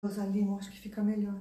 Rosalimo, 0.00 0.56
acho 0.56 0.70
que 0.70 0.80
fica 0.80 1.02
melhor. 1.02 1.40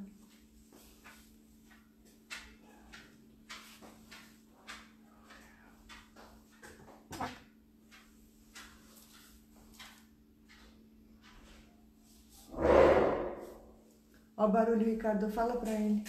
O 14.35 14.47
barulho, 14.47 14.85
Ricardo, 14.85 15.29
fala 15.29 15.57
pra 15.57 15.71
ele. 15.71 16.03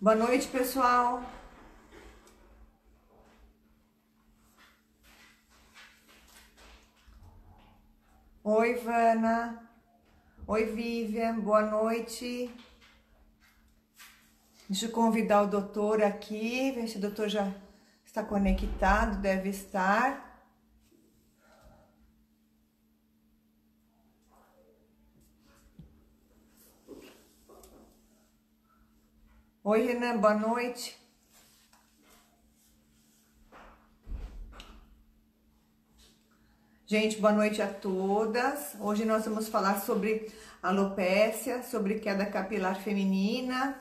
Boa 0.00 0.14
noite, 0.14 0.46
pessoal. 0.48 1.22
Oi, 8.44 8.74
Vana. 8.74 9.65
Oi, 10.48 10.64
Vivian. 10.64 11.40
Boa 11.40 11.62
noite. 11.62 12.48
Deixa 14.68 14.86
eu 14.86 14.92
convidar 14.92 15.42
o 15.42 15.48
doutor 15.48 16.00
aqui, 16.00 16.70
ver 16.70 16.86
se 16.86 16.98
o 16.98 17.00
doutor 17.00 17.28
já 17.28 17.52
está 18.04 18.22
conectado, 18.22 19.20
deve 19.20 19.48
estar. 19.48 20.46
Oi, 29.64 29.84
Renan, 29.84 30.18
boa 30.18 30.34
noite. 30.34 30.96
Gente, 36.88 37.18
boa 37.18 37.32
noite 37.32 37.60
a 37.60 37.66
todas. 37.66 38.76
Hoje 38.78 39.04
nós 39.04 39.24
vamos 39.24 39.48
falar 39.48 39.80
sobre 39.80 40.30
alopécia, 40.62 41.60
sobre 41.64 41.98
queda 41.98 42.24
capilar 42.24 42.80
feminina. 42.80 43.76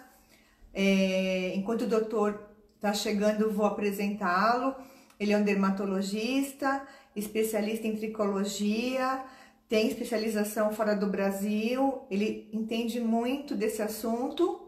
É, 0.74 1.54
enquanto 1.54 1.84
o 1.84 1.88
doutor 1.88 2.50
está 2.78 2.96
chegando, 2.96 3.52
vou 3.52 3.68
apresentá-lo. 3.68 4.74
Ele 5.20 5.34
é 5.34 5.38
um 5.38 5.44
dermatologista, 5.44 6.82
especialista 7.16 7.86
em 7.86 7.96
tricologia, 7.96 9.24
tem 9.70 9.88
especialização 9.88 10.74
fora 10.74 10.96
do 10.96 11.06
Brasil, 11.06 12.08
ele 12.10 12.50
entende 12.52 13.00
muito 13.00 13.54
desse 13.54 13.84
assunto 13.84 14.68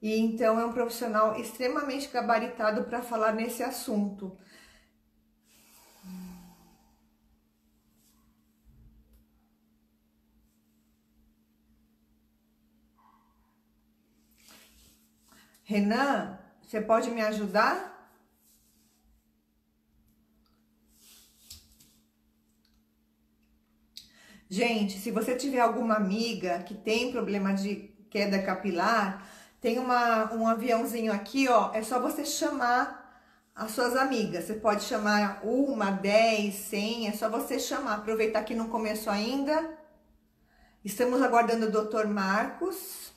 e 0.00 0.18
então 0.18 0.58
é 0.58 0.64
um 0.64 0.72
profissional 0.72 1.38
extremamente 1.38 2.08
gabaritado 2.08 2.84
para 2.84 3.02
falar 3.02 3.32
nesse 3.32 3.62
assunto. 3.62 4.34
Renan, 15.64 16.38
você 16.62 16.80
pode 16.80 17.10
me 17.10 17.22
ajudar? 17.22 17.92
Gente, 24.48 24.98
se 24.98 25.10
você 25.10 25.34
tiver 25.34 25.60
alguma 25.60 25.94
amiga 25.94 26.62
que 26.62 26.74
tem 26.74 27.10
problema 27.10 27.54
de 27.54 27.90
queda 28.10 28.42
capilar, 28.42 29.26
tem 29.60 29.78
uma, 29.78 30.32
um 30.34 30.46
aviãozinho 30.46 31.10
aqui, 31.12 31.48
ó. 31.48 31.72
É 31.72 31.82
só 31.82 31.98
você 31.98 32.24
chamar 32.26 33.18
as 33.54 33.70
suas 33.70 33.96
amigas. 33.96 34.44
Você 34.44 34.54
pode 34.54 34.84
chamar 34.84 35.40
uma, 35.42 35.90
dez, 35.90 36.56
cem. 36.56 37.08
É 37.08 37.12
só 37.12 37.30
você 37.30 37.58
chamar. 37.58 37.94
Aproveitar 37.94 38.44
que 38.44 38.54
não 38.54 38.68
começou 38.68 39.10
ainda. 39.10 39.78
Estamos 40.84 41.22
aguardando 41.22 41.66
o 41.66 41.72
doutor 41.72 42.06
Marcos. 42.06 43.13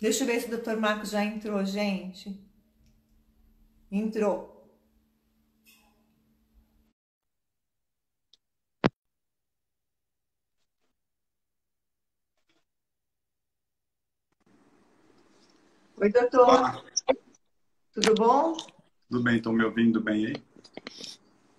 Deixa 0.00 0.22
eu 0.22 0.28
ver 0.28 0.40
se 0.40 0.46
o 0.46 0.50
doutor 0.50 0.76
Marcos 0.76 1.10
já 1.10 1.24
entrou, 1.24 1.64
gente. 1.64 2.40
Entrou. 3.90 4.56
Oi, 15.96 16.12
doutor. 16.12 16.48
Olá. 16.48 16.84
Tudo 17.92 18.14
bom? 18.14 18.56
Tudo 19.10 19.24
bem, 19.24 19.38
estão 19.38 19.52
me 19.52 19.64
ouvindo 19.64 20.00
bem 20.00 20.26
aí? 20.26 20.42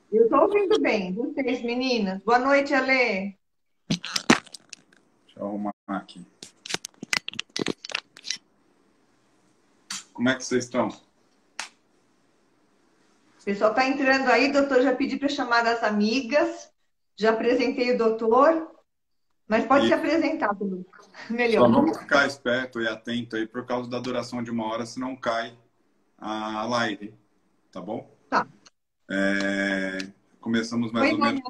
Eu 0.10 0.24
estou 0.24 0.40
ouvindo 0.44 0.80
bem. 0.80 1.14
Vocês, 1.14 1.62
meninas. 1.62 2.24
Boa 2.24 2.40
noite, 2.40 2.74
Ale. 2.74 3.38
Deixa 3.90 5.36
eu 5.36 5.46
arrumar 5.46 5.74
aqui. 5.88 6.26
Como 10.20 10.28
é 10.28 10.36
que 10.36 10.44
vocês 10.44 10.66
estão? 10.66 10.90
O 10.90 10.94
pessoal 13.46 13.70
está 13.70 13.88
entrando 13.88 14.28
aí, 14.28 14.52
doutor. 14.52 14.82
Já 14.82 14.94
pedi 14.94 15.16
para 15.16 15.30
chamar 15.30 15.66
as 15.66 15.82
amigas. 15.82 16.70
Já 17.16 17.30
apresentei 17.30 17.96
o 17.96 17.98
doutor. 17.98 18.70
Mas 19.48 19.66
pode 19.66 19.86
e... 19.86 19.88
se 19.88 19.94
apresentar, 19.94 20.54
tudo 20.56 20.86
melhor. 21.32 21.70
Só 21.70 21.74
vamos 21.74 21.98
ficar 21.98 22.28
esperto 22.28 22.82
e 22.82 22.88
atento 22.90 23.38
aí 23.38 23.48
por 23.48 23.66
causa 23.66 23.90
da 23.90 23.98
duração 23.98 24.44
de 24.44 24.52
uma 24.52 24.66
hora, 24.66 24.86
senão 24.86 25.16
cai 25.16 25.58
a 26.18 26.66
live. 26.66 27.14
Tá 27.72 27.80
bom? 27.80 28.14
Tá. 28.30 28.46
É... 29.10 30.00
Começamos 30.42 30.92
mais 30.92 31.14
ou 31.14 31.18
menos 31.18 31.42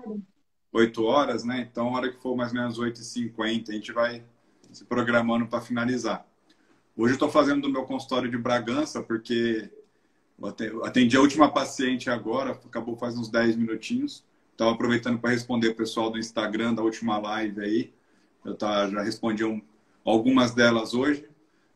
8 0.72 1.04
horas, 1.04 1.44
né? 1.44 1.68
Então, 1.72 1.88
a 1.88 1.98
hora 1.98 2.12
que 2.12 2.22
for 2.22 2.36
mais 2.36 2.52
ou 2.52 2.60
menos 2.60 2.80
8h50, 2.80 3.70
a 3.70 3.72
gente 3.72 3.92
vai 3.92 4.24
se 4.72 4.86
programando 4.86 5.48
para 5.48 5.60
finalizar. 5.60 6.29
Hoje 7.02 7.14
eu 7.14 7.16
estou 7.16 7.30
fazendo 7.30 7.62
do 7.62 7.70
meu 7.70 7.86
consultório 7.86 8.30
de 8.30 8.38
Bragança, 8.38 9.02
porque 9.02 9.70
eu 10.60 10.84
atendi 10.84 11.16
a 11.16 11.22
última 11.22 11.50
paciente 11.50 12.10
agora, 12.10 12.52
acabou 12.52 12.98
faz 12.98 13.18
uns 13.18 13.30
10 13.30 13.56
minutinhos. 13.56 14.22
Estava 14.52 14.72
aproveitando 14.72 15.18
para 15.18 15.30
responder 15.30 15.70
o 15.70 15.76
pessoal 15.76 16.12
do 16.12 16.20
Instagram 16.20 16.74
da 16.74 16.82
última 16.82 17.18
live 17.18 17.62
aí. 17.62 17.94
Eu 18.44 18.54
tá, 18.54 18.90
já 18.90 19.02
respondi 19.02 19.46
um, 19.46 19.62
algumas 20.04 20.54
delas 20.54 20.94
hoje, 20.94 21.26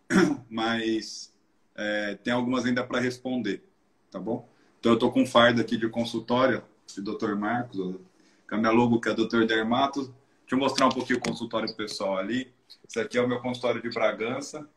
mas 0.52 1.34
é, 1.74 2.16
tem 2.16 2.34
algumas 2.34 2.66
ainda 2.66 2.84
para 2.84 3.00
responder, 3.00 3.64
tá 4.12 4.20
bom? 4.20 4.46
Então 4.82 4.92
eu 4.92 4.96
estou 4.96 5.10
com 5.10 5.22
um 5.22 5.26
fardo 5.26 5.62
aqui 5.62 5.78
de 5.78 5.88
consultório 5.88 6.62
de 6.86 7.02
Dr. 7.02 7.36
Marcos, 7.36 7.78
com 7.78 8.56
a 8.56 8.58
minha 8.58 8.72
logo 8.72 9.00
que 9.00 9.08
é 9.08 9.14
Dr. 9.14 9.46
Dermato. 9.46 10.02
Deixa 10.02 10.52
eu 10.52 10.58
mostrar 10.58 10.88
um 10.88 10.92
pouquinho 10.92 11.20
o 11.20 11.22
consultório 11.22 11.74
pessoal 11.78 12.18
ali. 12.18 12.52
Esse 12.86 13.00
aqui 13.00 13.18
é 13.18 13.22
o 13.22 13.28
meu 13.28 13.40
consultório 13.40 13.82
de 13.82 13.90
Bragança. 13.90 14.70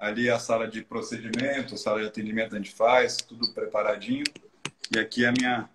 Ali 0.00 0.30
a 0.30 0.38
sala 0.38 0.66
de 0.66 0.82
procedimento, 0.82 1.76
sala 1.76 2.00
de 2.00 2.06
atendimento 2.06 2.54
a 2.54 2.58
gente 2.58 2.72
faz, 2.72 3.18
tudo 3.18 3.52
preparadinho. 3.52 4.24
E 4.90 4.98
aqui 4.98 5.26
é 5.26 5.28
a 5.28 5.32
minha, 5.32 5.68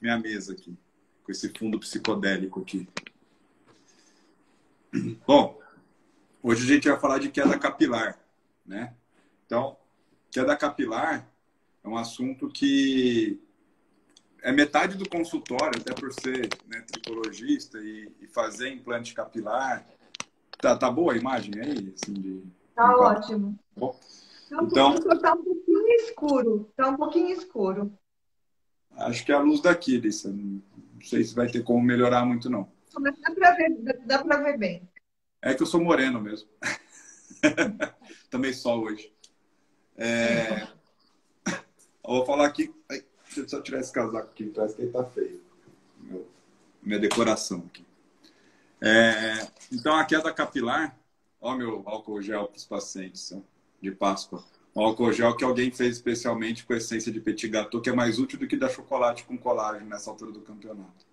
minha 0.00 0.18
mesa 0.18 0.54
aqui, 0.54 0.76
com 1.22 1.30
esse 1.30 1.48
fundo 1.56 1.78
psicodélico 1.78 2.60
aqui. 2.62 2.88
Bom, 5.24 5.60
hoje 6.42 6.64
a 6.64 6.74
gente 6.74 6.88
vai 6.88 6.98
falar 6.98 7.18
de 7.20 7.30
queda 7.30 7.56
capilar, 7.56 8.18
né? 8.66 8.92
Então, 9.46 9.76
queda 10.32 10.56
capilar 10.56 11.30
é 11.84 11.88
um 11.88 11.96
assunto 11.96 12.48
que 12.48 13.40
é 14.42 14.50
metade 14.50 14.96
do 14.96 15.08
consultório, 15.08 15.80
até 15.80 15.94
por 15.94 16.12
ser 16.12 16.48
né, 16.66 16.80
tricologista 16.80 17.78
e, 17.78 18.10
e, 18.20 18.26
fazer 18.26 18.72
implante 18.72 19.14
capilar. 19.14 19.86
Tá, 20.60 20.76
tá 20.76 20.90
boa 20.90 21.12
a 21.12 21.16
imagem 21.16 21.54
aí? 21.60 21.94
Assim, 21.94 22.14
de 22.14 22.42
Tá 22.80 22.96
ótimo. 22.96 23.58
Bom, 23.76 24.00
então, 24.50 24.94
está 24.94 25.34
um 25.34 25.44
pouquinho 25.44 25.88
escuro. 25.96 26.66
Está 26.70 26.88
um 26.88 26.96
pouquinho 26.96 27.30
escuro. 27.30 27.92
Acho 28.96 29.22
que 29.22 29.32
é 29.32 29.34
a 29.34 29.40
luz 29.40 29.60
daqui, 29.60 29.98
Lissa. 29.98 30.32
Não 30.32 30.62
sei 31.02 31.22
se 31.22 31.34
vai 31.34 31.46
ter 31.46 31.62
como 31.62 31.82
melhorar 31.82 32.24
muito, 32.24 32.48
não. 32.48 32.72
Mas 32.98 33.14
dá 33.20 33.34
para 33.34 33.52
ver, 33.52 33.76
dá 34.06 34.22
ver 34.22 34.56
bem. 34.56 34.88
É 35.42 35.52
que 35.52 35.62
eu 35.62 35.66
sou 35.66 35.78
moreno 35.78 36.22
mesmo. 36.22 36.48
Também 38.30 38.54
sol 38.54 38.84
hoje. 38.84 39.12
É... 39.98 40.66
Eu 41.46 42.14
vou 42.16 42.24
falar 42.24 42.46
aqui. 42.46 42.74
deixa 42.88 43.40
eu 43.40 43.48
só 43.48 43.60
tirar 43.60 43.80
esse 43.80 43.92
casaco 43.92 44.30
aqui 44.30 44.48
atrás, 44.48 44.74
que 44.74 44.80
ele 44.80 44.90
tá 44.90 45.04
feio. 45.04 45.38
Meu... 45.98 46.26
Minha 46.82 46.98
decoração 46.98 47.62
aqui. 47.66 47.84
É... 48.80 49.46
Então, 49.70 49.94
a 49.94 50.04
queda 50.06 50.32
capilar 50.32 50.98
Ó, 51.40 51.56
meu 51.56 51.82
álcool 51.86 52.20
gel 52.20 52.46
para 52.46 52.56
os 52.56 52.64
pacientes 52.64 53.34
de 53.80 53.90
Páscoa. 53.90 54.44
Um 54.76 54.82
álcool 54.82 55.12
gel 55.12 55.36
que 55.36 55.42
alguém 55.42 55.70
fez 55.70 55.96
especialmente 55.96 56.64
com 56.64 56.74
essência 56.74 57.10
de 57.10 57.20
petit 57.20 57.48
gâteau, 57.48 57.80
que 57.80 57.88
é 57.88 57.92
mais 57.92 58.18
útil 58.18 58.38
do 58.38 58.46
que 58.46 58.56
dar 58.56 58.68
chocolate 58.68 59.24
com 59.24 59.38
colágeno 59.38 59.88
nessa 59.88 60.10
altura 60.10 60.32
do 60.32 60.42
campeonato. 60.42 61.06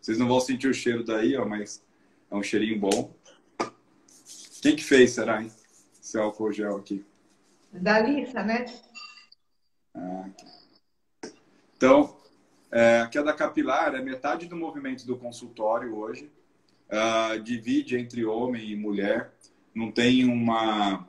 Vocês 0.00 0.18
não 0.18 0.26
vão 0.26 0.40
sentir 0.40 0.68
o 0.68 0.74
cheiro 0.74 1.04
daí, 1.04 1.36
ó, 1.36 1.46
mas 1.46 1.82
é 2.30 2.34
um 2.34 2.42
cheirinho 2.42 2.80
bom. 2.80 3.14
Quem 4.60 4.74
que 4.74 4.82
fez, 4.82 5.12
será, 5.12 5.42
hein? 5.42 5.52
Esse 6.02 6.18
álcool 6.18 6.52
gel 6.52 6.76
aqui. 6.76 7.04
Da 7.72 8.00
Lissa, 8.00 8.42
né? 8.42 8.66
Ah, 9.94 10.28
então, 11.76 12.16
é, 12.70 13.00
a 13.00 13.06
queda 13.06 13.32
capilar 13.32 13.94
é 13.94 14.02
metade 14.02 14.46
do 14.46 14.56
movimento 14.56 15.06
do 15.06 15.16
consultório 15.16 15.96
hoje. 15.96 16.30
Uh, 16.88 17.38
divide 17.40 17.96
entre 17.96 18.24
homem 18.24 18.70
e 18.70 18.74
mulher. 18.74 19.32
Não 19.78 19.92
tem 19.92 20.24
uma, 20.24 21.08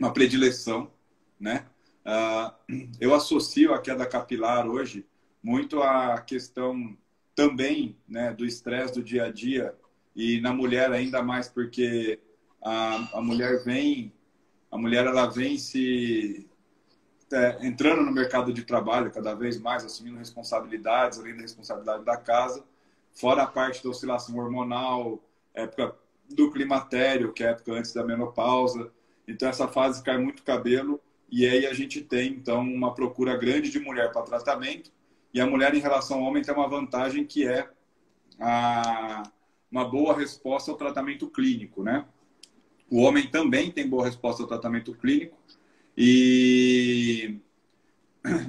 uma 0.00 0.12
predileção, 0.12 0.90
né? 1.38 1.64
Uh, 2.04 2.90
eu 2.98 3.14
associo 3.14 3.72
a 3.72 3.80
queda 3.80 4.04
capilar 4.04 4.66
hoje 4.66 5.06
muito 5.40 5.80
à 5.80 6.20
questão 6.20 6.96
também 7.36 7.96
né, 8.08 8.32
do 8.32 8.44
estresse 8.44 8.94
do 8.94 9.02
dia 9.02 9.26
a 9.26 9.30
dia 9.30 9.76
e 10.16 10.40
na 10.40 10.52
mulher 10.52 10.90
ainda 10.90 11.22
mais 11.22 11.48
porque 11.48 12.18
a, 12.60 13.18
a 13.18 13.22
mulher 13.22 13.62
vem 13.62 14.12
a 14.72 14.76
mulher 14.76 15.06
ela 15.06 15.26
vem 15.26 15.56
se 15.56 16.48
é, 17.32 17.64
entrando 17.64 18.02
no 18.02 18.10
mercado 18.10 18.52
de 18.52 18.64
trabalho 18.64 19.12
cada 19.12 19.34
vez 19.34 19.60
mais, 19.60 19.84
assumindo 19.84 20.18
responsabilidades, 20.18 21.18
além 21.18 21.36
da 21.36 21.42
responsabilidade 21.42 22.04
da 22.04 22.16
casa, 22.16 22.64
fora 23.12 23.44
a 23.44 23.46
parte 23.46 23.84
da 23.84 23.90
oscilação 23.90 24.36
hormonal, 24.36 25.22
época 25.54 25.94
do 26.34 26.50
climatério, 26.50 27.32
que 27.32 27.42
é 27.42 27.48
a 27.48 27.50
época 27.50 27.72
antes 27.72 27.92
da 27.92 28.04
menopausa. 28.04 28.90
Então, 29.26 29.48
essa 29.48 29.68
fase 29.68 30.02
cai 30.02 30.18
muito 30.18 30.42
cabelo 30.42 31.00
e 31.30 31.46
aí 31.46 31.66
a 31.66 31.72
gente 31.72 32.00
tem, 32.00 32.32
então, 32.32 32.60
uma 32.60 32.94
procura 32.94 33.36
grande 33.36 33.70
de 33.70 33.78
mulher 33.78 34.12
para 34.12 34.22
tratamento. 34.22 34.90
E 35.32 35.40
a 35.40 35.46
mulher, 35.46 35.74
em 35.74 35.80
relação 35.80 36.18
ao 36.18 36.24
homem, 36.24 36.42
tem 36.42 36.54
uma 36.54 36.68
vantagem 36.68 37.24
que 37.24 37.46
é 37.46 37.70
a, 38.40 39.22
uma 39.70 39.84
boa 39.84 40.16
resposta 40.16 40.70
ao 40.70 40.76
tratamento 40.76 41.28
clínico, 41.28 41.82
né? 41.82 42.04
O 42.90 43.02
homem 43.02 43.28
também 43.28 43.70
tem 43.70 43.88
boa 43.88 44.04
resposta 44.04 44.42
ao 44.42 44.48
tratamento 44.48 44.92
clínico, 44.94 45.38
e 45.96 47.38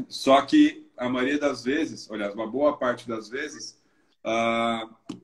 só 0.09 0.41
que 0.41 0.87
a 0.97 1.07
maioria 1.07 1.37
das 1.37 1.63
vezes, 1.63 2.09
olha, 2.09 2.33
uma 2.33 2.47
boa 2.47 2.77
parte 2.77 3.07
das 3.07 3.29
vezes, 3.29 3.79
uh, 4.25 5.17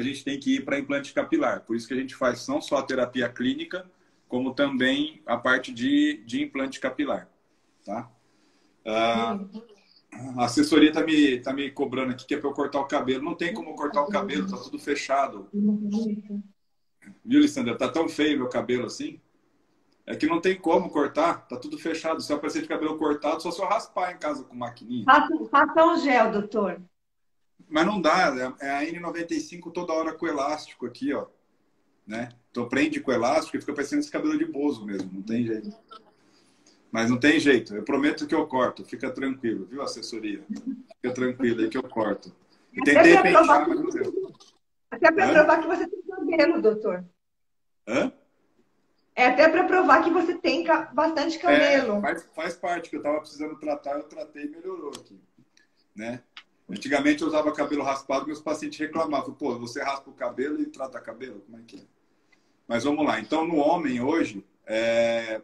a 0.00 0.02
gente 0.02 0.24
tem 0.24 0.38
que 0.38 0.56
ir 0.56 0.64
para 0.64 0.78
implante 0.78 1.12
capilar. 1.12 1.60
Por 1.60 1.76
isso 1.76 1.86
que 1.86 1.94
a 1.94 1.96
gente 1.96 2.14
faz 2.14 2.46
não 2.48 2.60
só 2.60 2.78
a 2.78 2.82
terapia 2.82 3.28
clínica, 3.28 3.90
como 4.28 4.54
também 4.54 5.22
a 5.26 5.36
parte 5.36 5.72
de, 5.72 6.22
de 6.26 6.42
implante 6.42 6.80
capilar. 6.80 7.28
Tá? 7.84 8.10
Uh, 8.84 9.62
a 10.38 10.44
assessoria 10.44 10.88
está 10.88 11.04
me, 11.04 11.40
tá 11.40 11.52
me 11.52 11.70
cobrando 11.70 12.12
aqui 12.12 12.26
que 12.26 12.34
é 12.34 12.38
para 12.38 12.48
eu 12.48 12.54
cortar 12.54 12.80
o 12.80 12.86
cabelo. 12.86 13.24
Não 13.24 13.34
tem 13.34 13.54
como 13.54 13.74
cortar 13.74 14.02
o 14.02 14.08
cabelo, 14.08 14.44
está 14.44 14.56
tudo 14.56 14.78
fechado. 14.78 15.48
Viu, 17.24 17.40
Lissandra? 17.40 17.76
Tá 17.76 17.88
tão 17.88 18.08
feio 18.08 18.38
meu 18.38 18.48
cabelo 18.48 18.86
assim? 18.86 19.20
É 20.06 20.16
que 20.16 20.26
não 20.26 20.40
tem 20.40 20.56
como 20.56 20.90
cortar, 20.90 21.46
tá 21.46 21.56
tudo 21.56 21.78
fechado. 21.78 22.20
Se 22.20 22.32
aparecer 22.32 22.62
de 22.62 22.68
cabelo 22.68 22.98
cortado, 22.98 23.42
só 23.42 23.50
se 23.50 23.60
eu 23.60 23.66
raspar 23.66 24.12
em 24.12 24.18
casa 24.18 24.42
com 24.42 24.56
maquininha. 24.56 25.04
Faça 25.50 25.84
um 25.86 25.96
gel, 25.98 26.32
doutor. 26.32 26.80
Mas 27.68 27.86
não 27.86 28.00
dá, 28.00 28.56
é, 28.60 28.66
é 28.66 28.70
a 28.70 28.82
N95 28.84 29.72
toda 29.72 29.92
hora 29.92 30.12
com 30.12 30.26
elástico 30.26 30.86
aqui, 30.86 31.12
ó. 31.12 31.26
Né? 32.06 32.30
Então 32.50 32.68
prende 32.68 33.00
com 33.00 33.12
elástico 33.12 33.56
e 33.56 33.60
fica 33.60 33.72
parecendo 33.72 34.00
esse 34.00 34.10
cabelo 34.10 34.36
de 34.36 34.44
bozo 34.44 34.84
mesmo, 34.84 35.10
não 35.12 35.22
tem 35.22 35.44
jeito. 35.44 35.72
Mas 36.90 37.08
não 37.08 37.18
tem 37.18 37.38
jeito, 37.38 37.74
eu 37.76 37.84
prometo 37.84 38.26
que 38.26 38.34
eu 38.34 38.46
corto, 38.46 38.84
fica 38.84 39.10
tranquilo, 39.10 39.64
viu, 39.66 39.80
assessoria? 39.80 40.42
Fica 40.96 41.14
tranquilo 41.14 41.60
aí 41.60 41.68
que 41.68 41.78
eu 41.78 41.84
corto. 41.84 42.34
E 42.72 42.82
tentei 42.82 43.16
pentear, 43.16 43.68
mas 43.68 43.78
não 43.78 43.90
deu. 43.90 44.32
Até 44.90 45.12
para 45.12 45.32
provar 45.32 45.60
que 45.60 45.68
você 45.68 45.86
tem 45.86 46.02
cabelo, 46.02 46.60
doutor. 46.60 47.04
Hã? 47.86 48.12
É 49.14 49.26
até 49.26 49.48
para 49.48 49.64
provar 49.64 50.02
que 50.02 50.10
você 50.10 50.34
tem 50.34 50.64
bastante 50.92 51.36
é, 51.36 51.40
cabelo. 51.40 51.98
É, 51.98 52.00
faz, 52.00 52.28
faz 52.34 52.56
parte, 52.56 52.90
que 52.90 52.96
eu 52.96 53.00
estava 53.00 53.20
precisando 53.20 53.58
tratar, 53.58 53.96
eu 53.96 54.04
tratei 54.04 54.44
e 54.44 54.48
melhorou 54.48 54.90
aqui. 54.90 55.20
Né? 55.94 56.22
Antigamente 56.70 57.22
eu 57.22 57.28
usava 57.28 57.52
cabelo 57.52 57.82
raspado, 57.82 58.26
meus 58.26 58.40
pacientes 58.40 58.78
reclamavam, 58.78 59.34
pô, 59.34 59.58
você 59.58 59.82
raspa 59.82 60.08
o 60.08 60.14
cabelo 60.14 60.60
e 60.60 60.66
trata 60.66 61.00
cabelo? 61.00 61.40
Como 61.40 61.58
é 61.58 61.62
que 61.66 61.76
é? 61.76 61.82
Mas 62.68 62.84
vamos 62.84 63.04
lá. 63.04 63.18
Então, 63.18 63.44
no 63.44 63.56
homem 63.56 64.00
hoje, 64.00 64.44
é... 64.64 65.42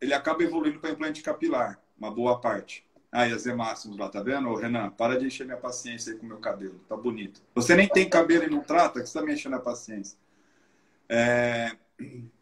ele 0.00 0.12
acaba 0.12 0.42
evoluindo 0.42 0.80
para 0.80 0.90
implante 0.90 1.22
capilar, 1.22 1.80
uma 1.96 2.10
boa 2.10 2.40
parte. 2.40 2.84
Aí, 3.12 3.32
as 3.32 3.46
hemácias 3.46 3.96
lá, 3.96 4.08
tá 4.08 4.20
vendo? 4.20 4.48
Ô, 4.48 4.56
Renan, 4.56 4.90
para 4.90 5.16
de 5.16 5.26
encher 5.26 5.46
minha 5.46 5.56
paciência 5.56 6.12
aí 6.12 6.18
com 6.18 6.26
meu 6.26 6.38
cabelo, 6.38 6.80
tá 6.88 6.96
bonito. 6.96 7.40
Você 7.54 7.76
nem 7.76 7.88
tem 7.88 8.08
cabelo 8.08 8.44
e 8.44 8.50
não 8.50 8.60
trata, 8.60 9.00
que 9.00 9.08
você 9.08 9.18
tá 9.18 9.24
me 9.24 9.32
enchendo 9.32 9.54
a 9.56 9.60
paciência. 9.60 10.18
É... 11.08 11.76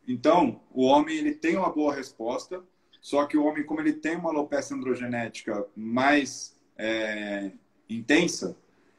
Então, 0.09 0.63
o 0.73 0.85
homem 0.85 1.17
ele 1.19 1.35
tem 1.35 1.57
uma 1.57 1.71
boa 1.71 1.95
resposta, 1.95 2.63
só 3.03 3.27
que 3.27 3.37
o 3.37 3.45
homem, 3.45 3.65
como 3.65 3.81
ele 3.81 3.93
tem 3.93 4.17
uma 4.17 4.31
alopecia 4.31 4.75
androgenética 4.75 5.67
mais 5.77 6.57
é, 6.79 7.53
intensa, 7.89 8.57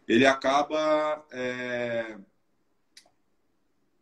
ele 0.08 0.26
acaba 0.26 1.26
é, 1.32 2.18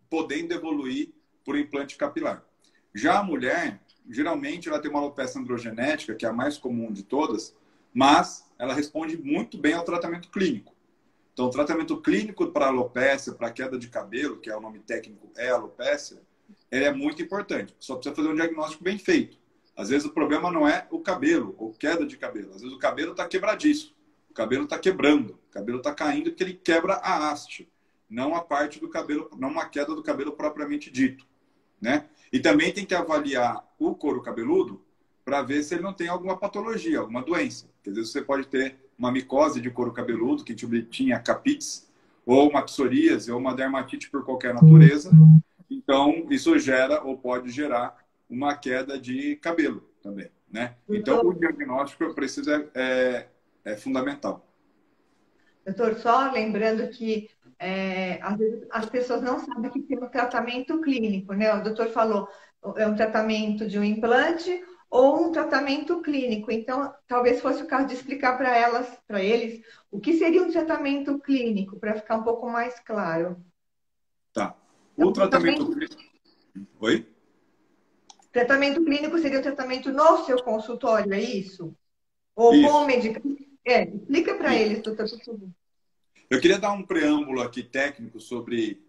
podendo 0.09 0.53
evoluir 0.53 1.09
por 1.43 1.57
implante 1.57 1.95
capilar. 1.95 2.43
Já 2.93 3.19
a 3.19 3.23
mulher, 3.23 3.81
geralmente, 4.09 4.69
ela 4.69 4.79
tem 4.79 4.89
uma 4.89 4.99
alopecia 4.99 5.41
androgenética, 5.41 6.15
que 6.15 6.25
é 6.25 6.29
a 6.29 6.33
mais 6.33 6.57
comum 6.57 6.91
de 6.91 7.03
todas, 7.03 7.55
mas 7.93 8.45
ela 8.57 8.73
responde 8.73 9.17
muito 9.17 9.57
bem 9.57 9.73
ao 9.73 9.83
tratamento 9.83 10.29
clínico. 10.29 10.73
Então, 11.33 11.47
o 11.47 11.49
tratamento 11.49 12.01
clínico 12.01 12.47
para 12.47 12.67
alopecia, 12.67 13.33
para 13.33 13.51
queda 13.51 13.77
de 13.77 13.89
cabelo, 13.89 14.39
que 14.39 14.49
é 14.49 14.55
o 14.55 14.61
nome 14.61 14.79
técnico 14.79 15.29
é 15.35 15.49
alopecia, 15.49 16.21
ele 16.71 16.85
é 16.85 16.93
muito 16.93 17.21
importante. 17.21 17.75
Só 17.79 17.95
precisa 17.95 18.15
fazer 18.15 18.29
um 18.29 18.35
diagnóstico 18.35 18.83
bem 18.83 18.97
feito. 18.97 19.37
Às 19.75 19.89
vezes 19.89 20.07
o 20.07 20.13
problema 20.13 20.51
não 20.51 20.67
é 20.67 20.87
o 20.89 20.99
cabelo 20.99 21.55
ou 21.57 21.73
queda 21.73 22.05
de 22.05 22.17
cabelo. 22.17 22.53
Às 22.53 22.61
vezes 22.61 22.75
o 22.75 22.79
cabelo 22.79 23.11
está 23.11 23.27
quebradiço. 23.27 23.94
Cabelo 24.35 24.65
está 24.65 24.77
quebrando. 24.77 25.39
O 25.49 25.51
cabelo 25.51 25.79
está 25.79 25.93
caindo 25.93 26.29
porque 26.29 26.43
ele 26.43 26.53
quebra 26.53 26.93
a 26.95 27.31
haste. 27.31 27.67
Não 28.07 28.35
a 28.35 28.41
parte 28.41 28.79
do 28.79 28.87
cabelo, 28.87 29.29
não 29.37 29.49
uma 29.49 29.65
queda 29.65 29.95
do 29.95 30.03
cabelo 30.03 30.33
propriamente 30.33 30.91
dito. 30.91 31.25
Né? 31.81 32.05
E 32.31 32.39
também 32.39 32.71
tem 32.71 32.85
que 32.85 32.93
avaliar 32.93 33.65
o 33.79 33.95
couro 33.95 34.21
cabeludo 34.21 34.83
para 35.23 35.41
ver 35.41 35.63
se 35.63 35.73
ele 35.73 35.83
não 35.83 35.93
tem 35.93 36.07
alguma 36.07 36.37
patologia, 36.37 36.99
alguma 36.99 37.23
doença. 37.23 37.67
Às 37.85 37.95
vezes 37.95 38.11
você 38.11 38.21
pode 38.21 38.47
ter 38.47 38.77
uma 38.97 39.11
micose 39.11 39.59
de 39.59 39.71
couro 39.71 39.91
cabeludo, 39.91 40.43
que 40.43 40.53
tinha 40.53 41.19
capites, 41.19 41.91
ou 42.25 42.49
uma 42.49 42.61
psoríase, 42.61 43.31
ou 43.31 43.39
uma 43.39 43.55
dermatite 43.55 44.09
por 44.09 44.23
qualquer 44.23 44.53
natureza, 44.53 45.11
então, 45.69 46.25
isso 46.29 46.57
gera 46.57 47.03
ou 47.03 47.17
pode 47.17 47.49
gerar 47.51 47.95
uma 48.29 48.55
queda 48.55 48.99
de 48.99 49.35
cabelo 49.35 49.87
também, 50.01 50.29
né? 50.51 50.75
Então, 50.89 51.21
o 51.21 51.33
diagnóstico 51.33 52.13
precisa 52.13 52.67
é, 52.73 53.27
é 53.65 53.75
fundamental. 53.75 54.45
Doutor, 55.65 55.95
só 55.95 56.31
lembrando 56.31 56.87
que 56.89 57.29
é, 57.57 58.21
às 58.21 58.37
vezes 58.37 58.67
as 58.69 58.85
pessoas 58.85 59.21
não 59.21 59.39
sabem 59.39 59.71
que 59.71 59.81
tem 59.81 59.97
um 59.97 60.07
tratamento 60.07 60.79
clínico, 60.81 61.33
né? 61.33 61.53
O 61.53 61.63
doutor 61.63 61.87
falou, 61.89 62.27
é 62.77 62.85
um 62.85 62.95
tratamento 62.95 63.67
de 63.67 63.79
um 63.79 63.83
implante 63.83 64.63
ou 64.89 65.25
um 65.25 65.31
tratamento 65.31 66.01
clínico. 66.01 66.51
Então, 66.51 66.93
talvez 67.07 67.41
fosse 67.41 67.63
o 67.63 67.67
caso 67.67 67.87
de 67.87 67.95
explicar 67.95 68.37
para 68.37 68.55
elas, 68.55 68.87
para 69.07 69.23
eles, 69.23 69.65
o 69.89 69.99
que 69.99 70.13
seria 70.13 70.43
um 70.43 70.51
tratamento 70.51 71.19
clínico, 71.19 71.79
para 71.79 71.95
ficar 71.95 72.17
um 72.17 72.23
pouco 72.23 72.47
mais 72.47 72.79
claro. 72.79 73.43
Tá. 74.33 74.55
O 74.95 75.11
tratamento 75.11 75.71
clínico. 75.71 76.03
Oi? 76.79 77.07
Tratamento 78.31 78.83
clínico 78.83 79.17
seria 79.17 79.39
o 79.39 79.43
tratamento 79.43 79.91
no 79.91 80.25
seu 80.25 80.43
consultório, 80.43 81.13
é 81.13 81.21
isso? 81.21 81.75
Ou 82.35 82.53
isso. 82.53 82.69
com 82.69 82.85
medicamento? 82.85 83.44
É, 83.65 83.83
explica 83.83 84.35
para 84.35 84.55
eles, 84.55 84.81
doutor, 84.83 85.09
por 85.09 85.25
favor. 85.25 85.49
Eu 86.29 86.39
queria 86.39 86.59
dar 86.59 86.71
um 86.71 86.83
preâmbulo 86.83 87.41
aqui 87.41 87.63
técnico 87.63 88.19
sobre 88.19 88.85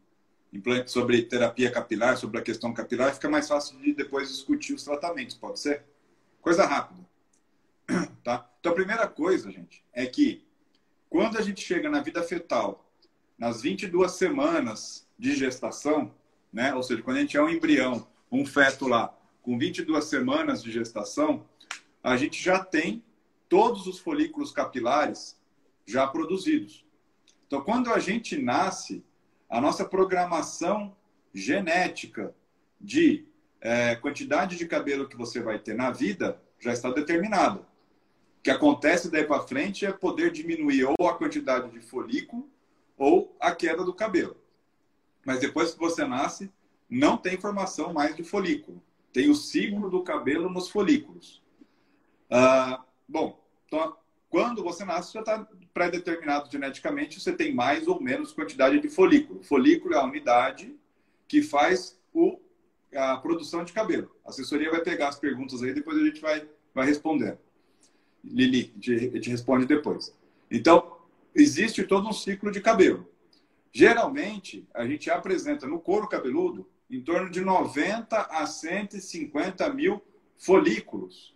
sobre 0.87 1.23
terapia 1.23 1.71
capilar, 1.71 2.16
sobre 2.16 2.38
a 2.38 2.42
questão 2.42 2.73
capilar, 2.73 3.12
fica 3.12 3.28
mais 3.28 3.47
fácil 3.47 3.78
de 3.78 3.92
depois 3.92 4.28
discutir 4.28 4.73
os 4.73 4.85
tratamentos, 4.85 5.37
pode 5.37 5.61
ser? 5.61 5.85
Coisa 6.40 6.64
rápida. 6.64 7.04
Tá? 8.25 8.50
Então, 8.59 8.73
a 8.73 8.75
primeira 8.75 9.06
coisa, 9.06 9.52
gente, 9.52 9.85
é 9.92 10.04
que 10.04 10.45
quando 11.09 11.38
a 11.38 11.42
gente 11.42 11.61
chega 11.61 11.88
na 11.88 12.00
vida 12.00 12.21
fetal, 12.25 12.90
nas 13.38 13.62
22 13.62 14.11
semanas 14.11 15.06
de 15.16 15.37
gestação, 15.37 16.12
né? 16.52 16.75
ou 16.75 16.83
seja, 16.83 17.02
quando 17.02 17.18
a 17.18 17.21
gente 17.21 17.37
é 17.37 17.42
um 17.42 17.49
embrião, 17.49 18.04
um 18.33 18.45
feto 18.45 18.88
lá, 18.88 19.16
com 19.42 19.56
22 19.56 20.04
semanas 20.04 20.61
de 20.61 20.73
gestação, 20.73 21.47
a 22.02 22.16
gente 22.16 22.42
já 22.42 22.59
tem 22.59 23.04
todos 23.49 23.87
os 23.87 23.99
folículos 23.99 24.53
capilares 24.53 25.38
já 25.85 26.07
produzidos. 26.07 26.85
Então, 27.47 27.62
quando 27.62 27.93
a 27.93 27.99
gente 27.99 28.41
nasce, 28.41 29.05
a 29.49 29.61
nossa 29.61 29.85
programação 29.85 30.97
genética 31.33 32.35
de 32.81 33.26
é, 33.61 33.95
quantidade 33.97 34.57
de 34.57 34.67
cabelo 34.67 35.09
que 35.09 35.17
você 35.17 35.41
vai 35.41 35.59
ter 35.59 35.75
na 35.75 35.91
vida 35.91 36.41
já 36.59 36.73
está 36.73 36.91
determinada. 36.91 37.61
O 37.61 38.43
que 38.43 38.50
acontece 38.50 39.11
daí 39.11 39.25
para 39.25 39.47
frente 39.47 39.85
é 39.85 39.93
poder 39.93 40.31
diminuir 40.31 40.85
ou 40.85 41.09
a 41.09 41.15
quantidade 41.15 41.71
de 41.71 41.81
folículo 41.81 42.49
ou 42.97 43.37
a 43.41 43.53
queda 43.53 43.85
do 43.85 43.95
cabelo. 43.95 44.37
Mas 45.25 45.41
depois 45.41 45.73
que 45.73 45.79
você 45.79 46.05
nasce, 46.05 46.50
não 46.88 47.17
tem 47.17 47.37
formação 47.37 47.93
mais 47.93 48.15
de 48.15 48.23
folículo. 48.23 48.81
Tem 49.12 49.29
o 49.29 49.35
ciclo 49.35 49.91
do 49.91 50.03
cabelo 50.03 50.49
nos 50.49 50.69
folículos. 50.69 51.43
Ah, 52.31 52.85
bom, 53.09 53.43
então, 53.67 53.97
quando 54.29 54.63
você 54.63 54.85
nasce, 54.85 55.15
já 55.15 55.21
está 55.21 55.47
pré-determinado 55.73 56.51
geneticamente, 56.51 57.21
você 57.21 57.33
tem 57.33 57.55
mais 57.55 57.87
ou 57.87 58.01
menos 58.01 58.33
quantidade 58.33 58.81
de 58.81 58.89
folículo. 58.89 59.43
Folículo 59.43 59.95
é 59.95 59.99
a 59.99 60.05
unidade 60.05 60.75
que 61.29 61.43
faz 61.43 61.99
o, 62.13 62.39
a 62.95 63.17
produção 63.17 63.65
de 63.65 63.73
cabelo. 63.73 64.11
A 64.25 64.31
assessoria 64.31 64.71
vai 64.71 64.83
pegar 64.83 65.09
as 65.09 65.19
perguntas 65.19 65.63
aí, 65.63 65.73
depois 65.73 65.99
a 65.99 66.05
gente 66.05 66.21
vai, 66.21 66.49
vai 66.75 66.87
responder. 66.87 67.39
Lili, 68.25 68.75
a 68.77 69.17
gente 69.17 69.31
responde 69.31 69.67
depois. 69.67 70.15
Então, 70.51 70.99
existe 71.35 71.85
todo 71.85 72.09
um 72.09 72.13
ciclo 72.13 72.51
de 72.51 72.61
cabelo. 72.61 73.09
Geralmente, 73.73 74.67
a 74.75 74.87
gente 74.87 75.11
apresenta 75.11 75.67
no 75.67 75.79
couro 75.79 76.09
cabeludo 76.09 76.69
em 76.91 77.01
torno 77.01 77.31
de 77.31 77.41
90 77.41 78.17
a 78.17 78.47
150 78.47 79.69
mil 79.73 80.03
folículos 80.39 81.35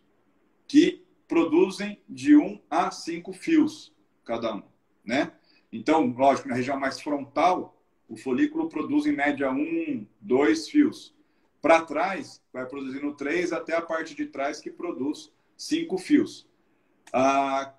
que 0.67 1.05
produzem 1.31 2.03
de 2.09 2.37
1 2.37 2.61
a 2.69 2.91
5 2.91 3.33
fios 3.33 3.95
cada 4.25 4.53
um, 4.53 4.65
né? 5.05 5.33
Então, 5.73 6.13
lógico, 6.19 6.49
na 6.49 6.57
região 6.57 6.77
mais 6.77 7.01
frontal, 7.01 7.81
o 8.09 8.17
folículo 8.17 8.69
produz 8.69 9.07
em 9.07 9.13
média 9.13 9.49
um, 9.49 10.05
dois 10.21 10.69
fios. 10.69 11.15
Para 11.63 11.83
trás, 11.83 12.43
vai 12.53 12.67
produzindo 12.67 13.15
três 13.15 13.53
até 13.53 13.77
a 13.77 13.81
parte 13.81 14.13
de 14.13 14.27
trás 14.27 14.61
que 14.61 14.73
produz 14.73 15.33
cinco 15.57 15.99
fios. 15.99 16.49
A 17.13 17.75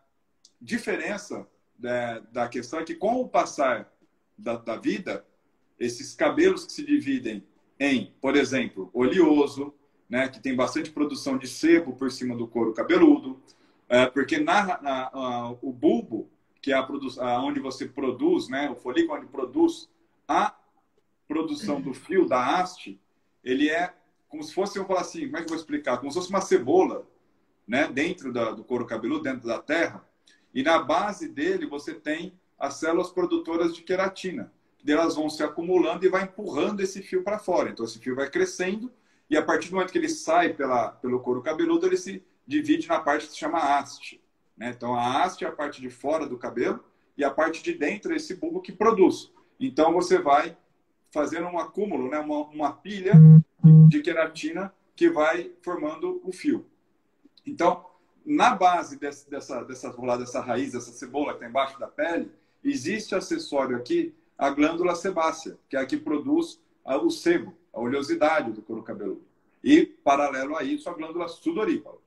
diferença 0.62 1.46
né, 1.78 2.24
da 2.32 2.48
questão 2.48 2.80
é 2.80 2.86
que, 2.86 2.96
com 2.96 3.20
o 3.20 3.28
passar 3.28 3.92
da, 4.38 4.56
da 4.56 4.78
vida, 4.78 5.26
esses 5.78 6.16
cabelos 6.16 6.66
que 6.66 6.72
se 6.72 6.86
dividem 6.86 7.44
em, 7.78 8.14
por 8.22 8.38
exemplo, 8.38 8.90
oleoso, 8.94 9.74
né, 10.12 10.30
que 10.30 10.42
tem 10.42 10.56
bastante 10.56 10.92
produção 10.92 11.38
de 11.38 11.48
sebo 11.48 11.94
por 11.94 12.12
cima 12.12 12.36
do 12.36 12.48
couro 12.48 12.74
cabeludo, 12.74 13.21
porque 14.14 14.38
na, 14.40 14.82
na 14.82 15.52
o 15.62 15.72
bulbo, 15.72 16.30
que 16.62 16.72
é 16.72 16.76
a, 16.76 17.42
onde 17.42 17.60
você 17.60 17.86
produz, 17.86 18.48
né, 18.48 18.70
o 18.70 18.76
folículo 18.76 19.18
onde 19.18 19.28
produz 19.28 19.90
a 20.28 20.56
produção 21.28 21.82
do 21.82 21.94
fio, 21.94 22.28
da 22.28 22.60
haste, 22.60 23.00
ele 23.44 23.70
é 23.70 23.94
como 24.32 24.44
se 24.44 24.54
fosse, 24.54 24.80
eu 24.80 24.86
falar 24.86 25.02
assim, 25.02 25.26
como 25.26 25.36
é 25.36 25.40
que 25.40 25.46
eu 25.46 25.50
vou 25.50 25.58
explicar? 25.58 25.98
Como 25.98 26.10
se 26.10 26.18
fosse 26.18 26.30
uma 26.30 26.40
cebola, 26.40 27.06
né, 27.68 27.90
dentro 27.90 28.32
da, 28.32 28.52
do 28.52 28.64
couro 28.64 28.86
cabeludo, 28.86 29.24
dentro 29.24 29.46
da 29.46 29.60
terra, 29.60 30.06
e 30.54 30.64
na 30.64 30.80
base 30.80 31.28
dele 31.28 31.66
você 31.66 31.94
tem 31.94 32.34
as 32.58 32.76
células 32.76 33.10
produtoras 33.10 33.76
de 33.76 33.82
queratina, 33.82 34.52
que 34.78 34.90
elas 34.90 35.16
vão 35.16 35.30
se 35.30 35.44
acumulando 35.44 36.06
e 36.06 36.10
vai 36.10 36.24
empurrando 36.24 36.80
esse 36.80 37.02
fio 37.02 37.24
para 37.24 37.40
fora. 37.40 37.70
Então 37.70 37.86
esse 37.86 38.00
fio 38.00 38.16
vai 38.16 38.30
crescendo 38.30 38.90
e 39.30 39.36
a 39.36 39.44
partir 39.44 39.70
do 39.70 39.76
momento 39.76 39.92
que 39.92 39.98
ele 39.98 40.10
sai 40.10 40.54
pela, 40.54 40.90
pelo 40.90 41.20
couro 41.20 41.42
cabeludo, 41.42 41.86
ele 41.86 41.98
se 41.98 42.24
divide 42.46 42.88
na 42.88 43.00
parte 43.00 43.28
que 43.28 43.34
se 43.34 43.40
chama 43.40 43.60
haste. 43.60 44.22
Né? 44.58 44.74
Então 44.76 44.94
a 44.96 45.24
haste 45.24 45.46
é 45.46 45.48
a 45.48 45.52
parte 45.52 45.82
de 45.82 45.90
fora 45.90 46.26
do 46.26 46.38
cabelo 46.38 46.84
e 47.18 47.24
a 47.24 47.32
parte 47.32 47.64
de 47.64 47.74
dentro 47.74 48.14
é 48.14 48.16
esse 48.16 48.36
bulbo 48.36 48.62
que 48.62 48.72
produz. 48.72 49.32
Então 49.60 49.94
você 49.94 50.18
vai 50.18 50.58
fazendo 51.12 51.48
um 51.48 51.60
acúmulo, 51.60 52.10
né? 52.10 52.20
uma, 52.20 52.46
uma 52.48 52.74
pilha 52.74 53.14
de 53.88 54.02
queratina 54.02 54.74
que 54.96 55.10
vai 55.10 55.52
formando 55.62 56.22
o 56.24 56.32
fio. 56.32 56.66
Então, 57.46 57.86
na 58.26 58.56
base 58.56 58.98
dessa, 58.98 59.30
dessa, 59.30 59.64
dessa 59.64 60.42
raiz, 60.42 60.74
dessa 60.74 60.92
cebola 60.92 61.32
que 61.32 61.38
está 61.38 61.48
embaixo 61.48 61.80
da 61.80 61.88
pele, 61.88 62.32
existe 62.64 63.16
acessório 63.16 63.76
aqui, 63.76 64.14
a 64.38 64.50
glândula 64.50 64.96
sebácea, 64.96 65.58
que 65.70 65.76
é 65.76 65.80
a 65.80 65.86
que 65.86 65.98
produz 65.98 66.62
o 66.86 67.10
sebo, 67.10 67.54
a 67.74 67.80
oleosidade 67.80 68.52
do 68.52 68.62
couro 68.62 68.84
cabeludo. 68.84 69.24
E, 69.64 69.86
paralelo 69.86 70.56
a 70.56 70.64
isso, 70.64 70.90
a 70.90 70.94
glândula 70.94 71.28
sudorípara. 71.28 71.98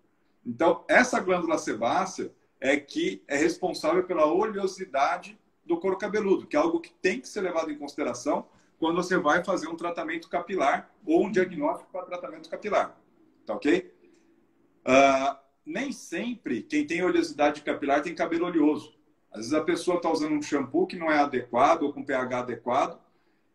Então, 0.46 0.84
essa 0.88 1.20
glândula 1.20 1.58
sebácea 1.58 2.32
é 2.60 2.76
que 2.76 3.22
é 3.26 3.36
responsável 3.36 4.04
pela 4.04 4.26
oleosidade 4.26 5.38
do 5.64 5.78
couro 5.78 5.96
cabeludo, 5.96 6.46
que 6.46 6.56
é 6.56 6.58
algo 6.58 6.80
que 6.80 6.92
tem 6.92 7.20
que 7.20 7.28
ser 7.28 7.40
levado 7.40 7.70
em 7.70 7.78
consideração 7.78 8.46
quando 8.78 8.96
você 8.96 9.16
vai 9.16 9.42
fazer 9.42 9.68
um 9.68 9.76
tratamento 9.76 10.28
capilar 10.28 10.90
ou 11.06 11.24
um 11.24 11.30
diagnóstico 11.30 11.90
para 11.90 12.04
tratamento 12.04 12.50
capilar. 12.50 12.98
Tá 13.46 13.54
ok? 13.54 13.94
Uh, 14.86 15.38
nem 15.64 15.92
sempre 15.92 16.62
quem 16.62 16.86
tem 16.86 17.02
oleosidade 17.02 17.62
capilar 17.62 18.02
tem 18.02 18.14
cabelo 18.14 18.46
oleoso. 18.46 18.94
Às 19.30 19.38
vezes 19.38 19.54
a 19.54 19.64
pessoa 19.64 19.96
está 19.96 20.10
usando 20.10 20.34
um 20.34 20.42
shampoo 20.42 20.86
que 20.86 20.96
não 20.96 21.10
é 21.10 21.18
adequado 21.18 21.82
ou 21.82 21.92
com 21.92 22.04
pH 22.04 22.38
adequado 22.40 23.00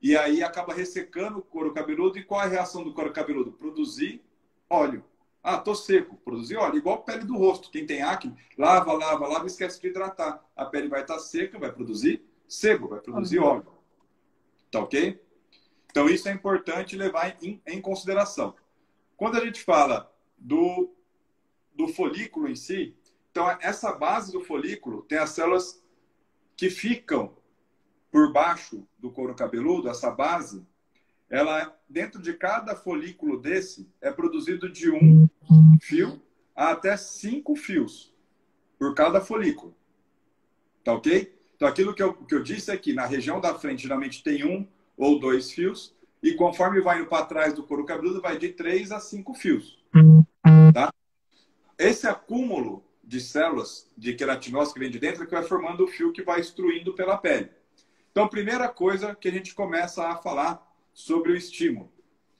e 0.02 0.18
aí 0.18 0.42
acaba 0.42 0.74
ressecando 0.74 1.40
o 1.40 1.42
couro 1.42 1.74
cabeludo. 1.74 2.18
E 2.18 2.24
qual 2.24 2.42
é 2.42 2.46
a 2.46 2.48
reação 2.48 2.84
do 2.84 2.94
couro 2.94 3.12
cabeludo? 3.12 3.52
Produzir 3.52 4.22
óleo. 4.70 5.04
Ah, 5.42 5.58
tô 5.58 5.74
seco. 5.74 6.18
Produzir 6.18 6.58
óleo. 6.58 6.78
Igual 6.78 7.04
pele 7.04 7.24
do 7.24 7.38
rosto. 7.38 7.72
Quem 7.72 7.86
tem 7.86 8.02
acne, 8.02 8.36
lava, 8.58 8.94
lava, 8.94 9.28
lava 9.28 9.46
e 9.46 9.48
esquece 9.48 9.82
de 9.82 9.88
hidratar. 9.88 10.44
A 10.56 10.66
pele 10.66 10.88
vai 10.88 11.02
estar 11.02 11.16
tá 11.16 11.20
seca, 11.20 11.58
vai 11.58 11.72
produzir 11.72 12.24
sebo, 12.48 12.88
vai 12.88 13.00
produzir 13.00 13.40
óleo. 13.40 13.66
Tá 14.72 14.80
ok? 14.80 15.22
Então, 15.90 16.10
isso 16.10 16.28
é 16.28 16.32
importante 16.32 16.96
levar 16.96 17.38
em, 17.42 17.62
em 17.66 17.82
consideração. 17.82 18.56
Quando 19.16 19.38
a 19.38 19.46
gente 19.46 19.64
fala 19.64 20.12
do, 20.38 20.94
do 21.74 21.88
folículo 21.88 22.48
em 22.48 22.56
si, 22.56 22.96
então, 23.32 23.50
essa 23.62 23.92
base 23.94 24.32
do 24.32 24.42
folículo 24.42 25.04
tem 25.04 25.18
as 25.18 25.32
células 25.32 25.84
que 26.58 26.70
ficam 26.70 27.38
por 28.12 28.34
baixo 28.34 28.88
do 28.98 29.12
couro 29.12 29.36
cabeludo, 29.36 29.88
essa 29.88 30.10
base, 30.10 30.66
ela 31.30 31.78
dentro 31.88 32.22
de 32.22 32.34
cada 32.34 32.76
folículo 32.76 33.40
desse 33.40 33.88
é 34.02 34.12
produzido 34.12 34.70
de 34.70 34.90
um 34.90 35.28
fio 35.82 36.22
a 36.56 36.72
até 36.72 36.98
cinco 36.98 37.56
fios 37.56 38.14
por 38.78 38.94
cada 38.96 39.22
folículo. 39.22 39.76
Tá 40.84 40.94
ok? 40.94 41.36
Então, 41.56 41.68
aquilo 41.68 41.94
que 41.94 42.02
eu, 42.02 42.14
que 42.14 42.34
eu 42.34 42.42
disse 42.42 42.72
é 42.72 42.78
que 42.78 42.94
na 42.94 43.06
região 43.06 43.40
da 43.42 43.54
frente 43.54 43.84
geralmente 43.84 44.24
tem 44.24 44.46
um 44.46 44.66
ou 44.98 45.20
dois 45.20 45.52
fios, 45.52 45.96
e 46.22 46.34
conforme 46.34 46.82
vai 46.82 47.00
indo 47.00 47.08
para 47.08 47.26
trás 47.26 47.54
do 47.54 47.64
couro 47.64 47.86
cabeludo, 47.86 48.22
vai 48.22 48.38
de 48.38 48.50
três 48.50 48.92
a 48.92 49.00
cinco 49.00 49.34
fios. 49.34 49.84
Tá? 50.74 50.94
Esse 51.78 52.08
acúmulo 52.08 52.84
de 53.04 53.20
células 53.22 53.90
de 53.98 54.14
queratinose 54.14 54.74
que 54.74 54.80
vem 54.80 54.92
de 54.92 55.00
dentro 55.00 55.24
é 55.24 55.26
que 55.26 55.32
vai 55.32 55.44
formando 55.44 55.84
o 55.84 55.88
fio 55.88 56.12
que 56.12 56.22
vai 56.22 56.40
instruindo 56.40 56.94
pela 56.94 57.18
pele. 57.18 57.50
Então, 58.12 58.28
primeira 58.28 58.68
coisa 58.68 59.16
que 59.16 59.28
a 59.28 59.32
gente 59.32 59.54
começa 59.54 60.08
a 60.08 60.18
falar 60.18 60.69
sobre 61.00 61.32
o 61.32 61.36
estímulo. 61.36 61.90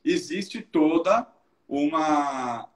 Existe 0.04 0.62
toda 0.62 1.26
uma 1.66 2.70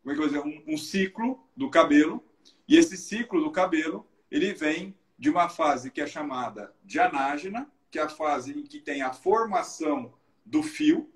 como 0.00 0.12
é 0.12 0.14
que 0.14 0.22
eu 0.22 0.26
dizer, 0.26 0.40
um, 0.40 0.74
um 0.74 0.78
ciclo 0.78 1.44
do 1.56 1.68
cabelo 1.68 2.24
e 2.68 2.76
esse 2.76 2.96
ciclo 2.96 3.42
do 3.42 3.50
cabelo 3.50 4.06
ele 4.30 4.54
vem 4.54 4.96
de 5.18 5.28
uma 5.28 5.48
fase 5.48 5.90
que 5.90 6.00
é 6.00 6.06
chamada 6.06 6.72
de 6.84 7.00
anágena, 7.00 7.68
que 7.90 7.98
é 7.98 8.02
a 8.02 8.08
fase 8.08 8.56
em 8.56 8.62
que 8.62 8.80
tem 8.80 9.02
a 9.02 9.12
formação 9.12 10.14
do 10.46 10.62
fio, 10.62 11.10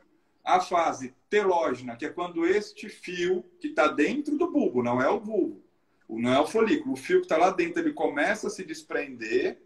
a 0.45 0.61
fase 0.61 1.15
telógena, 1.31 1.97
que 1.97 2.05
é 2.05 2.11
quando 2.11 2.45
este 2.45 2.89
fio 2.89 3.45
que 3.61 3.69
está 3.69 3.87
dentro 3.87 4.37
do 4.37 4.51
bulbo, 4.51 4.83
não 4.83 5.01
é 5.01 5.09
o 5.09 5.21
bulbo, 5.21 5.63
não 6.09 6.33
é 6.33 6.41
o 6.41 6.47
folículo, 6.47 6.95
o 6.95 6.97
fio 6.97 7.21
que 7.21 7.27
está 7.27 7.37
lá 7.37 7.51
dentro, 7.51 7.81
ele 7.81 7.93
começa 7.93 8.49
a 8.49 8.51
se 8.51 8.65
desprender 8.65 9.63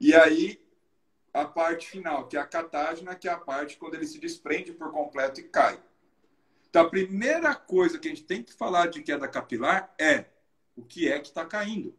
e 0.00 0.14
aí 0.14 0.58
a 1.32 1.44
parte 1.44 1.88
final, 1.88 2.26
que 2.26 2.36
é 2.36 2.40
a 2.40 2.46
catágena, 2.46 3.14
que 3.14 3.28
é 3.28 3.32
a 3.32 3.38
parte 3.38 3.76
quando 3.76 3.94
ele 3.94 4.06
se 4.06 4.18
desprende 4.18 4.72
por 4.72 4.90
completo 4.90 5.40
e 5.40 5.44
cai. 5.44 5.80
Então, 6.68 6.82
a 6.82 6.88
primeira 6.90 7.54
coisa 7.54 7.98
que 7.98 8.08
a 8.08 8.10
gente 8.10 8.24
tem 8.24 8.42
que 8.42 8.52
falar 8.52 8.88
de 8.88 9.02
queda 9.02 9.26
capilar 9.26 9.92
é 9.98 10.26
o 10.76 10.82
que 10.82 11.10
é 11.10 11.18
que 11.18 11.28
está 11.28 11.44
caindo. 11.44 11.94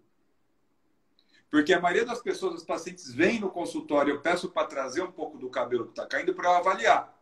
Porque 1.49 1.73
a 1.73 1.81
maioria 1.81 2.05
das 2.05 2.21
pessoas, 2.21 2.55
os 2.55 2.63
pacientes, 2.63 3.11
vêm 3.11 3.39
no 3.39 3.49
consultório, 3.49 4.13
eu 4.13 4.21
peço 4.21 4.49
para 4.49 4.67
trazer 4.67 5.01
um 5.01 5.11
pouco 5.11 5.37
do 5.37 5.49
cabelo 5.49 5.85
que 5.85 5.91
está 5.91 6.05
caindo 6.05 6.33
para 6.33 6.49
eu 6.49 6.55
avaliar. 6.55 7.19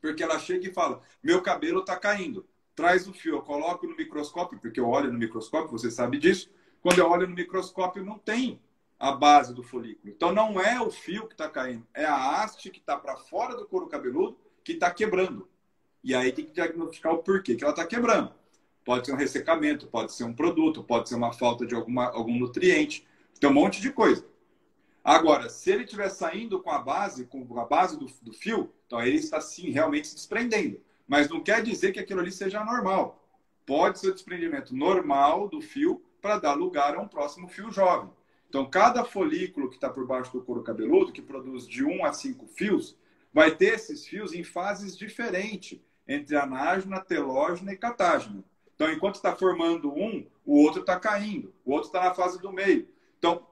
Porque 0.00 0.22
ela 0.22 0.38
chega 0.38 0.68
e 0.68 0.72
fala: 0.72 1.00
meu 1.22 1.40
cabelo 1.40 1.80
está 1.80 1.96
caindo. 1.96 2.46
Traz 2.74 3.06
o 3.06 3.12
fio, 3.12 3.36
eu 3.36 3.42
coloco 3.42 3.86
no 3.86 3.96
microscópio, 3.96 4.58
porque 4.58 4.80
eu 4.80 4.88
olho 4.88 5.12
no 5.12 5.18
microscópio, 5.18 5.70
você 5.70 5.90
sabe 5.90 6.18
disso. 6.18 6.50
Quando 6.82 6.98
eu 6.98 7.08
olho 7.08 7.28
no 7.28 7.34
microscópio, 7.34 8.04
não 8.04 8.18
tem 8.18 8.60
a 9.00 9.12
base 9.12 9.54
do 9.54 9.62
folículo. 9.62 10.12
Então 10.12 10.30
não 10.30 10.60
é 10.60 10.78
o 10.78 10.90
fio 10.90 11.26
que 11.26 11.32
está 11.32 11.48
caindo, 11.48 11.86
é 11.94 12.04
a 12.04 12.42
haste 12.42 12.68
que 12.68 12.78
está 12.78 12.98
para 12.98 13.16
fora 13.16 13.56
do 13.56 13.66
couro 13.66 13.88
cabeludo 13.88 14.38
que 14.62 14.72
está 14.72 14.90
quebrando. 14.90 15.48
E 16.04 16.14
aí 16.14 16.30
tem 16.30 16.44
que 16.44 16.52
diagnosticar 16.52 17.14
o 17.14 17.22
porquê 17.22 17.54
que 17.54 17.64
ela 17.64 17.72
está 17.72 17.86
quebrando. 17.86 18.30
Pode 18.84 19.06
ser 19.06 19.12
um 19.12 19.16
ressecamento, 19.16 19.86
pode 19.86 20.12
ser 20.12 20.24
um 20.24 20.34
produto, 20.34 20.84
pode 20.84 21.08
ser 21.08 21.14
uma 21.14 21.32
falta 21.32 21.66
de 21.66 21.74
alguma, 21.74 22.10
algum 22.10 22.38
nutriente, 22.38 23.08
tem 23.40 23.48
um 23.48 23.54
monte 23.54 23.80
de 23.80 23.90
coisa. 23.90 24.24
Agora, 25.02 25.48
se 25.48 25.70
ele 25.70 25.84
estiver 25.84 26.10
saindo 26.10 26.60
com 26.60 26.70
a 26.70 26.78
base, 26.78 27.24
com 27.24 27.58
a 27.58 27.64
base 27.64 27.98
do, 27.98 28.06
do 28.20 28.34
fio, 28.34 28.70
então 28.86 29.00
ele 29.00 29.16
está 29.16 29.40
sim 29.40 29.70
realmente 29.70 30.08
se 30.08 30.14
desprendendo. 30.14 30.78
mas 31.08 31.28
não 31.30 31.42
quer 31.42 31.62
dizer 31.62 31.92
que 31.92 32.00
aquilo 32.00 32.20
ali 32.20 32.30
seja 32.30 32.62
normal. 32.62 33.24
Pode 33.64 33.98
ser 33.98 34.08
o 34.08 34.14
desprendimento 34.14 34.74
normal 34.74 35.48
do 35.48 35.62
fio 35.62 36.02
para 36.20 36.38
dar 36.38 36.52
lugar 36.52 36.94
a 36.94 37.00
um 37.00 37.08
próximo 37.08 37.48
fio 37.48 37.70
jovem. 37.70 38.10
Então, 38.50 38.68
cada 38.68 39.04
folículo 39.04 39.68
que 39.68 39.76
está 39.76 39.88
por 39.88 40.04
baixo 40.04 40.32
do 40.32 40.42
couro 40.42 40.64
cabeludo, 40.64 41.12
que 41.12 41.22
produz 41.22 41.68
de 41.68 41.84
1 41.84 42.04
a 42.04 42.12
5 42.12 42.48
fios, 42.48 42.98
vai 43.32 43.54
ter 43.54 43.74
esses 43.74 44.04
fios 44.04 44.32
em 44.32 44.42
fases 44.42 44.98
diferentes 44.98 45.78
entre 46.06 46.34
anágena, 46.36 46.98
telógena 46.98 47.72
e 47.72 47.76
catágena. 47.76 48.42
Então, 48.74 48.90
enquanto 48.90 49.14
está 49.14 49.36
formando 49.36 49.92
um, 49.92 50.26
o 50.44 50.60
outro 50.64 50.80
está 50.80 50.98
caindo, 50.98 51.54
o 51.64 51.70
outro 51.70 51.86
está 51.86 52.02
na 52.02 52.12
fase 52.12 52.42
do 52.42 52.52
meio. 52.52 52.88
Então, 53.20 53.46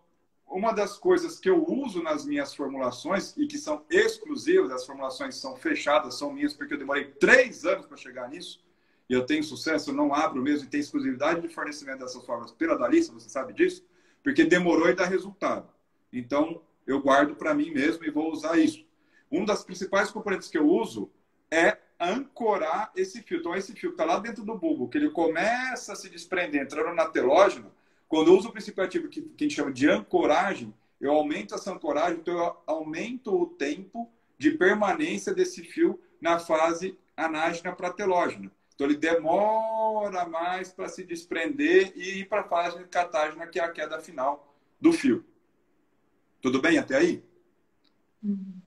uma 0.49 0.73
das 0.73 0.99
coisas 0.99 1.39
que 1.39 1.49
eu 1.49 1.65
uso 1.65 2.03
nas 2.03 2.27
minhas 2.27 2.53
formulações 2.53 3.37
e 3.37 3.47
que 3.47 3.57
são 3.57 3.85
exclusivas, 3.89 4.73
as 4.73 4.85
formulações 4.85 5.37
são 5.37 5.55
fechadas, 5.55 6.19
são 6.19 6.33
minhas, 6.33 6.55
porque 6.55 6.75
eu 6.75 6.79
demorei 6.79 7.05
três 7.05 7.65
anos 7.65 7.87
para 7.87 7.97
chegar 7.97 8.29
nisso, 8.29 8.65
e 9.09 9.13
eu 9.13 9.25
tenho 9.25 9.45
sucesso, 9.45 9.91
eu 9.91 9.95
não 9.95 10.13
abro 10.13 10.43
mesmo 10.43 10.67
e 10.67 10.69
tenho 10.69 10.81
exclusividade 10.81 11.41
de 11.41 11.49
fornecimento 11.49 12.01
dessas 12.01 12.27
fórmulas 12.27 12.51
pela 12.51 12.77
Dalissa, 12.77 13.13
você 13.13 13.29
sabe 13.29 13.53
disso, 13.53 13.87
porque 14.23 14.45
demorou 14.45 14.89
e 14.89 14.95
dá 14.95 15.05
resultado. 15.05 15.69
Então, 16.13 16.63
eu 16.87 17.01
guardo 17.01 17.35
para 17.37 17.55
mim 17.55 17.71
mesmo 17.71 18.05
e 18.05 18.11
vou 18.11 18.33
usar 18.33 18.59
isso. 18.59 18.85
Um 19.31 19.45
das 19.45 19.63
principais 19.63 20.11
componentes 20.11 20.49
que 20.49 20.59
eu 20.59 20.67
uso 20.67 21.11
é 21.51 21.77
ancorar 22.01 22.93
esse 22.97 23.23
fio. 23.23 23.39
Então, 23.39 23.55
esse 23.55 23.73
fio 23.73 23.91
que 23.91 23.95
está 23.95 24.05
lá 24.05 24.19
dentro 24.19 24.45
do 24.45 24.57
bulbo, 24.57 24.89
que 24.89 24.97
ele 24.97 25.11
começa 25.11 25.93
a 25.93 25.97
se 25.97 26.09
desprender, 26.09 26.63
entrando 26.63 26.95
na 26.95 27.07
telógena, 27.07 27.71
quando 28.09 28.29
eu 28.29 28.39
uso 28.39 28.49
o 28.49 28.53
princípio 28.53 28.83
ativo 28.83 29.09
que, 29.09 29.21
que 29.21 29.45
a 29.45 29.49
gente 29.49 29.57
chama 29.57 29.73
de 29.73 29.89
ancoragem, 29.89 30.73
eu 31.01 31.13
aumento 31.13 31.55
essa 31.55 31.73
ancoragem, 31.73 32.19
então 32.21 32.39
eu 32.39 32.57
aumento 32.67 33.35
o 33.35 33.47
tempo 33.47 34.11
de 34.39 34.53
permanência 34.53 35.35
desse 35.35 35.63
fio 35.63 36.01
na 36.21 36.39
fase 36.39 36.99
anágena 37.17 37.73
para 37.73 37.93
telógena. 37.93 38.51
Então 38.79 38.87
ele 38.87 38.97
demora 38.97 40.25
mais 40.25 40.71
para 40.71 40.89
se 40.89 41.03
desprender 41.03 41.93
e 41.97 42.21
ir 42.21 42.29
para 42.29 42.43
a 42.43 42.49
fase 42.49 42.85
catágena, 42.85 43.49
que 43.49 43.59
é 43.59 43.65
a 43.65 43.73
queda 43.73 44.01
final 44.01 44.57
do 44.81 44.93
fio. 44.93 45.27
Tudo 46.41 46.63
bem 46.63 46.79
até 46.79 46.97
aí? 46.97 47.25
Uhum. 48.23 48.61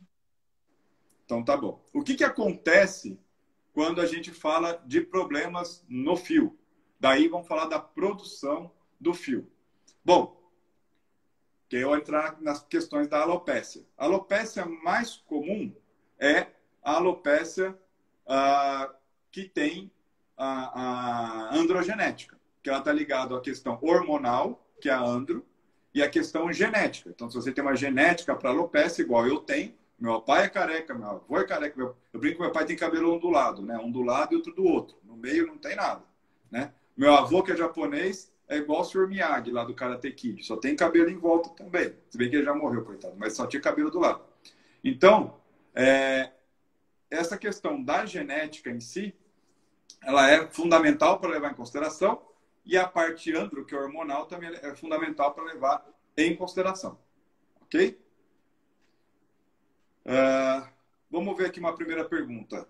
Então 1.24 1.42
tá 1.46 1.56
bom. 1.56 1.82
O 1.94 2.04
que, 2.04 2.16
que 2.16 2.26
acontece 2.26 3.18
quando 3.72 4.02
a 4.02 4.06
gente 4.06 4.32
fala 4.32 4.84
de 4.86 5.00
problemas 5.00 5.82
no 5.88 6.18
fio? 6.18 6.60
Daí 7.00 7.30
vamos 7.30 7.48
falar 7.48 7.68
da 7.68 7.80
produção 7.80 8.70
do 9.00 9.14
fio. 9.14 9.50
Bom, 10.04 10.38
que 11.70 11.78
eu 11.78 11.96
entrar 11.96 12.42
nas 12.42 12.62
questões 12.62 13.08
da 13.08 13.22
alopécia. 13.22 13.88
A 13.98 14.04
alopécia 14.04 14.66
mais 14.66 15.16
comum 15.16 15.74
é 16.20 16.48
a 16.84 16.96
alopécia 16.98 17.80
ah, 18.28 18.94
que 19.32 19.46
tem 19.48 19.90
a, 20.44 21.52
a 21.52 21.56
androgenética, 21.56 22.36
que 22.64 22.70
ela 22.70 22.80
está 22.80 22.92
ligada 22.92 23.38
à 23.38 23.40
questão 23.40 23.78
hormonal, 23.82 24.68
que 24.82 24.90
é 24.90 24.92
a 24.92 25.00
andro, 25.00 25.46
e 25.94 26.02
a 26.02 26.10
questão 26.10 26.52
genética. 26.52 27.10
Então, 27.10 27.30
se 27.30 27.36
você 27.36 27.52
tem 27.52 27.64
uma 27.64 27.76
genética 27.76 28.36
para 28.36 28.50
alopécia, 28.50 29.04
igual 29.04 29.28
eu 29.28 29.38
tenho, 29.38 29.74
meu 30.00 30.20
pai 30.20 30.46
é 30.46 30.50
careca, 30.50 30.96
meu 30.96 31.08
avô 31.08 31.38
é 31.38 31.46
careca. 31.46 31.78
Meu... 31.78 31.96
Eu 32.12 32.20
brinco 32.20 32.38
que 32.38 32.42
meu 32.42 32.52
pai 32.52 32.66
tem 32.66 32.76
cabelo 32.76 33.14
ondulado, 33.14 33.62
né? 33.62 33.78
Um 33.78 33.92
do 33.92 34.02
lado 34.02 34.34
e 34.34 34.36
outro 34.36 34.52
do 34.54 34.64
outro. 34.64 34.98
No 35.04 35.16
meio 35.16 35.46
não 35.46 35.60
tem 35.60 35.76
nada, 35.76 36.02
né? 36.50 36.74
Meu 36.98 37.14
avô, 37.14 37.44
que 37.44 37.52
é 37.52 37.56
japonês, 37.56 38.34
é 38.48 38.58
igual 38.58 38.82
o 38.82 38.84
Sr. 38.84 39.08
Miyagi, 39.08 39.52
lá 39.52 39.64
do 39.64 39.76
Karate 39.76 40.12
Kid. 40.12 40.44
Só 40.44 40.58
tem 40.58 40.76
cabelo 40.76 41.10
em 41.10 41.18
volta 41.18 41.50
também. 41.52 41.94
Se 42.10 42.18
bem 42.18 42.32
que 42.32 42.36
ele 42.38 42.46
já 42.46 42.56
morreu, 42.56 42.84
coitado. 42.84 43.14
Mas 43.16 43.34
só 43.34 43.46
tinha 43.46 43.62
cabelo 43.62 43.92
do 43.92 44.00
lado. 44.00 44.22
Então, 44.84 45.40
é... 45.76 46.32
essa 47.12 47.38
questão 47.38 47.82
da 47.84 48.08
genética 48.08 48.72
em 48.72 48.80
si, 48.80 49.14
ela 50.04 50.30
é 50.30 50.48
fundamental 50.48 51.20
para 51.20 51.32
levar 51.32 51.52
em 51.52 51.56
consideração. 51.56 52.22
E 52.66 52.78
a 52.78 52.88
parte 52.88 53.36
andro, 53.36 53.66
que 53.66 53.74
é 53.74 53.78
hormonal, 53.78 54.26
também 54.26 54.50
é 54.50 54.76
fundamental 54.76 55.34
para 55.34 55.44
levar 55.46 55.86
em 56.16 56.36
consideração. 56.36 56.98
Ok? 57.62 58.00
Uh, 60.06 60.68
vamos 61.10 61.36
ver 61.38 61.48
aqui 61.48 61.60
uma 61.60 61.76
primeira 61.76 62.06
pergunta. 62.06 62.68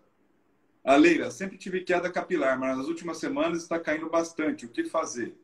A 0.84 0.95
Leila, 0.95 1.29
sempre 1.29 1.57
tive 1.57 1.81
queda 1.81 2.12
capilar, 2.12 2.57
mas 2.60 2.77
nas 2.77 2.88
últimas 2.88 3.17
semanas 3.17 3.62
está 3.62 3.79
caindo 3.79 4.10
bastante. 4.10 4.65
O 4.65 4.69
que 4.69 4.86
fazer? 4.86 5.38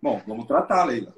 Bom, 0.00 0.22
vamos 0.26 0.46
tratar, 0.46 0.84
Leila. 0.84 1.14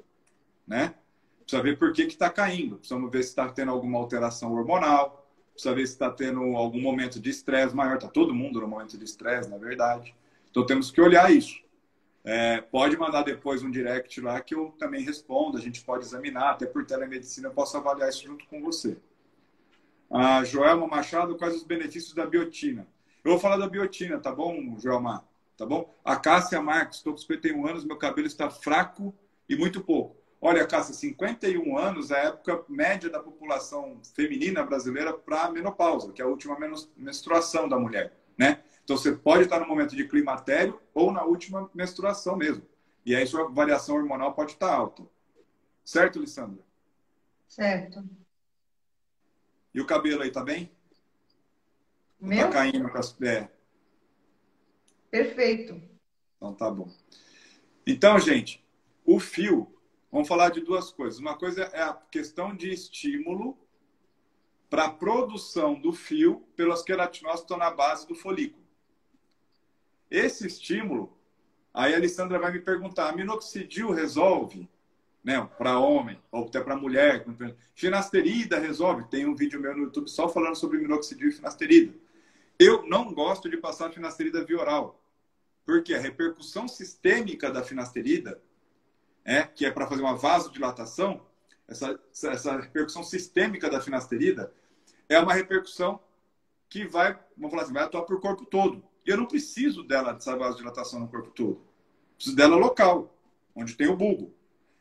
Né? 0.65 0.95
Precisa 1.41 1.61
ver 1.61 1.77
por 1.77 1.91
que 1.91 2.03
está 2.03 2.29
caindo. 2.29 2.77
Precisamos 2.77 3.11
ver 3.11 3.23
se 3.23 3.29
está 3.29 3.49
tendo 3.49 3.71
alguma 3.71 3.99
alteração 3.99 4.53
hormonal. 4.53 5.24
Precisa 5.55 5.73
ver 5.73 5.87
se 5.87 5.93
está 5.93 6.11
tendo 6.11 6.41
algum 6.55 6.81
momento 6.81 7.19
de 7.19 7.29
estresse 7.29 7.73
maior. 7.73 7.95
Está 7.95 8.09
todo 8.09 8.35
mundo 8.35 8.59
no 8.59 8.67
momento 8.67 8.97
de 8.97 9.05
estresse, 9.05 9.49
na 9.49 9.57
verdade. 9.57 10.13
Então 10.51 10.65
temos 10.65 10.91
que 10.91 11.01
olhar 11.01 11.31
isso. 11.31 11.63
É, 12.23 12.59
pode 12.59 12.97
mandar 12.97 13.23
depois 13.23 13.63
um 13.63 13.71
direct 13.71 14.19
lá 14.19 14.41
que 14.41 14.53
eu 14.53 14.75
também 14.77 15.03
respondo. 15.03 15.57
A 15.57 15.61
gente 15.61 15.81
pode 15.81 16.03
examinar, 16.03 16.51
até 16.51 16.65
por 16.65 16.85
telemedicina 16.85 17.47
eu 17.47 17.53
posso 17.53 17.77
avaliar 17.77 18.09
isso 18.09 18.25
junto 18.25 18.45
com 18.47 18.61
você. 18.61 18.97
A 20.11 20.43
Joelma 20.43 20.87
Machado, 20.87 21.37
quais 21.37 21.55
os 21.55 21.63
benefícios 21.63 22.13
da 22.13 22.25
biotina? 22.25 22.87
Eu 23.23 23.31
vou 23.31 23.39
falar 23.39 23.57
da 23.57 23.67
biotina, 23.67 24.19
tá 24.19 24.31
bom, 24.31 24.77
Joelma? 24.77 25.25
Tá 25.57 25.65
bom? 25.65 25.93
A 26.03 26.15
Cássia 26.17 26.61
Marques, 26.61 26.97
estou 26.97 27.13
com 27.13 27.19
51 27.19 27.67
anos, 27.67 27.85
meu 27.85 27.97
cabelo 27.97 28.27
está 28.27 28.49
fraco 28.49 29.15
e 29.47 29.55
muito 29.55 29.81
pouco. 29.81 30.17
Olha, 30.41 30.67
Cássia, 30.67 30.93
51 30.93 31.77
anos 31.77 32.11
é 32.11 32.15
a 32.15 32.23
época 32.25 32.63
média 32.67 33.09
da 33.09 33.19
população 33.19 33.99
feminina 34.13 34.63
brasileira 34.63 35.13
para 35.13 35.49
menopausa, 35.49 36.11
que 36.11 36.21
é 36.21 36.25
a 36.25 36.27
última 36.27 36.57
menstruação 36.95 37.67
da 37.67 37.79
mulher, 37.79 38.13
né? 38.37 38.63
Então 38.83 38.95
você 38.95 39.11
pode 39.11 39.43
estar 39.43 39.59
no 39.59 39.67
momento 39.67 39.95
de 39.95 40.07
climatério 40.07 40.79
ou 40.93 41.11
na 41.11 41.23
última 41.23 41.69
menstruação 41.73 42.35
mesmo. 42.35 42.63
E 43.03 43.15
aí 43.15 43.25
sua 43.25 43.49
variação 43.49 43.95
hormonal 43.95 44.33
pode 44.33 44.51
estar 44.51 44.71
alta. 44.71 45.03
Certo, 45.83 46.19
Lissandra? 46.19 46.63
Certo. 47.47 48.03
E 49.73 49.81
o 49.81 49.85
cabelo 49.85 50.21
aí, 50.21 50.31
tá 50.31 50.43
bem? 50.43 50.65
Tá 50.65 50.71
Meu? 52.19 52.47
Tá 52.47 52.49
caindo 52.49 52.89
com 52.89 52.97
as 52.97 53.11
pés. 53.11 53.47
Perfeito. 55.11 55.81
Então 56.37 56.53
tá 56.53 56.69
bom. 56.69 56.91
Então, 57.85 58.19
gente, 58.19 58.63
o 59.05 59.19
fio, 59.19 59.74
vamos 60.15 60.29
falar 60.29 60.49
de 60.49 60.61
duas 60.61 60.91
coisas. 60.91 61.19
Uma 61.19 61.37
coisa 61.37 61.63
é 61.73 61.81
a 61.81 61.93
questão 61.93 62.55
de 62.55 62.71
estímulo 62.71 63.57
para 64.69 64.85
a 64.85 64.89
produção 64.89 65.77
do 65.77 65.91
fio 65.91 66.41
pelas 66.55 66.81
queratinócitos 66.83 67.41
que 67.41 67.53
estão 67.53 67.57
na 67.57 67.69
base 67.69 68.07
do 68.07 68.15
folículo. 68.15 68.63
Esse 70.09 70.47
estímulo, 70.47 71.11
aí 71.73 71.93
a 71.93 71.97
Alessandra 71.97 72.39
vai 72.39 72.53
me 72.53 72.61
perguntar, 72.61 73.13
minoxidil 73.13 73.91
resolve? 73.91 74.69
né, 75.21 75.49
para 75.57 75.79
homem 75.79 76.17
ou 76.31 76.45
até 76.45 76.61
para 76.61 76.77
mulher. 76.77 77.25
Finasterida 77.73 78.59
resolve. 78.59 79.09
Tem 79.09 79.25
um 79.25 79.35
vídeo 79.35 79.59
meu 79.59 79.75
no 79.75 79.85
YouTube 79.85 80.07
só 80.07 80.29
falando 80.29 80.55
sobre 80.55 80.77
minoxidil 80.77 81.29
e 81.29 81.31
finasterida. 81.31 81.93
Eu 82.59 82.87
não 82.87 83.11
gosto 83.11 83.49
de 83.49 83.57
passar 83.57 83.91
finasterida 83.91 84.45
via 84.45 84.59
oral, 84.59 85.03
porque 85.65 85.95
a 85.95 85.99
repercussão 85.99 86.67
sistêmica 86.67 87.49
da 87.51 87.63
finasterida, 87.63 88.39
é, 89.25 89.43
que 89.43 89.65
é 89.65 89.71
para 89.71 89.87
fazer 89.87 90.01
uma 90.01 90.15
vasodilatação, 90.15 91.25
essa, 91.67 91.99
essa 92.13 92.59
repercussão 92.59 93.03
sistêmica 93.03 93.67
da 93.69 93.81
finasterida 93.81 94.53
é 95.09 95.19
uma 95.19 95.33
repercussão 95.33 95.99
que 96.69 96.85
vai, 96.85 97.19
vamos 97.35 97.51
falar 97.51 97.63
assim, 97.63 97.73
vai 97.73 97.83
atuar 97.83 98.03
para 98.03 98.15
o 98.15 98.21
corpo 98.21 98.45
todo. 98.45 98.83
E 99.05 99.09
eu 99.09 99.17
não 99.17 99.25
preciso 99.25 99.83
dela, 99.83 100.13
dessa 100.13 100.35
vasodilatação 100.35 100.99
no 100.99 101.07
corpo 101.07 101.31
todo. 101.31 101.61
Preciso 102.15 102.35
dela 102.35 102.55
local, 102.55 103.15
onde 103.55 103.75
tem 103.75 103.87
o 103.87 103.95
bulbo. 103.95 104.33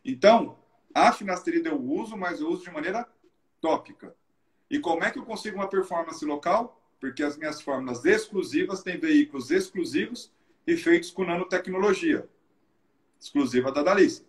Então, 0.05 0.59
a 0.95 1.13
finasterida 1.13 1.71
eu 1.71 1.81
uso, 1.81 2.17
mas 2.17 2.41
eu 2.41 2.49
uso 2.49 2.65
de 2.65 2.71
maneira 2.71 3.09
tópica. 3.61 4.15
E 4.71 4.79
como 4.79 5.05
é 5.05 5.11
que 5.11 5.19
eu 5.19 5.25
consigo 5.25 5.57
uma 5.57 5.69
performance 5.69 6.25
local? 6.25 6.81
Porque 7.01 7.23
as 7.23 7.37
minhas 7.37 7.61
fórmulas 7.61 8.05
exclusivas 8.05 8.83
têm 8.83 8.99
veículos 8.99 9.51
exclusivos 9.51 10.33
e 10.67 10.77
feitos 10.77 11.11
com 11.11 11.25
nanotecnologia, 11.25 12.29
exclusiva 13.21 13.71
da 13.71 13.83
Dalisa. 13.83 14.25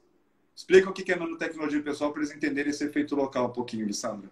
Explica 0.55 0.89
o 0.89 0.93
que 0.93 1.11
é 1.11 1.15
nanotecnologia, 1.15 1.83
pessoal, 1.83 2.11
para 2.11 2.21
eles 2.21 2.33
entenderem 2.33 2.69
esse 2.69 2.85
efeito 2.85 3.13
local 3.15 3.47
um 3.47 3.51
pouquinho, 3.51 3.85
Lissandra. 3.85 4.29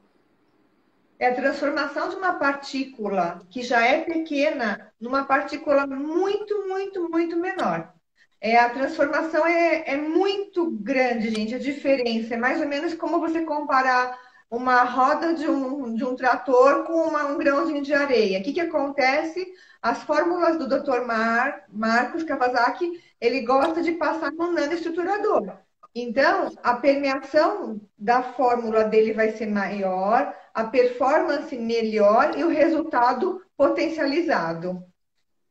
É 1.19 1.27
a 1.27 1.35
transformação 1.35 2.09
de 2.09 2.15
uma 2.15 2.33
partícula 2.33 3.41
que 3.49 3.61
já 3.61 3.85
é 3.85 4.01
pequena 4.01 4.91
numa 4.99 5.25
partícula 5.25 5.85
muito, 5.85 6.67
muito, 6.67 7.09
muito 7.09 7.35
menor. 7.37 7.93
É, 8.39 8.57
a 8.57 8.69
transformação 8.69 9.45
é, 9.45 9.83
é 9.85 9.97
muito 9.97 10.71
grande, 10.71 11.29
gente. 11.29 11.55
A 11.55 11.59
diferença 11.59 12.33
é 12.33 12.37
mais 12.37 12.59
ou 12.59 12.67
menos 12.67 12.93
como 12.93 13.19
você 13.19 13.41
comparar 13.43 14.17
uma 14.49 14.83
roda 14.83 15.33
de 15.33 15.49
um, 15.49 15.95
de 15.95 16.03
um 16.03 16.15
trator 16.15 16.83
com 16.83 16.93
uma, 16.93 17.25
um 17.25 17.37
grãozinho 17.37 17.81
de 17.81 17.93
areia. 17.93 18.39
O 18.39 18.43
que, 18.43 18.53
que 18.53 18.61
acontece? 18.61 19.53
As 19.81 20.03
fórmulas 20.03 20.57
do 20.57 20.67
Dr. 20.67 21.05
Mar, 21.05 21.65
Marcos 21.69 22.23
Kawasaki, 22.23 23.01
ele 23.19 23.41
gosta 23.41 23.81
de 23.81 23.93
passar 23.93 24.31
no 24.31 24.51
nanoestruturador. 24.51 25.57
Então, 25.95 26.51
a 26.63 26.75
permeação 26.75 27.79
da 27.97 28.23
fórmula 28.33 28.83
dele 28.85 29.13
vai 29.13 29.31
ser 29.31 29.45
maior, 29.45 30.35
a 30.53 30.63
performance 30.63 31.55
melhor 31.55 32.37
e 32.37 32.43
o 32.43 32.49
resultado 32.49 33.41
potencializado. 33.55 34.83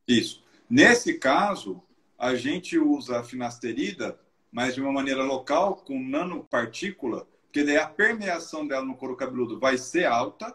Isso. 0.07 0.43
Nesse 0.69 1.13
caso, 1.13 1.81
a 2.17 2.35
gente 2.35 2.77
usa 2.77 3.19
a 3.19 3.23
finasterida, 3.23 4.19
mas 4.51 4.75
de 4.75 4.81
uma 4.81 4.91
maneira 4.91 5.23
local, 5.23 5.77
com 5.77 5.97
nanopartícula, 5.97 7.25
porque 7.43 7.63
daí 7.63 7.77
a 7.77 7.87
permeação 7.87 8.67
dela 8.67 8.83
no 8.83 8.95
couro 8.95 9.15
cabeludo 9.15 9.59
vai 9.59 9.77
ser 9.77 10.05
alta 10.05 10.53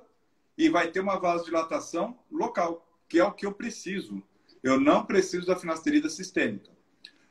e 0.56 0.68
vai 0.68 0.90
ter 0.90 1.00
uma 1.00 1.18
vasodilatação 1.18 2.18
local, 2.30 2.86
que 3.08 3.18
é 3.18 3.24
o 3.24 3.32
que 3.32 3.46
eu 3.46 3.52
preciso. 3.52 4.22
Eu 4.62 4.78
não 4.80 5.06
preciso 5.06 5.46
da 5.46 5.56
finasterida 5.56 6.10
sistêmica. 6.10 6.70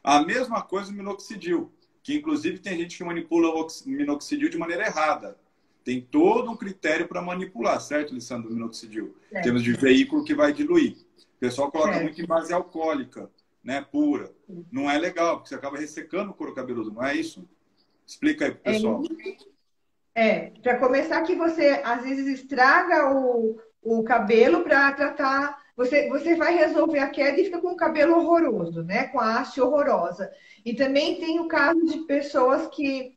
A 0.03 0.23
mesma 0.23 0.61
coisa 0.61 0.89
o 0.89 0.93
minoxidil, 0.93 1.73
que 2.07 2.15
inclusive 2.15 2.59
tem 2.59 2.77
gente 2.77 2.97
que 2.97 3.03
manipula 3.03 3.49
o 3.49 3.67
minoxidil 3.85 4.47
de 4.47 4.57
maneira 4.57 4.85
errada. 4.85 5.37
Tem 5.83 5.99
todo 5.99 6.49
um 6.49 6.55
critério 6.55 7.05
para 7.05 7.21
manipular, 7.21 7.81
certo, 7.81 8.15
Lissandro, 8.15 8.49
o 8.49 8.53
minoxidil? 8.53 9.13
Certo. 9.29 9.43
Temos 9.43 9.61
de 9.61 9.73
veículo 9.73 10.23
que 10.23 10.33
vai 10.33 10.53
diluir. 10.53 10.95
O 11.17 11.39
pessoal 11.41 11.69
coloca 11.69 11.91
certo. 11.91 12.03
muito 12.03 12.21
em 12.21 12.25
base 12.25 12.53
alcoólica, 12.53 13.29
né, 13.61 13.85
pura. 13.91 14.31
Não 14.71 14.89
é 14.89 14.97
legal, 14.97 15.35
porque 15.35 15.49
você 15.49 15.55
acaba 15.55 15.77
ressecando 15.77 16.31
o 16.31 16.33
couro 16.33 16.55
cabeludo, 16.55 16.93
não 16.93 17.03
é 17.03 17.13
isso? 17.13 17.45
Explica 18.05 18.45
aí 18.45 18.51
pro 18.51 18.61
pessoal. 18.61 19.03
É, 20.15 20.27
é 20.27 20.49
para 20.63 20.79
começar 20.79 21.21
que 21.23 21.35
você 21.35 21.81
às 21.83 22.03
vezes 22.03 22.39
estraga 22.39 23.11
o, 23.11 23.59
o 23.83 24.01
cabelo 24.05 24.63
para 24.63 24.93
tratar 24.93 25.61
você, 25.77 26.09
você 26.09 26.35
vai 26.35 26.55
resolver 26.55 26.97
a 26.97 27.09
queda 27.09 27.39
e 27.39 27.45
fica 27.45 27.61
com 27.61 27.69
o 27.69 27.77
cabelo 27.77 28.17
horroroso, 28.17 28.83
né? 28.83 29.07
Com 29.09 29.19
a 29.19 29.39
haste 29.39 29.61
horrorosa. 29.61 30.31
E 30.65 30.73
também 30.73 31.19
tem 31.19 31.39
o 31.39 31.47
caso 31.47 31.85
de 31.85 31.99
pessoas 31.99 32.67
que. 32.67 33.13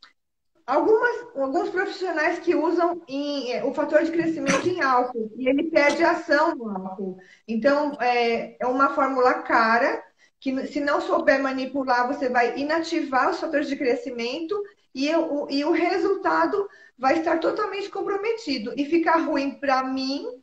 Algumas, 0.67 1.35
alguns 1.35 1.69
profissionais 1.69 2.37
que 2.37 2.55
usam 2.55 3.01
em, 3.07 3.51
é, 3.51 3.63
o 3.65 3.73
fator 3.73 4.03
de 4.03 4.11
crescimento 4.11 4.69
em 4.69 4.79
álcool 4.79 5.31
e 5.35 5.49
ele 5.49 5.63
perde 5.71 6.03
ação 6.03 6.55
no 6.55 6.69
álcool. 6.69 7.17
Então, 7.47 7.97
é, 7.99 8.55
é 8.57 8.67
uma 8.67 8.89
fórmula 8.89 9.41
cara 9.41 10.01
que, 10.39 10.67
se 10.67 10.79
não 10.79 11.01
souber 11.01 11.41
manipular, 11.41 12.07
você 12.07 12.29
vai 12.29 12.57
inativar 12.57 13.31
os 13.31 13.39
fatores 13.39 13.67
de 13.67 13.75
crescimento 13.75 14.55
e 14.93 15.13
o, 15.15 15.47
e 15.49 15.65
o 15.65 15.71
resultado 15.71 16.69
vai 16.97 17.17
estar 17.17 17.39
totalmente 17.39 17.89
comprometido 17.89 18.71
e 18.77 18.85
ficar 18.85 19.17
ruim 19.17 19.59
para 19.59 19.83
mim 19.83 20.40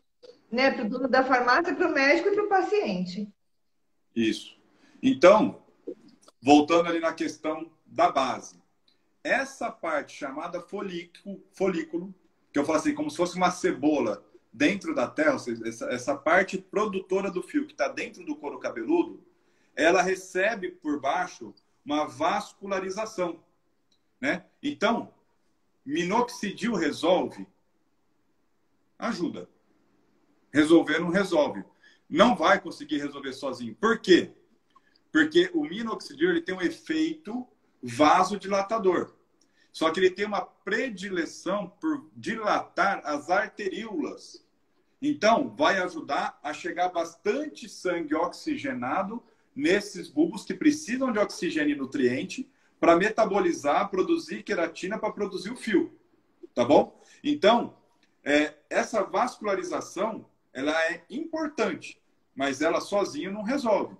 né, 0.50 0.70
para 0.70 0.84
o 0.84 0.88
dono 0.88 1.08
da 1.08 1.24
farmácia, 1.24 1.74
para 1.74 1.88
o 1.88 1.92
médico 1.92 2.28
e 2.28 2.34
para 2.34 2.44
o 2.44 2.48
paciente. 2.48 3.28
Isso. 4.14 4.56
Então, 5.02 5.62
voltando 6.40 6.88
ali 6.88 7.00
na 7.00 7.12
questão 7.12 7.70
da 7.86 8.10
base. 8.10 8.58
Essa 9.22 9.70
parte 9.70 10.16
chamada 10.16 10.60
folículo, 10.60 11.42
folículo 11.52 12.14
que 12.52 12.58
eu 12.58 12.64
falo 12.64 12.78
assim, 12.78 12.94
como 12.94 13.10
se 13.10 13.16
fosse 13.16 13.36
uma 13.36 13.50
cebola 13.50 14.24
dentro 14.52 14.94
da 14.94 15.06
terra, 15.06 15.36
essa, 15.64 15.86
essa 15.86 16.16
parte 16.16 16.58
produtora 16.58 17.30
do 17.30 17.42
fio 17.42 17.66
que 17.66 17.72
está 17.72 17.88
dentro 17.88 18.24
do 18.24 18.34
couro 18.34 18.58
cabeludo, 18.58 19.22
ela 19.76 20.02
recebe 20.02 20.70
por 20.70 21.00
baixo 21.00 21.54
uma 21.84 22.06
vascularização. 22.06 23.40
Né? 24.20 24.44
Então, 24.62 25.12
minoxidil 25.84 26.74
resolve? 26.74 27.46
Ajuda. 28.98 29.48
Resolver 30.52 30.98
não 30.98 31.10
resolve. 31.10 31.64
Não 32.08 32.34
vai 32.34 32.60
conseguir 32.60 32.98
resolver 32.98 33.32
sozinho. 33.32 33.74
Por 33.74 33.98
quê? 34.00 34.32
Porque 35.12 35.50
o 35.54 35.62
minoxidil 35.62 36.30
ele 36.30 36.42
tem 36.42 36.54
um 36.54 36.62
efeito 36.62 37.46
vasodilatador. 37.82 39.14
Só 39.72 39.90
que 39.90 40.00
ele 40.00 40.10
tem 40.10 40.26
uma 40.26 40.40
predileção 40.40 41.68
por 41.80 42.10
dilatar 42.16 43.00
as 43.04 43.30
arteríolas. 43.30 44.44
Então, 45.00 45.54
vai 45.54 45.78
ajudar 45.78 46.38
a 46.42 46.52
chegar 46.52 46.88
bastante 46.88 47.68
sangue 47.68 48.14
oxigenado 48.14 49.22
nesses 49.54 50.08
bulbos 50.08 50.44
que 50.44 50.54
precisam 50.54 51.12
de 51.12 51.18
oxigênio 51.18 51.74
e 51.74 51.78
nutriente 51.78 52.50
para 52.80 52.96
metabolizar, 52.96 53.88
produzir 53.90 54.42
queratina 54.42 54.98
para 54.98 55.12
produzir 55.12 55.50
o 55.50 55.56
fio. 55.56 55.96
Tá 56.54 56.64
bom? 56.64 57.00
Então, 57.22 57.76
é, 58.24 58.54
essa 58.68 59.02
vascularização 59.02 60.26
ela 60.58 60.72
é 60.90 61.04
importante, 61.08 62.02
mas 62.34 62.60
ela 62.60 62.80
sozinha 62.80 63.30
não 63.30 63.42
resolve. 63.42 63.96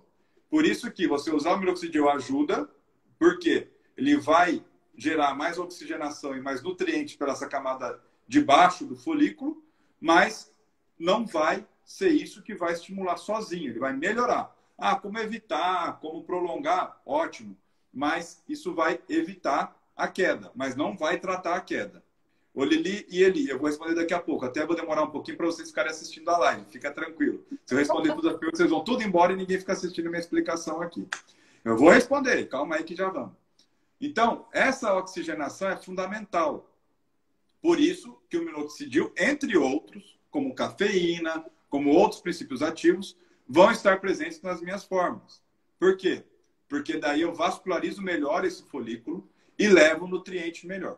Por 0.49 0.65
isso 0.65 0.91
que 0.91 1.07
você 1.07 1.31
usar 1.31 1.53
o 1.53 1.57
minoxidil 1.57 2.09
ajuda, 2.09 2.69
porque 3.17 3.69
ele 3.95 4.17
vai 4.17 4.61
gerar 4.93 5.33
mais 5.33 5.57
oxigenação 5.57 6.35
e 6.35 6.41
mais 6.41 6.61
nutrientes 6.61 7.15
para 7.15 7.31
essa 7.31 7.47
camada 7.47 8.01
de 8.27 8.41
baixo 8.41 8.85
do 8.85 8.97
folículo, 8.97 9.63
mas 10.01 10.53
não 10.99 11.25
vai 11.25 11.65
ser 11.85 12.09
isso 12.09 12.43
que 12.43 12.53
vai 12.53 12.73
estimular 12.73 13.15
sozinho, 13.15 13.69
ele 13.69 13.79
vai 13.79 13.93
melhorar. 13.93 14.53
Ah, 14.77 14.97
como 14.97 15.17
evitar, 15.17 15.97
como 16.01 16.25
prolongar? 16.25 17.01
Ótimo. 17.05 17.57
Mas 17.93 18.43
isso 18.49 18.73
vai 18.73 18.99
evitar 19.07 19.75
a 19.95 20.09
queda, 20.09 20.51
mas 20.53 20.75
não 20.75 20.95
vai 20.95 21.19
tratar 21.19 21.55
a 21.55 21.61
queda. 21.61 22.03
Ô 22.53 22.63
Lili 22.63 23.05
e 23.09 23.23
Eli, 23.23 23.47
eu 23.47 23.57
vou 23.57 23.67
responder 23.67 23.95
daqui 23.95 24.13
a 24.13 24.19
pouco. 24.19 24.45
Até 24.45 24.65
vou 24.65 24.75
demorar 24.75 25.03
um 25.03 25.11
pouquinho 25.11 25.37
para 25.37 25.45
vocês 25.45 25.69
ficarem 25.69 25.91
assistindo 25.91 26.29
a 26.29 26.37
live. 26.37 26.65
Fica 26.71 26.91
tranquilo. 26.91 27.45
Se 27.65 27.73
eu 27.73 27.77
responder 27.77 28.09
todas 28.09 28.33
as 28.33 28.39
perguntas, 28.39 28.57
vocês 28.57 28.69
vão 28.69 28.83
tudo 28.83 29.03
embora 29.03 29.33
e 29.33 29.35
ninguém 29.35 29.59
fica 29.59 29.73
assistindo 29.73 30.09
minha 30.09 30.19
explicação 30.19 30.81
aqui. 30.81 31.07
Eu 31.63 31.77
vou 31.77 31.89
responder, 31.89 32.47
calma 32.47 32.75
aí 32.75 32.83
que 32.83 32.95
já 32.95 33.09
vamos. 33.09 33.33
Então, 34.01 34.47
essa 34.51 34.93
oxigenação 34.95 35.69
é 35.69 35.77
fundamental. 35.77 36.69
Por 37.61 37.79
isso 37.79 38.17
que 38.29 38.37
o 38.37 38.45
minoxidil, 38.45 39.13
entre 39.17 39.57
outros, 39.57 40.17
como 40.31 40.55
cafeína, 40.55 41.45
como 41.69 41.91
outros 41.91 42.21
princípios 42.21 42.61
ativos, 42.61 43.15
vão 43.47 43.71
estar 43.71 43.99
presentes 43.99 44.41
nas 44.41 44.61
minhas 44.61 44.85
formas. 44.85 45.41
Por 45.77 45.97
quê? 45.97 46.23
Porque 46.67 46.97
daí 46.97 47.21
eu 47.21 47.33
vascularizo 47.33 48.01
melhor 48.01 48.45
esse 48.45 48.63
folículo 48.63 49.27
e 49.57 49.67
levo 49.67 50.05
um 50.05 50.09
nutriente 50.09 50.65
melhor. 50.65 50.97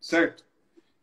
Certo? 0.00 0.44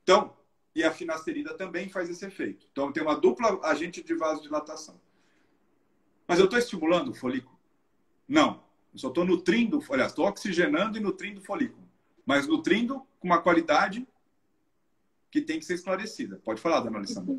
Então, 0.04 0.36
e 0.76 0.84
a 0.84 0.92
finasterida 0.92 1.54
também 1.54 1.90
faz 1.90 2.10
esse 2.10 2.26
efeito. 2.26 2.68
Então, 2.72 2.92
tem 2.92 3.04
uma 3.04 3.16
dupla 3.16 3.60
agente 3.64 4.02
de 4.02 4.14
vasodilatação. 4.16 5.00
Mas 6.28 6.40
eu 6.40 6.46
estou 6.46 6.60
estimulando 6.60 7.10
o 7.10 7.14
folículo? 7.14 7.60
Não. 8.28 8.64
Eu 8.94 9.00
só 9.00 9.08
estou 9.10 9.26
nutrindo, 9.26 9.82
aliás, 9.90 10.12
estou 10.12 10.28
oxigenando 10.28 10.98
e 10.98 11.02
nutrindo 11.02 11.40
o 11.40 11.44
folículo. 11.44 11.88
Mas 12.26 12.48
nutrindo 12.48 13.06
com 13.20 13.28
uma 13.28 13.42
qualidade 13.42 14.08
que 15.30 15.42
tem 15.42 15.60
que 15.60 15.66
ser 15.66 15.76
esclarecida. 15.76 16.42
Pode 16.44 16.62
falar, 16.62 16.82
dona 16.82 16.98
Alessandra. 16.98 17.36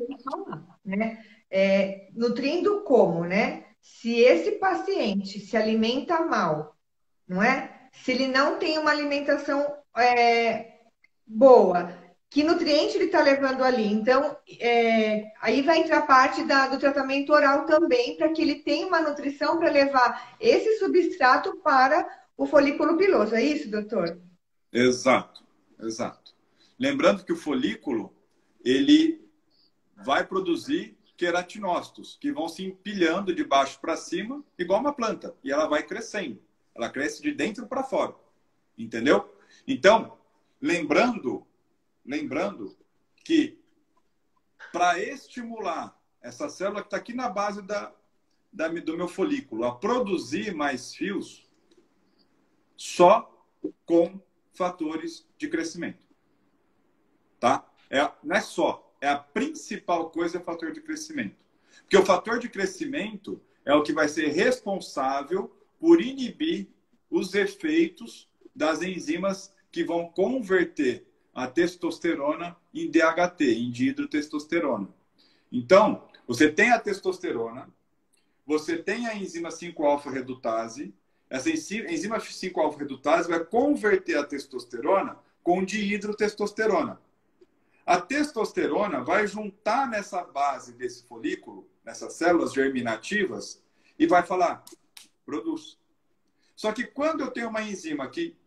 Né? 0.83 1.23
É, 1.49 2.09
nutrindo 2.13 2.81
como, 2.81 3.23
né? 3.23 3.67
Se 3.79 4.19
esse 4.19 4.53
paciente 4.53 5.39
se 5.39 5.55
alimenta 5.55 6.25
mal, 6.25 6.75
não 7.27 7.41
é? 7.41 7.89
Se 7.91 8.11
ele 8.11 8.27
não 8.27 8.57
tem 8.57 8.79
uma 8.79 8.89
alimentação 8.89 9.75
é, 9.95 10.79
boa, 11.25 12.02
que 12.33 12.43
nutriente 12.43 12.97
ele 12.97 13.05
está 13.05 13.21
levando 13.21 13.63
ali. 13.63 13.85
Então, 13.85 14.35
é, 14.59 15.31
aí 15.39 15.61
vai 15.61 15.77
entrar 15.77 16.01
parte 16.07 16.43
da, 16.43 16.67
do 16.67 16.79
tratamento 16.79 17.31
oral 17.31 17.67
também, 17.67 18.17
para 18.17 18.29
que 18.29 18.41
ele 18.41 18.55
tenha 18.55 18.87
uma 18.87 18.99
nutrição 18.99 19.59
para 19.59 19.69
levar 19.69 20.35
esse 20.39 20.79
substrato 20.79 21.57
para 21.57 22.03
o 22.35 22.47
folículo 22.47 22.97
piloso. 22.97 23.35
É 23.35 23.43
isso, 23.43 23.69
doutor? 23.69 24.19
Exato, 24.71 25.43
exato. 25.79 26.33
Lembrando 26.79 27.23
que 27.23 27.31
o 27.31 27.37
folículo, 27.37 28.11
ele 28.65 29.23
vai 29.95 30.25
produzir 30.25 30.97
queratinócitos, 31.15 32.17
que 32.19 32.31
vão 32.31 32.49
se 32.49 32.65
empilhando 32.65 33.33
de 33.33 33.43
baixo 33.43 33.79
para 33.79 33.95
cima, 33.95 34.43
igual 34.57 34.79
uma 34.79 34.91
planta, 34.91 35.35
e 35.43 35.51
ela 35.51 35.67
vai 35.67 35.83
crescendo. 35.83 36.41
Ela 36.73 36.89
cresce 36.89 37.21
de 37.21 37.31
dentro 37.31 37.67
para 37.67 37.83
fora. 37.83 38.15
Entendeu? 38.75 39.31
Então, 39.67 40.17
lembrando 40.59 41.45
lembrando 42.05 42.77
que 43.23 43.59
para 44.71 44.99
estimular 44.99 45.99
essa 46.21 46.49
célula 46.49 46.81
que 46.81 46.87
está 46.87 46.97
aqui 46.97 47.13
na 47.13 47.29
base 47.29 47.61
da, 47.61 47.93
da, 48.51 48.67
do 48.67 48.97
meu 48.97 49.07
folículo 49.07 49.65
a 49.65 49.75
produzir 49.75 50.53
mais 50.53 50.95
fios, 50.95 51.49
só 52.75 53.29
com 53.85 54.19
fatores 54.53 55.27
de 55.37 55.47
crescimento. 55.47 56.03
Tá? 57.39 57.67
É, 57.89 58.09
não 58.23 58.35
é 58.35 58.41
só, 58.41 58.95
é 59.01 59.09
a 59.09 59.17
principal 59.17 60.09
coisa 60.09 60.37
é 60.37 60.41
o 60.41 60.43
fator 60.43 60.71
de 60.71 60.81
crescimento. 60.81 61.35
Porque 61.81 61.97
o 61.97 62.05
fator 62.05 62.39
de 62.39 62.49
crescimento 62.49 63.41
é 63.65 63.73
o 63.73 63.83
que 63.83 63.93
vai 63.93 64.07
ser 64.07 64.29
responsável 64.29 65.55
por 65.79 66.01
inibir 66.01 66.69
os 67.09 67.33
efeitos 67.33 68.29
das 68.55 68.81
enzimas 68.81 69.53
que 69.71 69.83
vão 69.83 70.07
converter 70.09 71.05
a 71.33 71.47
testosterona 71.47 72.55
em 72.73 72.89
DHT, 72.89 73.41
em 73.41 73.71
dihidrotestosterona. 73.71 74.87
Então, 75.51 76.07
você 76.27 76.51
tem 76.51 76.71
a 76.71 76.79
testosterona, 76.79 77.69
você 78.45 78.77
tem 78.77 79.07
a 79.07 79.15
enzima 79.15 79.49
5-alfa-redutase, 79.49 80.93
essa 81.29 81.49
enzima 81.49 82.17
5-alfa-redutase 82.17 83.29
vai 83.29 83.43
converter 83.43 84.17
a 84.17 84.23
testosterona 84.23 85.17
com 85.41 85.63
dihidrotestosterona. 85.63 87.01
A 87.85 87.99
testosterona 87.99 89.03
vai 89.03 89.27
juntar 89.27 89.89
nessa 89.89 90.23
base 90.23 90.73
desse 90.73 91.03
folículo, 91.03 91.67
nessas 91.83 92.13
células 92.13 92.53
germinativas, 92.53 93.61
e 93.97 94.07
vai 94.07 94.23
falar, 94.23 94.63
produz. 95.25 95.77
Só 96.55 96.71
que 96.71 96.85
quando 96.85 97.21
eu 97.21 97.31
tenho 97.31 97.49
uma 97.49 97.61
enzima 97.61 98.07
que 98.07 98.37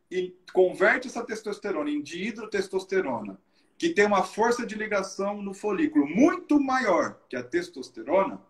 converte 0.52 1.08
essa 1.08 1.24
testosterona 1.24 1.90
em 1.90 2.02
dihidrotestosterona, 2.02 3.40
que 3.76 3.90
tem 3.90 4.06
uma 4.06 4.22
força 4.22 4.64
de 4.66 4.74
ligação 4.74 5.42
no 5.42 5.52
folículo 5.52 6.06
muito 6.06 6.58
maior 6.60 7.20
que 7.28 7.36
a 7.36 7.42
testosterona, 7.42 8.40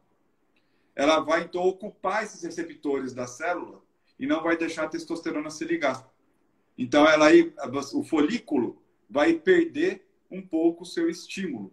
ela 0.94 1.20
vai 1.20 1.42
então 1.42 1.62
ocupar 1.62 2.24
esses 2.24 2.42
receptores 2.42 3.12
da 3.12 3.26
célula 3.26 3.82
e 4.18 4.26
não 4.26 4.42
vai 4.42 4.56
deixar 4.56 4.84
a 4.84 4.88
testosterona 4.88 5.50
se 5.50 5.64
ligar. 5.64 6.10
Então, 6.78 7.06
ela 7.06 7.26
aí, 7.26 7.52
o 7.94 8.02
folículo 8.02 8.82
vai 9.08 9.34
perder 9.34 10.06
um 10.30 10.42
pouco 10.42 10.82
o 10.82 10.86
seu 10.86 11.08
estímulo. 11.08 11.72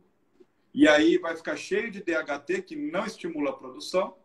E 0.74 0.88
aí 0.88 1.18
vai 1.18 1.36
ficar 1.36 1.56
cheio 1.56 1.92
de 1.92 2.02
DHT 2.02 2.64
que 2.64 2.76
não 2.76 3.06
estimula 3.06 3.52
a 3.52 3.54
produção. 3.54 4.16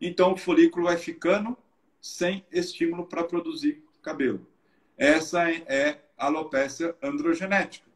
Então, 0.00 0.32
o 0.32 0.36
folículo 0.36 0.86
vai 0.86 0.96
ficando 0.96 1.56
sem 2.00 2.46
estímulo 2.52 3.06
para 3.06 3.24
produzir 3.24 3.82
cabelo. 4.02 4.46
Essa 4.96 5.50
é 5.50 6.00
a 6.16 6.26
alopecia 6.26 6.96
androgenética. 7.02 7.86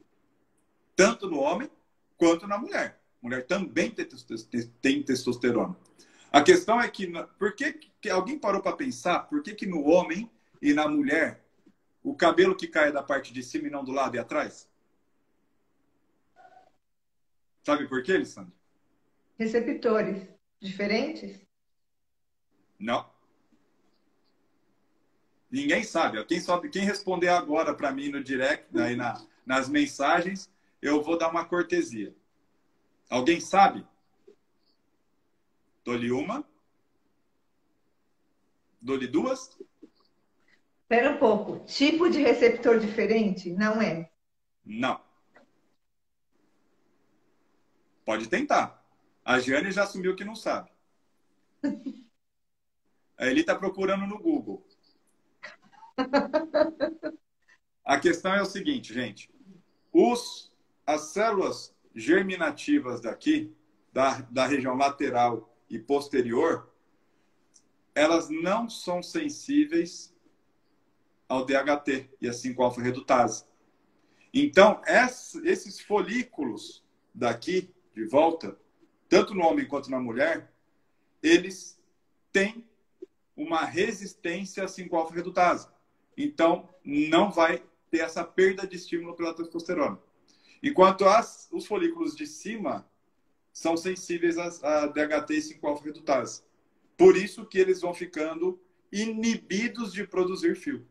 Tanto 0.95 1.29
no 1.29 1.39
homem 1.39 1.71
quanto 2.17 2.47
na 2.47 2.59
mulher. 2.59 3.01
A 3.23 3.27
mulher 3.27 3.47
também 3.47 3.91
tem 3.91 5.03
testosterona. 5.03 5.77
A 6.31 6.43
questão 6.43 6.81
é 6.81 6.89
que, 6.89 7.11
por 7.39 7.55
que, 7.55 7.73
que 8.01 8.11
alguém 8.11 8.39
parou 8.39 8.63
para 8.63 8.77
pensar 8.77 9.21
por 9.21 9.43
que, 9.43 9.55
que 9.55 9.67
no 9.67 9.83
homem 9.85 10.31
e 10.61 10.73
na 10.73 10.87
mulher 10.87 11.43
o 12.03 12.15
cabelo 12.15 12.55
que 12.55 12.69
cai 12.69 12.89
é 12.89 12.93
da 12.93 13.03
parte 13.03 13.33
de 13.33 13.43
cima 13.43 13.67
e 13.67 13.71
não 13.71 13.85
do 13.85 13.93
lado 13.93 14.15
e 14.15 14.19
atrás? 14.19 14.69
Sabe 17.63 17.89
por 17.89 18.03
quê, 18.03 18.13
Alessandro? 18.13 18.53
Receptores 19.39 20.29
diferentes? 20.61 21.41
Não. 22.79 23.10
Ninguém 25.51 25.83
sabe. 25.83 26.25
Quem, 26.25 26.41
sabe, 26.41 26.69
quem 26.69 26.85
responder 26.85 27.29
agora 27.29 27.75
para 27.75 27.91
mim 27.91 28.09
no 28.09 28.23
direct, 28.23 28.67
aí 28.79 28.95
na, 28.95 29.21
nas 29.45 29.69
mensagens, 29.69 30.49
eu 30.81 31.03
vou 31.03 31.19
dar 31.19 31.29
uma 31.29 31.45
cortesia. 31.45 32.15
Alguém 33.09 33.41
sabe? 33.41 33.85
Dou-lhe 35.85 36.13
uma. 36.13 36.45
Dou-lhe 38.81 39.09
duas. 39.09 39.59
Espera 40.83 41.11
um 41.11 41.19
pouco. 41.19 41.65
Tipo 41.67 42.09
de 42.09 42.21
receptor 42.21 42.79
diferente? 42.79 43.51
Não 43.53 43.83
é? 43.83 44.09
Não. 44.65 45.01
Pode 48.05 48.29
tentar. 48.29 48.85
A 49.25 49.39
Jane 49.41 49.73
já 49.73 49.83
assumiu 49.83 50.15
que 50.15 50.25
não 50.25 50.37
sabe. 50.37 50.71
Ele 53.19 53.41
está 53.41 53.55
procurando 53.55 54.07
no 54.07 54.19
Google. 54.19 54.67
A 57.85 57.99
questão 57.99 58.35
é 58.35 58.43
o 58.43 58.47
seguinte, 58.47 58.95
gente. 58.95 59.31
Os, 59.93 60.53
as 60.87 61.13
células 61.13 61.75
germinativas 61.95 63.01
daqui, 63.01 63.53
da, 63.93 64.21
da 64.23 64.47
região 64.47 64.77
lateral 64.77 65.53
e 65.69 65.79
posterior, 65.79 66.73
elas 67.95 68.29
não 68.29 68.69
são 68.69 69.03
sensíveis 69.03 70.15
ao 71.29 71.45
DHT 71.45 72.11
e 72.21 72.29
a 72.29 72.33
5-alfa-redutase. 72.33 73.45
Então, 74.33 74.81
esses 75.43 75.81
folículos 75.81 76.85
daqui, 77.15 77.75
de 77.95 78.05
volta, 78.07 78.57
tanto 79.09 79.35
no 79.35 79.45
homem 79.45 79.67
quanto 79.67 79.91
na 79.91 79.99
mulher, 79.99 80.53
eles 81.23 81.81
têm 82.33 82.65
uma 83.37 83.65
resistência 83.65 84.63
a 84.63 84.67
5-alfa-redutase. 84.67 85.69
Então, 86.23 86.69
não 86.85 87.31
vai 87.31 87.63
ter 87.91 88.01
essa 88.01 88.23
perda 88.23 88.67
de 88.67 88.77
estímulo 88.77 89.15
pela 89.15 89.35
testosterona. 89.35 89.99
Enquanto 90.63 91.07
as, 91.07 91.49
os 91.51 91.67
folículos 91.67 92.15
de 92.15 92.27
cima 92.27 92.87
são 93.53 93.77
sensíveis 93.77 94.39
a 94.39 94.87
DHT 94.87 95.31
e 95.31 95.59
5-alfa-redutase. 95.59 96.43
Por 96.97 97.17
isso 97.17 97.47
que 97.47 97.59
eles 97.59 97.81
vão 97.81 97.95
ficando 97.95 98.61
inibidos 98.93 99.93
de 99.93 100.07
produzir 100.07 100.55
fio. 100.57 100.87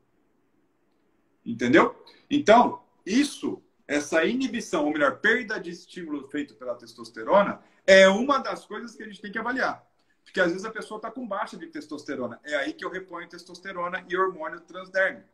Entendeu? 1.45 1.95
Então, 2.29 2.83
isso, 3.05 3.61
essa 3.87 4.25
inibição, 4.25 4.85
ou 4.85 4.91
melhor, 4.91 5.19
perda 5.19 5.59
de 5.59 5.69
estímulo 5.69 6.27
feito 6.27 6.55
pela 6.55 6.75
testosterona, 6.75 7.61
é 7.85 8.07
uma 8.07 8.39
das 8.39 8.65
coisas 8.65 8.95
que 8.95 9.03
a 9.03 9.05
gente 9.05 9.21
tem 9.21 9.31
que 9.31 9.39
avaliar. 9.39 9.87
Porque 10.29 10.41
às 10.41 10.51
vezes 10.51 10.65
a 10.65 10.71
pessoa 10.71 10.97
está 10.97 11.11
com 11.11 11.27
baixa 11.27 11.57
de 11.57 11.67
testosterona. 11.67 12.39
É 12.43 12.55
aí 12.55 12.73
que 12.73 12.85
eu 12.85 12.89
reponho 12.89 13.27
testosterona 13.27 14.05
e 14.07 14.17
hormônio 14.17 14.61
transdérmico. 14.61 15.27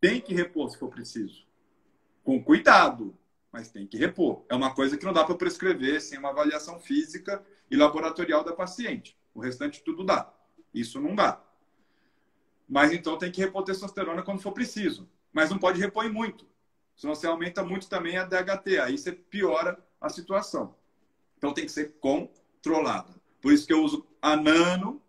Tem 0.00 0.20
que 0.20 0.34
repor 0.34 0.70
se 0.70 0.78
for 0.78 0.88
preciso. 0.88 1.46
Com 2.22 2.42
cuidado 2.42 3.16
mas 3.56 3.70
tem 3.70 3.86
que 3.86 3.96
repor. 3.96 4.44
É 4.50 4.54
uma 4.54 4.74
coisa 4.74 4.98
que 4.98 5.04
não 5.06 5.14
dá 5.14 5.24
para 5.24 5.34
prescrever 5.34 5.98
sem 6.02 6.18
uma 6.18 6.28
avaliação 6.28 6.78
física 6.78 7.42
e 7.70 7.74
laboratorial 7.74 8.44
da 8.44 8.52
paciente. 8.52 9.18
O 9.34 9.40
restante 9.40 9.82
tudo 9.82 10.04
dá. 10.04 10.30
Isso 10.74 11.00
não 11.00 11.14
dá. 11.14 11.42
Mas 12.68 12.92
então 12.92 13.16
tem 13.16 13.32
que 13.32 13.40
repor 13.40 13.64
testosterona 13.64 14.22
quando 14.22 14.42
for 14.42 14.52
preciso. 14.52 15.08
Mas 15.32 15.48
não 15.48 15.58
pode 15.58 15.80
repor 15.80 16.06
muito. 16.12 16.46
Senão 16.94 17.14
você 17.14 17.26
aumenta 17.26 17.64
muito 17.64 17.88
também 17.88 18.18
a 18.18 18.24
DHT. 18.24 18.78
Aí 18.78 18.98
você 18.98 19.10
piora 19.10 19.82
a 19.98 20.10
situação. 20.10 20.76
Então 21.38 21.54
tem 21.54 21.64
que 21.64 21.72
ser 21.72 21.94
controlada. 21.98 23.14
Por 23.40 23.52
isso 23.52 23.66
que 23.66 23.72
eu 23.72 23.82
uso 23.82 24.06
a 24.20 24.36
nano, 24.36 25.02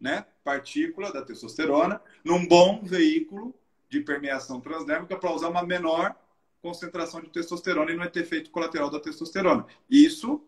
né, 0.00 0.26
partícula 0.44 1.12
da 1.12 1.22
testosterona, 1.22 2.00
num 2.24 2.46
bom 2.46 2.82
veículo 2.82 3.54
de 3.88 4.00
permeação 4.00 4.60
transdérmica 4.60 5.16
para 5.16 5.32
usar 5.32 5.48
uma 5.48 5.62
menor 5.62 6.16
concentração 6.60 7.20
de 7.20 7.28
testosterona 7.28 7.90
e 7.90 7.96
não 7.96 8.04
é 8.04 8.08
ter 8.08 8.20
efeito 8.20 8.50
colateral 8.50 8.88
da 8.88 9.00
testosterona. 9.00 9.66
Isso 9.90 10.42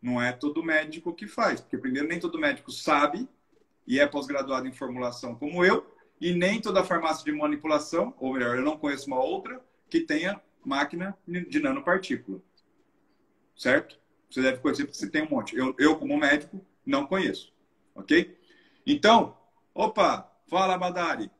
não 0.00 0.20
é 0.20 0.32
todo 0.32 0.62
médico 0.62 1.14
que 1.14 1.26
faz, 1.26 1.60
porque 1.60 1.76
primeiro 1.76 2.08
nem 2.08 2.18
todo 2.18 2.38
médico 2.38 2.72
sabe 2.72 3.28
e 3.86 3.98
é 3.98 4.06
pós-graduado 4.06 4.66
em 4.66 4.72
formulação 4.72 5.34
como 5.34 5.64
eu, 5.64 5.86
e 6.20 6.32
nem 6.34 6.60
toda 6.60 6.84
farmácia 6.84 7.24
de 7.24 7.32
manipulação, 7.32 8.14
ou 8.18 8.34
melhor, 8.34 8.56
eu 8.56 8.62
não 8.62 8.76
conheço 8.76 9.06
uma 9.06 9.18
outra 9.18 9.64
que 9.88 10.00
tenha 10.00 10.40
máquina 10.64 11.16
de 11.26 11.60
nanopartícula. 11.60 12.40
Certo? 13.56 13.98
Você 14.30 14.42
deve 14.42 14.58
conhecer 14.58 14.84
porque 14.84 14.98
você 14.98 15.08
tem 15.08 15.22
um 15.22 15.30
monte. 15.30 15.56
Eu, 15.56 15.74
eu 15.78 15.96
como 15.96 16.16
médico, 16.16 16.64
não 16.84 17.06
conheço. 17.06 17.52
Ok? 17.94 18.38
Então, 18.86 19.36
opa, 19.74 20.30
fala, 20.48 20.76
Badari. 20.76 21.30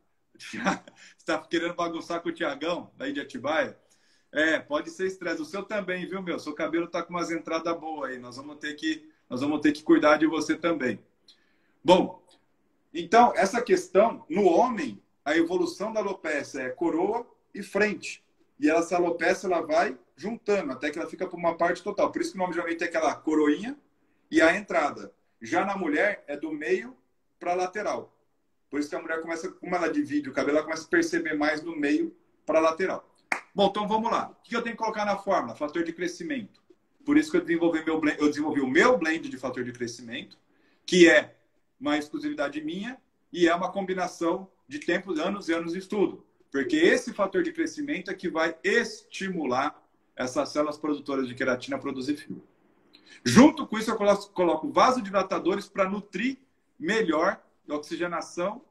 está 1.17 1.39
querendo 1.49 1.75
bagunçar 1.75 2.21
com 2.21 2.29
o 2.29 2.33
Tiagão, 2.33 2.91
daí 2.97 3.13
de 3.13 3.21
Atibaia? 3.21 3.79
É, 4.33 4.59
pode 4.59 4.91
ser 4.91 5.07
estresse. 5.07 5.41
O 5.41 5.45
seu 5.45 5.63
também, 5.63 6.07
viu, 6.07 6.23
meu? 6.23 6.39
Seu 6.39 6.55
cabelo 6.55 6.87
tá 6.87 7.03
com 7.03 7.15
umas 7.15 7.31
entradas 7.31 7.79
boas 7.79 8.11
aí. 8.11 8.19
Nós 8.19 8.37
vamos 8.37 8.57
ter 8.57 8.75
que, 8.75 9.09
nós 9.29 9.41
vamos 9.41 9.61
ter 9.61 9.73
que 9.73 9.83
cuidar 9.83 10.19
de 10.19 10.27
você 10.27 10.55
também. 10.57 10.99
Bom, 11.83 12.23
então, 12.93 13.33
essa 13.37 13.63
questão, 13.63 14.25
no 14.29 14.45
homem, 14.45 15.01
a 15.25 15.37
evolução 15.37 15.93
da 15.93 16.01
alopecia 16.01 16.63
é 16.63 16.71
coroa 16.71 17.27
e 17.55 17.63
frente. 17.63 18.25
E 18.59 18.71
essa 18.71 18.97
alopecia, 18.97 19.49
ela 19.49 19.61
vai 19.61 19.97
juntando, 20.19 20.73
até 20.73 20.91
que 20.91 20.99
ela 20.99 21.09
fica 21.09 21.27
por 21.27 21.39
uma 21.39 21.57
parte 21.57 21.83
total. 21.83 22.11
Por 22.11 22.21
isso 22.21 22.33
que 22.33 22.37
o 22.37 22.41
nome 22.41 22.53
geralmente 22.53 22.83
é 22.83 22.87
aquela 22.87 23.15
coroinha 23.15 23.79
e 24.31 24.43
a 24.43 24.55
entrada. 24.55 25.15
Já 25.41 25.65
na 25.65 25.77
mulher, 25.77 26.25
é 26.27 26.37
do 26.37 26.53
meio 26.53 26.97
para 27.39 27.55
lateral. 27.55 28.15
Por 28.69 28.81
isso 28.81 28.91
que 28.91 28.97
a 28.97 29.01
mulher 29.01 29.23
começa, 29.23 29.51
como 29.51 29.75
ela 29.75 29.91
divide 29.91 30.29
o 30.29 30.33
cabelo, 30.33 30.59
ela 30.59 30.65
começa 30.65 30.85
a 30.85 30.89
perceber 30.89 31.35
mais 31.35 31.63
no 31.63 31.75
meio 31.75 32.15
para 32.45 32.59
lateral. 32.59 33.09
Bom, 33.55 33.69
então 33.69 33.87
vamos 33.87 34.11
lá. 34.11 34.31
O 34.31 34.43
que 34.43 34.57
eu 34.57 34.63
tenho 34.63 34.77
que 34.77 34.83
colocar 34.83 35.05
na 35.05 35.17
fórmula? 35.17 35.55
Fator 35.55 35.85
de 35.85 35.93
crescimento. 35.93 36.61
Por 37.05 37.17
isso 37.17 37.31
que 37.31 37.37
eu 37.37 37.41
desenvolvi, 37.41 37.85
meu 37.85 38.01
blend, 38.01 38.21
eu 38.21 38.29
desenvolvi 38.29 38.61
o 38.61 38.67
meu 38.67 38.99
blend 38.99 39.29
de 39.29 39.39
fator 39.39 39.65
de 39.65 39.73
crescimento, 39.73 40.37
que 40.85 41.09
é 41.09 41.37
uma 41.81 41.97
exclusividade 41.97 42.61
minha 42.61 43.01
e 43.33 43.49
é 43.49 43.55
uma 43.55 43.71
combinação 43.71 44.51
de 44.67 44.81
tempos, 44.81 45.19
anos 45.19 45.49
e 45.49 45.55
anos 45.55 45.73
de 45.73 45.79
estudo. 45.79 46.27
Porque 46.51 46.77
esse 46.77 47.13
fator 47.13 47.43
de 47.43 47.53
crescimento 47.53 48.11
é 48.11 48.15
que 48.15 48.29
vai 48.29 48.57
estimular 48.63 49.81
essas 50.19 50.49
células 50.49 50.77
produtoras 50.77 51.29
de 51.29 51.35
queratina 51.35 51.77
a 51.77 51.79
produzir 51.79 52.17
fio. 52.17 52.43
Junto 53.25 53.67
com 53.67 53.79
isso, 53.79 53.91
eu 53.91 53.97
coloco 53.97 54.69
vasodilatadores 54.71 55.69
para 55.69 55.89
nutrir 55.89 56.39
melhor 56.79 57.41
oxigenação 57.69 58.63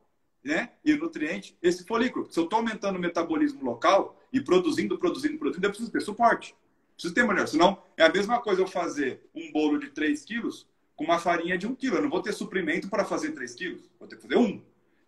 né, 0.43 0.71
e 0.83 0.93
nutriente 0.93 1.57
esse 1.61 1.85
folículo. 1.85 2.29
Se 2.29 2.39
eu 2.39 2.43
estou 2.43 2.59
aumentando 2.59 2.97
o 2.97 3.01
metabolismo 3.01 3.63
local 3.63 4.19
e 4.31 4.41
produzindo, 4.41 4.97
produzindo, 4.97 5.37
produzindo, 5.37 5.65
eu 5.65 5.69
preciso 5.69 5.91
ter 5.91 6.01
suporte. 6.01 6.55
Preciso 6.93 7.13
ter 7.13 7.25
melhor. 7.25 7.47
Senão, 7.47 7.81
é 7.95 8.03
a 8.03 8.11
mesma 8.11 8.39
coisa 8.41 8.61
eu 8.61 8.67
fazer 8.67 9.29
um 9.33 9.51
bolo 9.51 9.77
de 9.77 9.89
3 9.89 10.23
quilos 10.25 10.67
com 10.95 11.03
uma 11.03 11.19
farinha 11.19 11.57
de 11.57 11.67
1 11.67 11.75
quilo. 11.75 11.97
Eu 11.97 12.01
não 12.01 12.09
vou 12.09 12.21
ter 12.21 12.33
suprimento 12.33 12.89
para 12.89 13.05
fazer 13.05 13.31
3 13.31 13.53
quilos. 13.53 13.89
Vou 13.99 14.07
ter 14.07 14.15
que 14.15 14.23
fazer 14.23 14.37
um. 14.37 14.61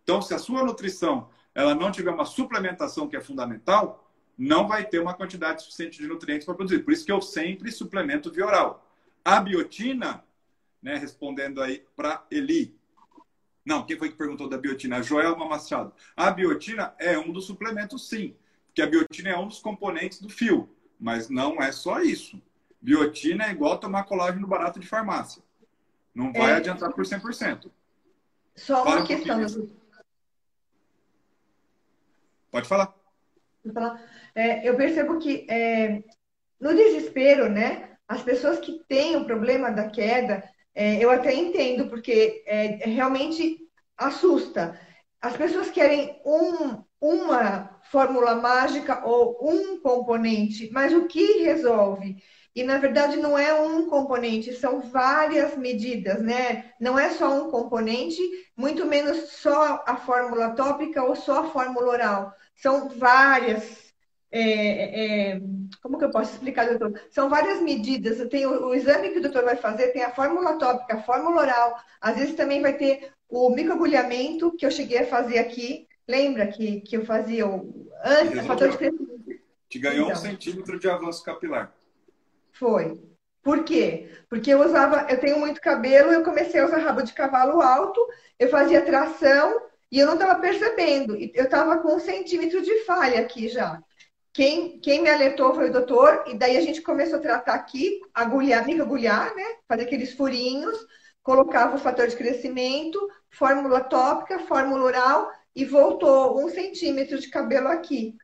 Então, 0.03 0.21
se 0.21 0.33
a 0.33 0.37
sua 0.37 0.63
nutrição 0.63 1.29
ela 1.53 1.73
não 1.73 1.91
tiver 1.91 2.11
uma 2.11 2.25
suplementação 2.25 3.07
que 3.07 3.17
é 3.17 3.21
fundamental, 3.21 4.08
não 4.39 4.69
vai 4.69 4.85
ter 4.85 4.99
uma 4.99 5.13
quantidade 5.13 5.61
suficiente 5.61 5.99
de 5.99 6.07
nutrientes 6.07 6.45
para 6.45 6.55
produzir. 6.55 6.79
Por 6.79 6.93
isso 6.93 7.05
que 7.05 7.11
eu 7.11 7.21
sempre 7.21 7.69
suplemento 7.73 8.31
via 8.31 8.45
oral. 8.45 8.89
A 9.23 9.41
biotina, 9.41 10.23
né, 10.81 10.95
respondendo 10.95 11.61
aí 11.61 11.83
para 11.93 12.25
Eli. 12.31 12.73
Não, 13.65 13.85
quem 13.85 13.97
foi 13.97 14.09
que 14.09 14.15
perguntou 14.15 14.47
da 14.47 14.57
biotina? 14.57 14.97
A 14.97 15.01
Joelma 15.01 15.45
Machado. 15.45 15.91
A 16.15 16.31
biotina 16.31 16.95
é 16.97 17.19
um 17.19 17.33
dos 17.33 17.45
suplementos, 17.45 18.07
sim. 18.07 18.33
Porque 18.67 18.81
a 18.81 18.87
biotina 18.87 19.29
é 19.31 19.37
um 19.37 19.47
dos 19.47 19.59
componentes 19.59 20.21
do 20.21 20.29
fio. 20.29 20.73
Mas 20.97 21.29
não 21.29 21.61
é 21.61 21.73
só 21.73 22.01
isso. 22.01 22.41
Biotina 22.81 23.43
é 23.43 23.51
igual 23.51 23.77
tomar 23.77 24.05
colágeno 24.05 24.47
barato 24.47 24.79
de 24.79 24.87
farmácia. 24.87 25.43
Não 26.15 26.31
vai 26.31 26.51
é... 26.51 26.55
adiantar 26.55 26.93
por 26.93 27.03
100%. 27.03 27.69
Só 28.55 28.83
uma 28.83 28.91
Fala 28.91 29.05
questão. 29.05 29.41
Um 29.41 29.69
Pode 32.49 32.67
falar. 32.69 32.98
É, 34.35 34.67
eu 34.67 34.75
percebo 34.75 35.19
que 35.19 35.45
é, 35.49 36.03
no 36.59 36.75
desespero, 36.75 37.49
né, 37.49 37.97
as 38.07 38.21
pessoas 38.21 38.59
que 38.59 38.83
têm 38.87 39.15
o 39.15 39.25
problema 39.25 39.71
da 39.71 39.89
queda, 39.89 40.43
é, 40.75 41.03
eu 41.03 41.09
até 41.11 41.33
entendo, 41.33 41.89
porque 41.89 42.43
é, 42.45 42.87
realmente 42.89 43.57
assusta. 43.97 44.79
As 45.21 45.35
pessoas 45.35 45.69
querem 45.69 46.21
um, 46.25 46.83
uma 47.01 47.79
fórmula 47.91 48.35
mágica 48.35 49.05
ou 49.05 49.37
um 49.41 49.79
componente, 49.79 50.69
mas 50.71 50.93
o 50.93 51.07
que 51.07 51.43
resolve? 51.43 52.17
E 52.55 52.63
na 52.63 52.77
verdade 52.77 53.17
não 53.17 53.37
é 53.37 53.53
um 53.53 53.87
componente, 53.89 54.53
são 54.53 54.81
várias 54.81 55.55
medidas, 55.57 56.21
né? 56.21 56.71
Não 56.79 56.97
é 56.97 57.09
só 57.11 57.31
um 57.45 57.51
componente, 57.51 58.21
muito 58.55 58.85
menos 58.85 59.31
só 59.33 59.83
a 59.85 59.95
fórmula 59.97 60.55
tópica 60.55 61.03
ou 61.03 61.15
só 61.15 61.41
a 61.41 61.49
fórmula 61.51 61.87
oral. 61.87 62.33
São 62.61 62.89
várias 62.89 63.89
é, 64.31 65.31
é, 65.31 65.41
como 65.81 65.97
que 65.97 66.05
eu 66.05 66.11
posso 66.11 66.33
explicar, 66.33 66.67
doutor? 66.67 67.01
São 67.09 67.29
várias 67.29 67.61
medidas. 67.61 68.27
Tem 68.29 68.45
o, 68.45 68.67
o, 68.67 68.75
exame 68.75 69.09
que 69.09 69.19
o 69.19 69.21
doutor 69.21 69.43
vai 69.43 69.55
fazer, 69.55 69.87
tem 69.87 70.03
a 70.03 70.11
fórmula 70.11 70.57
tópica, 70.57 70.95
a 70.95 71.01
fórmula 71.01 71.41
oral. 71.41 71.75
Às 71.99 72.17
vezes 72.17 72.35
também 72.35 72.61
vai 72.61 72.73
ter 72.73 73.11
o 73.27 73.49
microagulhamento 73.49 74.55
que 74.55 74.65
eu 74.65 74.71
cheguei 74.71 74.99
a 74.99 75.07
fazer 75.07 75.39
aqui. 75.39 75.87
Lembra 76.07 76.47
que, 76.47 76.81
que 76.81 76.97
eu 76.97 77.05
fazia 77.05 77.47
o 77.47 77.91
antes, 78.03 78.45
fator 78.45 78.69
de 78.69 78.77
crescimento? 78.77 79.09
Te 79.67 79.79
ganhou 79.79 80.09
então, 80.09 80.19
um 80.19 80.21
centímetro 80.21 80.79
de 80.79 80.89
avanço 80.89 81.23
capilar. 81.23 81.73
Foi. 82.51 82.99
Por 83.41 83.63
quê? 83.63 84.11
Porque 84.29 84.51
eu 84.51 84.63
usava, 84.63 85.07
eu 85.09 85.19
tenho 85.19 85.39
muito 85.39 85.61
cabelo, 85.61 86.11
eu 86.11 86.23
comecei 86.23 86.59
a 86.59 86.65
usar 86.65 86.77
rabo 86.79 87.01
de 87.01 87.13
cavalo 87.13 87.61
alto, 87.61 87.99
eu 88.37 88.49
fazia 88.49 88.81
tração 88.81 89.68
e 89.91 89.99
eu 89.99 90.05
não 90.05 90.13
estava 90.13 90.39
percebendo. 90.39 91.15
Eu 91.15 91.45
estava 91.45 91.77
com 91.79 91.95
um 91.95 91.99
centímetro 91.99 92.61
de 92.61 92.83
falha 92.83 93.19
aqui 93.21 93.49
já. 93.49 93.81
Quem, 94.31 94.79
quem 94.79 95.01
me 95.01 95.09
alertou 95.09 95.53
foi 95.53 95.69
o 95.69 95.73
doutor, 95.73 96.23
e 96.27 96.35
daí 96.35 96.55
a 96.55 96.61
gente 96.61 96.81
começou 96.81 97.17
a 97.17 97.21
tratar 97.21 97.55
aqui, 97.55 97.99
agulhar, 98.13 98.63
agulhar, 98.63 99.35
né? 99.35 99.43
Fazer 99.67 99.83
aqueles 99.83 100.13
furinhos, 100.13 100.77
colocava 101.23 101.75
o 101.75 101.79
fator 101.79 102.07
de 102.07 102.15
crescimento, 102.15 102.99
fórmula 103.31 103.81
tópica, 103.81 104.39
fórmula 104.39 104.83
oral, 104.83 105.31
e 105.55 105.65
voltou 105.65 106.43
um 106.43 106.47
centímetro 106.47 107.19
de 107.19 107.29
cabelo 107.29 107.69
aqui. 107.69 108.15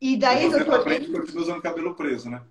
E 0.00 0.16
daí, 0.16 0.48
você 0.48 0.64
doutor. 0.64 0.78
Você 0.78 0.82
frente 0.84 1.12
continua 1.12 1.42
usando 1.42 1.62
cabelo 1.62 1.94
preso, 1.94 2.30
né? 2.30 2.42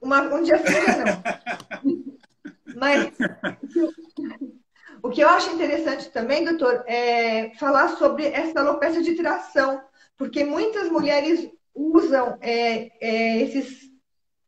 Uma, 0.00 0.22
um 0.22 0.42
dia 0.42 0.58
sim, 0.58 0.72
não. 1.04 2.14
Mas 2.76 3.12
o 5.04 5.10
que 5.10 5.20
eu 5.20 5.28
acho 5.28 5.50
interessante 5.50 6.10
também, 6.10 6.46
doutor, 6.46 6.82
é 6.86 7.50
falar 7.56 7.88
sobre 7.98 8.24
essa 8.24 8.60
alopecia 8.60 9.02
de 9.02 9.14
tração, 9.14 9.84
porque 10.16 10.42
muitas 10.42 10.90
mulheres 10.90 11.46
usam 11.74 12.38
é, 12.40 12.90
é, 13.06 13.42
esses. 13.42 13.92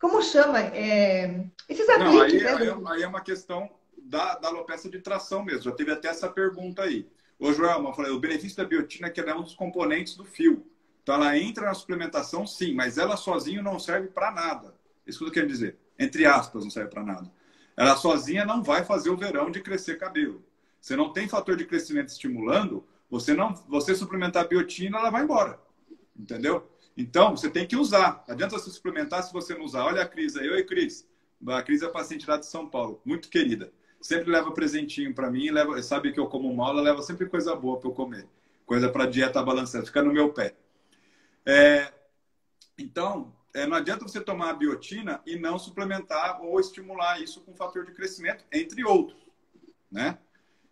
Como 0.01 0.23
chama? 0.23 0.59
É, 0.61 1.45
esses 1.69 1.87
apliques, 1.91 2.43
Não, 2.43 2.57
aí, 2.57 2.65
né? 2.65 2.83
aí, 2.87 3.03
é 3.03 3.07
uma 3.07 3.21
questão 3.21 3.69
da, 3.99 4.37
da 4.37 4.49
alopecia 4.49 4.91
de 4.91 4.99
tração 4.99 5.45
mesmo. 5.45 5.61
Já 5.61 5.73
teve 5.73 5.93
até 5.93 6.09
essa 6.09 6.27
pergunta 6.27 6.85
aí. 6.85 7.07
Ô, 7.39 7.53
Joelma, 7.53 7.91
eu 7.91 7.95
falei, 7.95 8.13
o 8.13 8.19
benefício 8.19 8.57
da 8.57 8.65
biotina 8.65 9.09
é 9.09 9.11
que 9.11 9.21
ela 9.21 9.33
é 9.33 9.35
um 9.35 9.43
dos 9.43 9.55
componentes 9.55 10.17
do 10.17 10.25
fio. 10.25 10.67
Então, 11.03 11.17
ela 11.17 11.37
entra 11.37 11.67
na 11.67 11.75
suplementação, 11.75 12.47
sim, 12.47 12.75
mas 12.75 12.97
ela 12.97 13.19
sozinha 13.19 13.61
não 13.61 13.79
serve 13.79 14.09
para 14.09 14.31
nada. 14.31 14.75
Isso 15.07 15.19
que 15.19 15.27
eu 15.27 15.33
quero 15.33 15.49
dizer. 15.49 15.77
Entre 15.99 16.25
aspas, 16.25 16.65
não 16.65 16.71
serve 16.71 16.89
para 16.89 17.03
nada. 17.03 17.31
Ela 17.77 17.97
sozinha 17.97 18.45
não 18.45 18.63
vai 18.63 18.85
fazer 18.85 19.11
o 19.11 19.17
verão 19.17 19.51
de 19.51 19.61
crescer 19.61 19.99
cabelo. 19.99 20.43
Você 20.81 20.97
não 20.97 21.13
tem 21.13 21.29
fator 21.29 21.57
de 21.57 21.67
crescimento 21.67 22.09
estimulando, 22.09 22.87
você 23.11 23.35
não, 23.35 23.55
você 23.69 23.95
suplementar 23.95 24.45
a 24.45 24.49
biotina, 24.49 24.99
ela 24.99 25.11
vai 25.11 25.23
embora. 25.23 25.61
Entendeu? 26.19 26.71
Então, 26.97 27.37
você 27.37 27.51
tem 27.51 27.67
que 27.67 27.77
usar. 27.77 28.25
Adianta 28.27 28.59
você 28.59 28.71
suplementar 28.71 29.23
se 29.23 29.33
você 29.33 29.55
não 29.55 29.65
usar. 29.65 29.85
Olha 29.85 30.03
a 30.03 30.09
Cris 30.09 30.37
aí. 30.37 30.49
Oi, 30.49 30.65
Cris. 30.65 31.07
A 31.47 31.63
Cris 31.63 31.83
é 31.83 31.89
paciente 31.89 32.27
lá 32.27 32.39
de 32.39 32.47
São 32.47 32.67
Paulo. 32.69 33.01
Muito 33.05 33.29
querida. 33.29 33.71
Sempre 34.01 34.31
leva 34.31 34.51
presentinho 34.53 35.15
para 35.15 35.31
mim. 35.31 35.51
Leva, 35.51 35.83
sabe 35.83 36.13
que 36.13 36.19
eu 36.19 36.27
como 36.27 36.55
mal, 36.55 36.71
ela 36.71 36.81
leva 36.81 37.03
sempre 37.03 37.27
coisa 37.27 37.55
boa 37.55 37.79
para 37.79 37.91
eu 37.91 37.95
comer. 37.95 38.27
Coisa 38.65 38.89
para 38.89 39.07
dieta 39.07 39.43
balanceada. 39.43 39.87
Fica 39.87 40.03
no 40.03 40.13
meu 40.13 40.33
pé. 40.33 40.57
É, 41.45 41.93
então, 42.79 43.36
é, 43.57 43.67
não 43.67 43.79
adianta 43.79 44.07
você 44.07 44.21
tomar 44.21 44.51
a 44.51 44.55
biotina 44.55 45.23
e 45.25 45.39
não 45.39 45.59
suplementar 45.59 46.43
ou 46.43 46.61
estimular 46.61 47.23
isso 47.23 47.41
com 47.41 47.55
fator 47.55 47.87
de 47.87 47.93
crescimento, 47.93 48.45
entre 48.53 48.85
outros. 48.85 49.19
Né? 49.91 50.19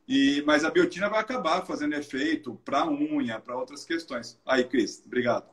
E, 0.07 0.43
mas 0.47 0.65
a 0.65 0.71
biotina 0.71 1.09
vai 1.09 1.21
acabar 1.21 1.65
fazendo 1.65 1.95
efeito 1.95 2.61
para 2.63 2.87
unha, 2.87 3.41
para 3.41 3.57
outras 3.57 3.87
questões. 3.87 4.39
Aí, 4.45 4.65
Cris, 4.65 5.03
obrigado. 5.07 5.49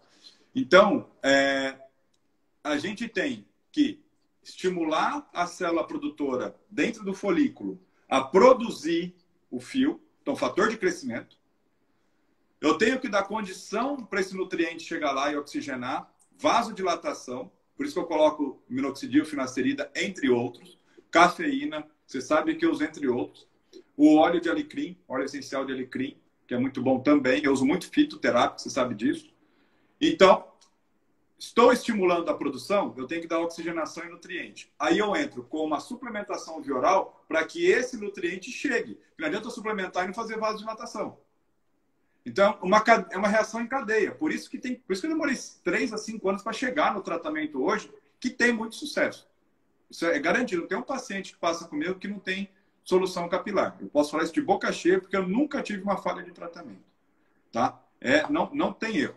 Então, 0.54 1.10
é, 1.24 1.78
a 2.62 2.78
gente 2.78 3.08
tem 3.08 3.48
que 3.72 4.04
estimular 4.44 5.30
a 5.34 5.48
célula 5.48 5.88
produtora 5.88 6.54
dentro 6.70 7.02
do 7.06 7.14
folículo 7.14 7.80
a 8.10 8.22
produzir 8.22 9.16
o 9.50 9.62
fio, 9.62 10.02
então 10.22 10.36
fator 10.36 10.68
de 10.68 10.76
crescimento. 10.76 11.38
Eu 12.60 12.78
tenho 12.78 13.00
que 13.00 13.08
dar 13.08 13.24
condição 13.24 14.04
para 14.04 14.20
esse 14.20 14.36
nutriente 14.36 14.84
chegar 14.84 15.14
lá 15.14 15.32
e 15.32 15.38
oxigenar, 15.38 16.11
vasodilatação, 16.42 17.52
por 17.78 17.86
isso 17.86 17.94
que 17.94 18.00
eu 18.00 18.06
coloco 18.06 18.62
minoxidil, 18.68 19.24
finasterida, 19.24 19.92
entre 19.96 20.30
outros, 20.30 20.78
cafeína, 21.12 21.88
você 22.06 22.20
sabe 22.20 22.56
que 22.56 22.66
eu 22.66 22.72
uso 22.72 22.84
entre 22.84 23.08
outros, 23.08 23.48
o 23.96 24.16
óleo 24.16 24.42
de 24.42 24.50
alecrim, 24.50 24.98
óleo 25.08 25.26
essencial 25.26 25.64
de 25.64 25.72
alecrim, 25.72 26.18
que 26.48 26.54
é 26.54 26.58
muito 26.58 26.82
bom 26.82 27.00
também, 27.00 27.44
eu 27.44 27.54
uso 27.54 27.66
muito 27.66 27.90
fitoterápico, 27.90 28.60
você 28.60 28.70
sabe 28.70 28.96
disso. 28.96 29.32
Então, 30.00 30.48
estou 31.38 31.72
estimulando 31.72 32.30
a 32.30 32.34
produção, 32.34 32.94
eu 32.98 33.06
tenho 33.06 33.22
que 33.22 33.28
dar 33.28 33.40
oxigenação 33.40 34.04
e 34.06 34.10
nutriente. 34.10 34.72
Aí 34.80 34.98
eu 34.98 35.16
entro 35.16 35.44
com 35.44 35.64
uma 35.64 35.80
suplementação 35.80 36.62
via 36.62 36.76
oral 36.76 37.24
para 37.28 37.46
que 37.46 37.66
esse 37.66 37.98
nutriente 37.98 38.52
chegue. 38.52 39.00
Não 39.18 39.28
adianta 39.28 39.48
eu 39.48 39.52
suplementar 39.52 40.04
e 40.04 40.08
não 40.08 40.14
fazer 40.14 40.38
vasodilatação. 40.38 41.18
Então, 42.26 42.58
uma, 42.62 42.84
é 43.10 43.18
uma 43.18 43.28
reação 43.28 43.62
em 43.62 43.68
cadeia. 43.68 44.12
Por 44.12 44.32
isso 44.32 44.50
que 44.50 44.58
tem, 44.58 44.76
por 44.76 44.94
isso 44.94 45.02
que 45.02 45.08
eu 45.08 45.12
demorei 45.12 45.36
3 45.64 45.94
a 45.94 45.98
5 45.98 46.30
anos 46.30 46.44
para 46.44 46.54
chegar 46.54 46.94
no 46.94 47.02
tratamento 47.02 47.64
hoje, 47.64 47.92
que 48.20 48.30
tem 48.30 48.54
muito 48.54 48.76
sucesso. 48.76 49.28
Isso 49.90 50.06
é 50.06 50.20
garantido. 50.20 50.62
Não 50.62 50.68
tem 50.68 50.78
um 50.78 50.84
paciente 50.84 51.34
que 51.34 51.40
passa 51.40 51.68
comigo 51.68 51.96
que 51.96 52.08
não 52.08 52.20
tem 52.20 52.50
solução 52.84 53.28
capilar. 53.28 53.78
Eu 53.82 53.88
posso 53.88 54.12
falar 54.12 54.24
isso 54.24 54.34
de 54.34 54.42
boca 54.42 54.72
cheia 54.72 55.00
porque 55.00 55.18
eu 55.18 55.28
nunca 55.28 55.62
tive 55.62 55.82
uma 55.82 55.98
falha 55.98 56.24
de 56.24 56.32
tratamento. 56.32 56.84
Tá? 57.52 57.82
É, 58.00 58.30
não, 58.30 58.50
não 58.54 58.72
tem 58.72 58.98
erro. 58.98 59.16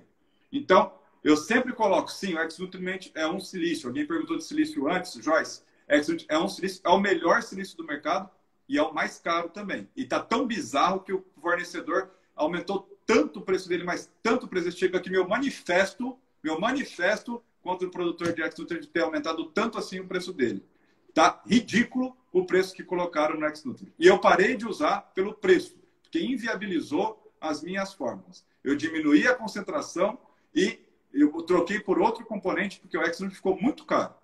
Então, 0.50 0.92
eu 1.22 1.36
sempre 1.36 1.72
coloco, 1.72 2.10
sim, 2.10 2.34
o 2.34 2.38
X-Nutriment 2.38 3.10
é 3.14 3.26
um 3.26 3.40
silício. 3.40 3.88
Alguém 3.88 4.06
perguntou 4.06 4.36
de 4.36 4.44
silício 4.44 4.88
antes, 4.90 5.12
Joyce. 5.14 5.62
É 5.86 6.38
um 6.38 6.48
silício, 6.48 6.80
é 6.84 6.88
o 6.88 6.98
melhor 6.98 7.42
silício 7.42 7.76
do 7.76 7.84
mercado 7.84 8.30
e 8.68 8.78
é 8.78 8.82
o 8.82 8.92
mais 8.92 9.18
caro 9.18 9.50
também. 9.50 9.88
E 9.94 10.04
tá 10.04 10.18
tão 10.20 10.46
bizarro 10.46 11.00
que 11.00 11.12
o 11.12 11.24
fornecedor 11.40 12.10
aumentou 12.34 12.93
tanto 13.06 13.40
o 13.40 13.42
preço 13.42 13.68
dele, 13.68 13.84
mas 13.84 14.10
tanto 14.22 14.46
o 14.46 14.48
preço 14.48 14.70
chega 14.72 15.00
que 15.00 15.10
meu 15.10 15.28
manifesto, 15.28 16.18
meu 16.42 16.60
manifesto 16.60 17.42
contra 17.62 17.86
o 17.86 17.90
produtor 17.90 18.32
de 18.32 18.42
X-Nutrient 18.42 18.86
ter 18.86 19.00
aumentado 19.00 19.44
tanto 19.46 19.78
assim 19.78 20.00
o 20.00 20.06
preço 20.06 20.32
dele. 20.32 20.64
Tá 21.12 21.42
ridículo 21.46 22.16
o 22.32 22.44
preço 22.44 22.74
que 22.74 22.82
colocaram 22.82 23.38
no 23.38 23.46
X-Nutrient. 23.46 23.92
E 23.98 24.06
eu 24.06 24.18
parei 24.18 24.56
de 24.56 24.66
usar 24.66 25.00
pelo 25.14 25.34
preço, 25.34 25.76
porque 26.02 26.20
inviabilizou 26.20 27.32
as 27.40 27.62
minhas 27.62 27.92
fórmulas. 27.94 28.44
Eu 28.62 28.74
diminuí 28.74 29.26
a 29.26 29.34
concentração 29.34 30.18
e 30.54 30.78
eu 31.12 31.30
troquei 31.42 31.78
por 31.78 32.00
outro 32.00 32.24
componente 32.24 32.80
porque 32.80 32.98
o 32.98 33.02
Exxon 33.02 33.30
ficou 33.30 33.60
muito 33.60 33.84
caro. 33.84 34.14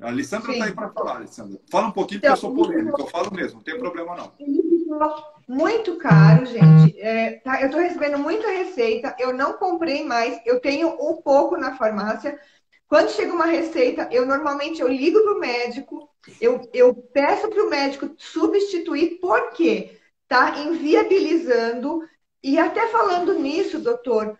A 0.00 0.08
Alessandra 0.08 0.52
está 0.52 0.64
aí 0.64 0.72
para 0.72 0.88
falar, 0.90 1.16
Alessandra. 1.16 1.60
Fala 1.70 1.88
um 1.88 1.92
pouquinho, 1.92 2.18
então, 2.18 2.30
porque 2.30 2.46
eu 2.46 2.50
sou 2.50 2.54
polêmico, 2.54 3.00
eu 3.00 3.06
falo 3.06 3.32
mesmo, 3.34 3.58
não 3.58 3.62
tem 3.62 3.78
problema 3.78 4.16
não. 4.16 4.32
Muito 5.48 5.96
caro, 5.96 6.46
gente. 6.46 6.98
É, 7.00 7.40
tá, 7.40 7.60
eu 7.60 7.66
estou 7.66 7.80
recebendo 7.80 8.18
muita 8.18 8.48
receita, 8.48 9.16
eu 9.18 9.32
não 9.32 9.54
comprei 9.54 10.04
mais, 10.04 10.40
eu 10.46 10.60
tenho 10.60 10.88
um 10.88 11.20
pouco 11.22 11.56
na 11.56 11.76
farmácia. 11.76 12.38
Quando 12.88 13.10
chega 13.10 13.32
uma 13.32 13.46
receita, 13.46 14.08
eu 14.12 14.26
normalmente 14.26 14.80
eu 14.80 14.88
ligo 14.88 15.20
para 15.22 15.34
o 15.34 15.40
médico, 15.40 16.08
eu, 16.40 16.68
eu 16.72 16.94
peço 16.94 17.48
para 17.48 17.64
o 17.64 17.70
médico 17.70 18.14
substituir, 18.18 19.18
porque 19.20 19.98
está 20.22 20.58
inviabilizando 20.60 22.02
E 22.42 22.58
até 22.58 22.88
falando 22.88 23.34
nisso, 23.34 23.80
doutor, 23.80 24.38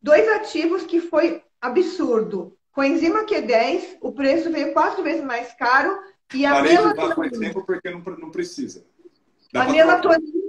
dois 0.00 0.28
ativos 0.28 0.84
que 0.84 1.00
foi 1.00 1.42
absurdo. 1.60 2.56
Coenzima 2.72 3.24
Q10, 3.26 3.98
o 4.00 4.12
preço 4.12 4.50
veio 4.50 4.72
quatro 4.72 5.02
vezes 5.02 5.24
mais 5.24 5.52
caro 5.54 5.98
e 6.34 6.46
a 6.46 6.52
Parei 6.52 6.72
melatonina... 6.74 7.30
de 7.30 7.38
tempo 7.38 7.66
porque 7.66 7.90
não, 7.90 8.00
não 8.18 8.30
precisa. 8.30 8.84
Dá 9.52 9.64
a 9.64 9.68
melatonina, 9.68 10.42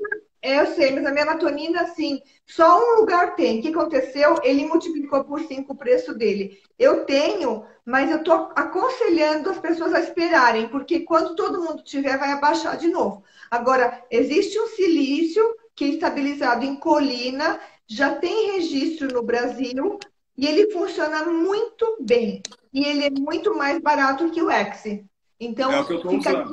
é, 0.43 0.59
eu 0.59 0.67
sei, 0.67 0.91
mas 0.91 1.05
a 1.05 1.11
melatonina, 1.11 1.81
assim, 1.83 2.21
só 2.45 2.77
um 2.77 2.99
lugar 2.99 3.33
tem. 3.35 3.59
O 3.59 3.61
que 3.61 3.69
aconteceu? 3.69 4.35
Ele 4.43 4.65
multiplicou 4.65 5.23
por 5.23 5.39
cinco 5.39 5.71
o 5.71 5.77
preço 5.77 6.13
dele. 6.13 6.61
Eu 6.77 7.05
tenho, 7.05 7.65
mas 7.85 8.11
eu 8.11 8.17
estou 8.17 8.51
aconselhando 8.53 9.49
as 9.49 9.57
pessoas 9.59 9.93
a 9.93 10.01
esperarem, 10.01 10.67
porque 10.67 10.99
quando 10.99 11.33
todo 11.35 11.61
mundo 11.61 11.81
tiver, 11.81 12.17
vai 12.17 12.33
abaixar 12.33 12.77
de 12.77 12.89
novo. 12.89 13.23
Agora, 13.49 14.05
existe 14.11 14.59
um 14.59 14.67
silício 14.67 15.43
que 15.73 15.85
é 15.85 15.87
estabilizado 15.87 16.65
em 16.65 16.75
colina, 16.75 17.57
já 17.87 18.13
tem 18.13 18.51
registro 18.51 19.07
no 19.13 19.23
Brasil, 19.23 19.97
e 20.37 20.45
ele 20.45 20.71
funciona 20.71 21.23
muito 21.23 21.97
bem. 22.01 22.41
E 22.73 22.83
ele 22.85 23.05
é 23.05 23.09
muito 23.09 23.55
mais 23.55 23.79
barato 23.79 24.29
que 24.29 24.41
o 24.41 24.49
X. 24.49 24.99
Então, 25.39 25.71
é 25.71 25.79
o 25.79 25.85
que 25.85 25.93
eu 25.93 26.01
fica 26.01 26.43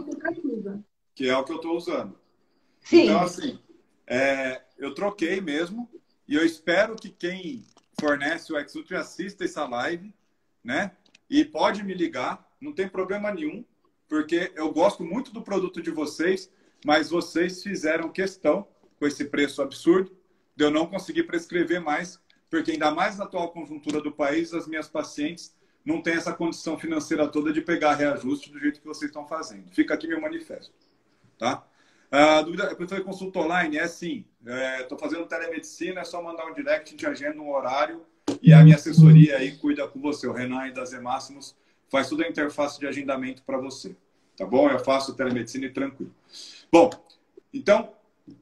usando. 0.44 0.84
Que 1.12 1.28
é 1.28 1.36
o 1.36 1.44
que 1.44 1.52
eu 1.52 1.56
estou 1.56 1.76
usando. 1.76 2.19
Sim. 2.80 3.04
Então, 3.04 3.20
assim, 3.20 3.58
é, 4.06 4.62
eu 4.78 4.94
troquei 4.94 5.40
mesmo. 5.40 5.88
E 6.26 6.34
eu 6.34 6.44
espero 6.44 6.96
que 6.96 7.10
quem 7.10 7.64
fornece 8.00 8.52
o 8.52 8.58
Exultri 8.58 8.96
assista 8.96 9.44
essa 9.44 9.66
live, 9.66 10.12
né? 10.62 10.92
E 11.28 11.44
pode 11.44 11.82
me 11.82 11.94
ligar, 11.94 12.48
não 12.60 12.72
tem 12.72 12.88
problema 12.88 13.32
nenhum, 13.32 13.64
porque 14.08 14.52
eu 14.54 14.72
gosto 14.72 15.04
muito 15.04 15.32
do 15.32 15.42
produto 15.42 15.80
de 15.82 15.90
vocês, 15.90 16.50
mas 16.84 17.10
vocês 17.10 17.62
fizeram 17.62 18.08
questão, 18.08 18.66
com 18.98 19.06
esse 19.06 19.24
preço 19.24 19.62
absurdo, 19.62 20.16
de 20.56 20.64
eu 20.64 20.70
não 20.70 20.86
conseguir 20.86 21.24
prescrever 21.24 21.80
mais 21.80 22.20
porque 22.50 22.72
ainda 22.72 22.90
mais 22.90 23.16
na 23.16 23.24
atual 23.24 23.52
conjuntura 23.52 24.02
do 24.02 24.10
país, 24.10 24.52
as 24.52 24.66
minhas 24.66 24.88
pacientes 24.88 25.54
não 25.84 26.02
têm 26.02 26.14
essa 26.14 26.32
condição 26.32 26.76
financeira 26.76 27.28
toda 27.28 27.52
de 27.52 27.62
pegar 27.62 27.94
reajuste 27.94 28.50
do 28.50 28.58
jeito 28.58 28.80
que 28.80 28.86
vocês 28.86 29.08
estão 29.08 29.26
fazendo. 29.26 29.70
Fica 29.70 29.94
aqui 29.94 30.08
meu 30.08 30.20
manifesto, 30.20 30.74
tá? 31.38 31.64
A 32.10 32.42
dúvida, 32.42 32.64
eu 32.64 32.88
falei 32.88 33.04
consulta 33.04 33.38
online, 33.38 33.76
é 33.76 33.82
assim, 33.82 34.24
estou 34.80 34.98
é, 34.98 35.00
fazendo 35.00 35.26
telemedicina, 35.26 36.00
é 36.00 36.04
só 36.04 36.20
mandar 36.20 36.44
um 36.46 36.52
direct, 36.52 36.90
gente 36.90 37.06
agenda 37.06 37.40
um 37.40 37.52
horário 37.52 38.04
e 38.42 38.52
a 38.52 38.64
minha 38.64 38.74
assessoria 38.74 39.36
aí 39.36 39.56
cuida 39.56 39.86
com 39.86 40.00
você. 40.00 40.26
O 40.26 40.32
Renan 40.32 40.66
e 40.66 40.72
da 40.72 40.84
Z 40.84 40.98
Máximos 41.00 41.56
faz 41.88 42.08
toda 42.08 42.24
a 42.24 42.28
interface 42.28 42.80
de 42.80 42.86
agendamento 42.86 43.42
para 43.44 43.58
você, 43.58 43.94
tá 44.36 44.44
bom? 44.44 44.68
Eu 44.68 44.80
faço 44.80 45.14
telemedicina 45.14 45.66
e 45.66 45.70
tranquilo. 45.70 46.12
Bom, 46.70 46.90
então, 47.54 47.92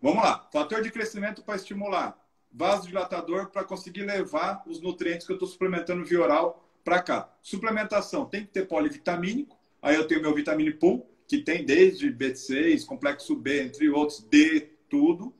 vamos 0.00 0.22
lá. 0.22 0.48
Fator 0.50 0.82
de 0.82 0.90
crescimento 0.90 1.42
para 1.42 1.56
estimular 1.56 2.18
vasodilatador 2.50 3.50
para 3.50 3.64
conseguir 3.64 4.02
levar 4.02 4.62
os 4.66 4.80
nutrientes 4.80 5.26
que 5.26 5.32
eu 5.32 5.36
estou 5.36 5.48
suplementando 5.48 6.04
via 6.04 6.20
oral 6.20 6.64
para 6.82 7.02
cá. 7.02 7.28
Suplementação 7.42 8.24
tem 8.24 8.42
que 8.42 8.48
ter 8.48 8.66
polivitamínico. 8.66 9.56
Aí 9.82 9.94
eu 9.94 10.06
tenho 10.06 10.22
meu 10.22 10.34
vitamine 10.34 10.72
pool, 10.72 11.06
que 11.28 11.38
tem 11.38 11.64
desde 11.64 12.12
B6, 12.12 12.84
complexo 12.84 13.36
B, 13.36 13.62
entre 13.62 13.88
outros, 13.88 14.20
D, 14.20 14.72
tudo. 14.88 15.32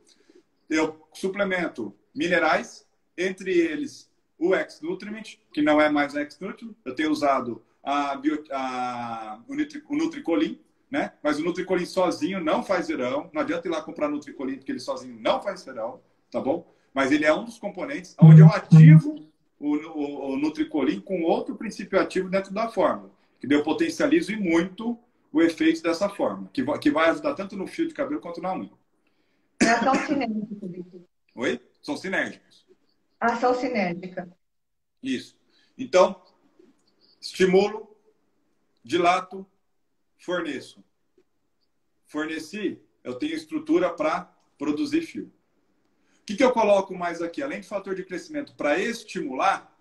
Eu 0.71 1.09
suplemento 1.13 1.97
minerais, 2.15 2.87
entre 3.17 3.59
eles 3.59 4.09
o 4.39 4.55
X-Nutriment, 4.55 5.39
que 5.53 5.63
não 5.63 5.81
é 5.81 5.89
mais 5.89 6.15
X-Nutriment. 6.15 6.75
Eu 6.85 6.95
tenho 6.95 7.11
usado 7.11 7.65
a, 7.83 8.15
bio, 8.15 8.45
a, 8.53 9.41
o, 9.49 9.55
Nutri, 9.57 9.83
o 9.89 9.97
Nutricolin, 9.97 10.61
né? 10.91 11.15
Mas 11.23 11.41
o 11.41 11.45
Nutricolin 11.45 11.87
sozinho 11.87 12.39
não 12.39 12.63
faz 12.63 12.87
verão. 12.87 13.31
Não 13.33 13.43
adianta 13.43 13.67
ir 13.67 13.71
lá 13.71 13.83
comprar 13.83 14.09
Nutricolin, 14.09 14.57
porque 14.57 14.71
ele 14.71 14.79
sozinho 14.79 15.19
não 15.19 15.43
faz 15.43 15.65
verão, 15.65 16.01
tá 16.31 16.41
bom? 16.41 16.65
mas 16.99 17.13
ele 17.13 17.25
é 17.25 17.33
um 17.33 17.45
dos 17.45 17.59
componentes 17.59 18.17
onde 18.21 18.41
eu 18.41 18.49
ativo 18.49 19.25
o, 19.61 19.77
o, 19.77 20.33
o 20.33 20.37
Nutricolin 20.37 21.01
com 21.01 21.23
outro 21.23 21.55
princípio 21.55 22.01
ativo 22.01 22.29
dentro 22.29 22.53
da 22.53 22.69
fórmula, 22.69 23.11
que 23.41 23.53
eu 23.53 23.63
potencializo 23.63 24.33
e 24.33 24.37
muito 24.37 24.99
o 25.33 25.43
efeito 25.43 25.83
dessa 25.83 26.09
forma, 26.09 26.49
que, 26.53 26.65
que 26.79 26.91
vai 26.91 27.11
ajudar 27.11 27.35
tanto 27.35 27.57
no 27.57 27.67
fio 27.67 27.87
de 27.87 27.95
cabelo 27.95 28.21
quanto 28.21 28.41
na 28.41 28.55
unha. 28.55 28.73
É 29.61 29.71
ação 29.71 29.95
sinérgica, 29.95 30.67
Victor. 30.67 31.01
Oi? 31.35 31.61
São 31.83 31.97
sinérgicos. 31.97 32.67
Ação 33.21 33.55
sinérgica. 33.55 34.31
Isso. 35.03 35.39
Então, 35.77 36.23
estimulo, 37.21 37.97
dilato, 38.83 39.47
forneço. 40.19 40.85
Forneci, 42.07 42.81
eu 43.05 43.15
tenho 43.15 43.35
estrutura 43.35 43.93
para 43.93 44.33
produzir 44.57 45.03
fio 45.03 45.33
que, 46.29 46.37
que 46.37 46.45
eu 46.45 46.53
coloco 46.53 46.95
mais 46.95 47.23
aqui? 47.23 47.43
Além 47.43 47.61
do 47.61 47.67
fator 47.67 47.95
de 47.95 48.05
crescimento 48.05 48.55
para 48.55 48.79
estimular, 48.79 49.75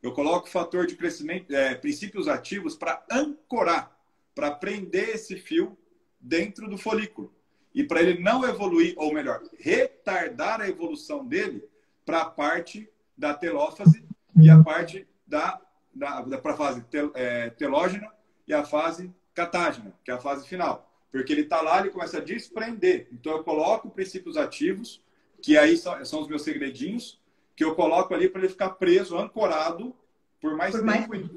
eu 0.00 0.12
coloco 0.12 0.48
fator 0.48 0.86
de 0.86 0.94
crescimento, 0.94 1.52
é, 1.52 1.74
princípios 1.74 2.28
ativos 2.28 2.76
para 2.76 3.04
ancorar, 3.10 3.97
para 4.38 4.52
prender 4.52 5.16
esse 5.16 5.36
fio 5.36 5.76
dentro 6.20 6.70
do 6.70 6.78
folículo. 6.78 7.34
E 7.74 7.82
para 7.82 8.00
ele 8.00 8.22
não 8.22 8.44
evoluir, 8.44 8.94
ou 8.96 9.12
melhor, 9.12 9.42
retardar 9.58 10.60
a 10.60 10.68
evolução 10.68 11.26
dele 11.26 11.68
para 12.06 12.20
a 12.20 12.30
parte 12.30 12.88
da 13.16 13.34
telófase 13.34 14.04
e 14.40 14.48
a 14.48 14.62
parte 14.62 15.08
da, 15.26 15.60
da, 15.92 16.20
da 16.20 16.38
para 16.38 16.52
a 16.52 16.56
fase 16.56 16.82
tel, 16.82 17.10
é, 17.16 17.50
telógena 17.50 18.08
e 18.46 18.54
a 18.54 18.62
fase 18.62 19.12
catágena, 19.34 19.92
que 20.04 20.10
é 20.12 20.14
a 20.14 20.20
fase 20.20 20.46
final. 20.46 20.88
Porque 21.10 21.32
ele 21.32 21.42
está 21.42 21.60
lá, 21.60 21.80
ele 21.80 21.90
começa 21.90 22.18
a 22.18 22.24
desprender. 22.24 23.08
Então 23.10 23.32
eu 23.32 23.42
coloco 23.42 23.90
princípios 23.90 24.36
ativos 24.36 25.02
que 25.42 25.58
aí 25.58 25.76
são, 25.76 26.04
são 26.04 26.20
os 26.20 26.28
meus 26.28 26.42
segredinhos, 26.42 27.20
que 27.56 27.64
eu 27.64 27.74
coloco 27.74 28.14
ali 28.14 28.28
para 28.28 28.42
ele 28.42 28.50
ficar 28.50 28.70
preso, 28.70 29.18
ancorado 29.18 29.92
por 30.40 30.56
mais 30.56 30.70
por 30.70 30.86
tempo, 30.86 31.08
mais... 31.08 31.28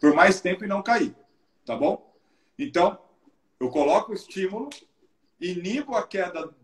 por 0.00 0.14
mais 0.14 0.40
tempo 0.40 0.64
e 0.64 0.66
não 0.66 0.82
cair, 0.82 1.14
tá 1.64 1.76
bom? 1.76 2.09
Então, 2.62 2.98
eu 3.58 3.70
coloco 3.70 4.12
o 4.12 4.14
estímulo, 4.14 4.68
inibo 5.40 5.96
a 5.96 6.06
queda, 6.06 6.54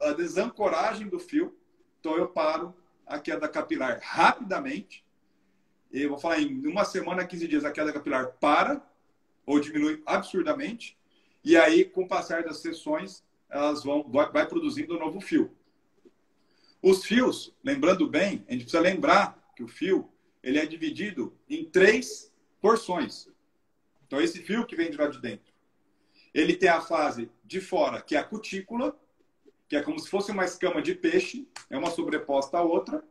a 0.00 0.12
desancoragem 0.12 1.06
do 1.06 1.18
fio, 1.18 1.54
então 2.00 2.16
eu 2.16 2.28
paro 2.28 2.74
a 3.06 3.18
queda 3.18 3.46
capilar 3.46 4.00
rapidamente. 4.02 5.04
Eu 5.92 6.08
vou 6.08 6.18
falar 6.18 6.40
em 6.40 6.66
uma 6.66 6.84
semana, 6.86 7.26
15 7.26 7.46
dias, 7.46 7.64
a 7.64 7.70
queda 7.70 7.92
capilar 7.92 8.32
para 8.40 8.82
ou 9.44 9.60
diminui 9.60 10.02
absurdamente. 10.06 10.96
E 11.44 11.58
aí, 11.58 11.84
com 11.84 12.04
o 12.04 12.08
passar 12.08 12.42
das 12.42 12.62
sessões, 12.62 13.22
elas 13.50 13.84
vão 13.84 14.02
vai, 14.10 14.32
vai 14.32 14.48
produzindo 14.48 14.96
um 14.96 14.98
novo 14.98 15.20
fio. 15.20 15.54
Os 16.82 17.04
fios, 17.04 17.54
lembrando 17.62 18.08
bem, 18.08 18.46
a 18.48 18.52
gente 18.52 18.62
precisa 18.62 18.80
lembrar 18.80 19.52
que 19.54 19.62
o 19.62 19.68
fio 19.68 20.10
ele 20.42 20.58
é 20.58 20.64
dividido 20.64 21.36
em 21.50 21.64
três 21.66 22.32
porções. 22.62 23.28
Então, 24.14 24.22
esse 24.22 24.38
fio 24.38 24.64
que 24.64 24.76
vem 24.76 24.92
de 24.92 24.96
lá 24.96 25.08
de 25.08 25.20
dentro, 25.20 25.52
ele 26.32 26.54
tem 26.54 26.68
a 26.68 26.80
fase 26.80 27.28
de 27.42 27.60
fora, 27.60 28.00
que 28.00 28.14
é 28.14 28.20
a 28.20 28.22
cutícula, 28.22 28.96
que 29.68 29.74
é 29.74 29.82
como 29.82 29.98
se 29.98 30.08
fosse 30.08 30.30
uma 30.30 30.44
escama 30.44 30.80
de 30.80 30.94
peixe, 30.94 31.48
é 31.68 31.76
uma 31.76 31.90
sobreposta 31.90 32.58
à 32.58 32.62
outra. 32.62 33.02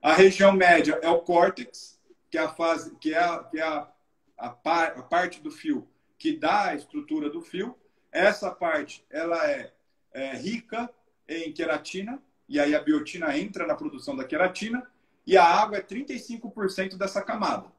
A 0.00 0.14
região 0.14 0.52
média 0.52 0.98
é 1.02 1.08
o 1.10 1.20
córtex, 1.20 2.00
que 2.30 2.38
é 2.38 2.40
a 2.40 2.48
fase, 2.48 2.96
que 2.96 3.12
é 3.12 3.18
a, 3.18 3.44
que 3.44 3.58
é 3.58 3.62
a, 3.62 3.92
a, 4.38 4.48
par, 4.48 4.98
a 4.98 5.02
parte 5.02 5.42
do 5.42 5.50
fio 5.50 5.86
que 6.18 6.34
dá 6.34 6.68
a 6.68 6.74
estrutura 6.74 7.28
do 7.28 7.42
fio. 7.42 7.76
Essa 8.10 8.50
parte 8.50 9.04
ela 9.10 9.46
é, 9.50 9.70
é 10.14 10.34
rica 10.34 10.88
em 11.28 11.52
queratina, 11.52 12.22
e 12.48 12.58
aí 12.58 12.74
a 12.74 12.80
biotina 12.80 13.36
entra 13.36 13.66
na 13.66 13.74
produção 13.74 14.16
da 14.16 14.24
queratina, 14.24 14.90
e 15.26 15.36
a 15.36 15.44
água 15.44 15.76
é 15.76 15.82
35% 15.82 16.96
dessa 16.96 17.20
camada. 17.20 17.70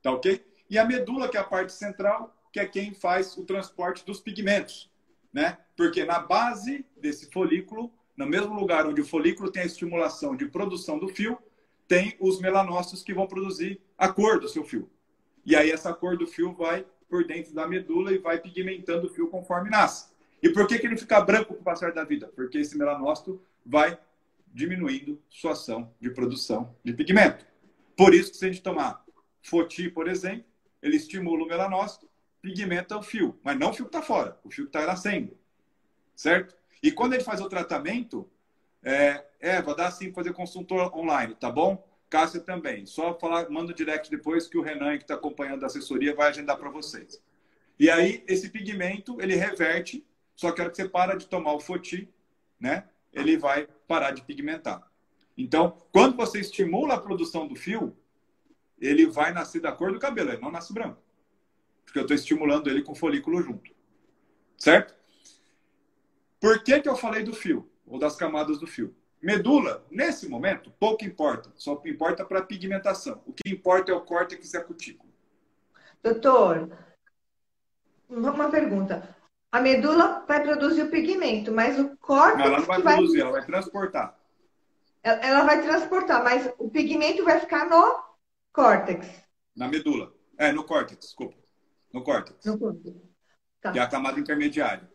Tá 0.00 0.12
ok? 0.12 0.49
E 0.70 0.78
a 0.78 0.84
medula, 0.84 1.28
que 1.28 1.36
é 1.36 1.40
a 1.40 1.44
parte 1.44 1.72
central, 1.72 2.34
que 2.52 2.60
é 2.60 2.64
quem 2.64 2.94
faz 2.94 3.36
o 3.36 3.44
transporte 3.44 4.06
dos 4.06 4.20
pigmentos, 4.20 4.88
né? 5.32 5.58
Porque 5.76 6.04
na 6.04 6.20
base 6.20 6.86
desse 6.96 7.28
folículo, 7.30 7.92
no 8.16 8.24
mesmo 8.24 8.54
lugar 8.54 8.86
onde 8.86 9.00
o 9.00 9.04
folículo 9.04 9.50
tem 9.50 9.62
a 9.62 9.66
estimulação 9.66 10.36
de 10.36 10.46
produção 10.46 10.96
do 10.96 11.08
fio, 11.08 11.36
tem 11.88 12.16
os 12.20 12.40
melanócitos 12.40 13.02
que 13.02 13.12
vão 13.12 13.26
produzir 13.26 13.80
a 13.98 14.08
cor 14.08 14.38
do 14.38 14.48
seu 14.48 14.64
fio. 14.64 14.88
E 15.44 15.56
aí 15.56 15.72
essa 15.72 15.92
cor 15.92 16.16
do 16.16 16.26
fio 16.26 16.54
vai 16.54 16.86
por 17.08 17.26
dentro 17.26 17.52
da 17.52 17.66
medula 17.66 18.12
e 18.12 18.18
vai 18.18 18.38
pigmentando 18.38 19.08
o 19.08 19.10
fio 19.10 19.28
conforme 19.28 19.68
nasce. 19.68 20.08
E 20.40 20.50
por 20.50 20.68
que, 20.68 20.78
que 20.78 20.86
ele 20.86 20.96
fica 20.96 21.20
branco 21.20 21.54
com 21.54 21.60
o 21.60 21.64
passar 21.64 21.92
da 21.92 22.04
vida? 22.04 22.28
Porque 22.36 22.58
esse 22.58 22.78
melanócito 22.78 23.42
vai 23.66 23.98
diminuindo 24.46 25.20
sua 25.28 25.52
ação 25.52 25.92
de 26.00 26.10
produção 26.10 26.74
de 26.84 26.92
pigmento. 26.92 27.44
Por 27.96 28.14
isso 28.14 28.30
que 28.30 28.36
se 28.36 28.44
a 28.44 28.48
gente 28.48 28.62
tomar 28.62 29.04
Foti, 29.42 29.88
por 29.88 30.08
exemplo, 30.08 30.49
ele 30.82 30.96
estimula 30.96 31.44
o 31.44 31.48
melanócito, 31.48 32.08
pigmenta 32.40 32.96
o 32.96 33.02
fio, 33.02 33.38
mas 33.42 33.58
não 33.58 33.70
o 33.70 33.72
fio 33.72 33.84
que 33.84 33.96
está 33.96 34.02
fora, 34.02 34.38
o 34.44 34.50
fio 34.50 34.64
que 34.64 34.68
está 34.70 34.86
nascendo, 34.86 35.36
certo? 36.14 36.56
E 36.82 36.90
quando 36.90 37.12
ele 37.12 37.22
faz 37.22 37.40
o 37.40 37.48
tratamento, 37.48 38.28
é, 38.82 39.24
Eva, 39.38 39.74
dá 39.74 39.90
sim 39.90 40.12
fazer 40.12 40.32
consultor 40.32 40.96
online, 40.96 41.34
tá 41.34 41.50
bom? 41.50 41.86
Cássia 42.08 42.40
também. 42.40 42.86
Só 42.86 43.18
falar, 43.18 43.48
manda 43.50 43.72
o 43.72 43.74
direct 43.74 44.10
depois 44.10 44.48
que 44.48 44.58
o 44.58 44.62
Renan, 44.62 44.96
que 44.96 45.04
está 45.04 45.14
acompanhando 45.14 45.62
a 45.62 45.66
assessoria, 45.66 46.14
vai 46.14 46.28
agendar 46.28 46.56
para 46.56 46.70
vocês. 46.70 47.22
E 47.78 47.88
aí, 47.90 48.24
esse 48.26 48.48
pigmento, 48.50 49.20
ele 49.20 49.36
reverte, 49.36 50.04
só 50.34 50.52
que 50.52 50.60
a 50.60 50.64
hora 50.64 50.70
que 50.70 50.76
você 50.76 50.88
para 50.88 51.16
de 51.16 51.26
tomar 51.26 51.52
o 51.52 51.60
Foti, 51.60 52.08
né? 52.58 52.88
Ele 53.12 53.36
vai 53.36 53.66
parar 53.86 54.10
de 54.12 54.22
pigmentar. 54.22 54.82
Então, 55.36 55.78
quando 55.92 56.16
você 56.16 56.40
estimula 56.40 56.94
a 56.94 57.00
produção 57.00 57.46
do 57.46 57.56
fio, 57.56 57.96
ele 58.80 59.06
vai 59.06 59.32
nascer 59.32 59.60
da 59.60 59.72
cor 59.72 59.92
do 59.92 59.98
cabelo, 59.98 60.30
ele 60.30 60.40
não 60.40 60.50
nasce 60.50 60.72
branco. 60.72 61.02
Porque 61.84 61.98
eu 61.98 62.02
estou 62.02 62.14
estimulando 62.14 62.70
ele 62.70 62.82
com 62.82 62.94
folículo 62.94 63.42
junto. 63.42 63.70
Certo? 64.56 64.94
Por 66.40 66.62
que, 66.62 66.80
que 66.80 66.88
eu 66.88 66.96
falei 66.96 67.22
do 67.22 67.34
fio? 67.34 67.70
Ou 67.86 67.98
das 67.98 68.16
camadas 68.16 68.58
do 68.58 68.66
fio? 68.66 68.94
Medula, 69.20 69.84
nesse 69.90 70.28
momento, 70.28 70.72
pouco 70.78 71.04
importa. 71.04 71.52
Só 71.56 71.80
importa 71.84 72.24
para 72.24 72.42
pigmentação. 72.42 73.20
O 73.26 73.32
que 73.32 73.50
importa 73.50 73.92
é 73.92 73.94
o 73.94 74.00
córtex 74.00 74.54
e 74.54 74.56
a 74.56 74.64
cutícula. 74.64 75.10
Doutor, 76.02 76.70
uma 78.08 78.48
pergunta. 78.48 79.14
A 79.52 79.60
medula 79.60 80.24
vai 80.26 80.42
produzir 80.42 80.82
o 80.82 80.90
pigmento, 80.90 81.52
mas 81.52 81.78
o 81.78 81.96
córtex. 81.98 82.38
Não, 82.38 82.46
ela 82.46 82.58
não 82.60 82.66
vai 82.66 82.80
produzir, 82.80 83.18
vai... 83.18 83.20
ela 83.20 83.32
vai 83.32 83.44
transportar. 83.44 84.18
Ela 85.02 85.44
vai 85.44 85.62
transportar, 85.62 86.24
mas 86.24 86.50
o 86.58 86.70
pigmento 86.70 87.24
vai 87.24 87.40
ficar 87.40 87.68
no 87.68 88.09
córtex. 88.52 89.06
Na 89.56 89.68
medula. 89.68 90.12
É, 90.38 90.52
no 90.52 90.64
córtex, 90.64 91.00
desculpa. 91.06 91.36
No 91.92 92.02
córtex. 92.02 92.44
No 92.44 92.58
córtex. 92.58 92.96
Tá. 93.60 93.72
Que 93.72 93.78
é 93.78 93.82
a 93.82 93.88
camada 93.88 94.18
intermediária. 94.18 94.90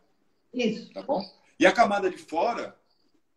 Isso. 0.54 0.92
Tá 0.94 1.04
bom? 1.04 1.24
E 1.60 1.66
a 1.66 1.72
camada 1.72 2.10
de 2.10 2.18
fora 2.18 2.78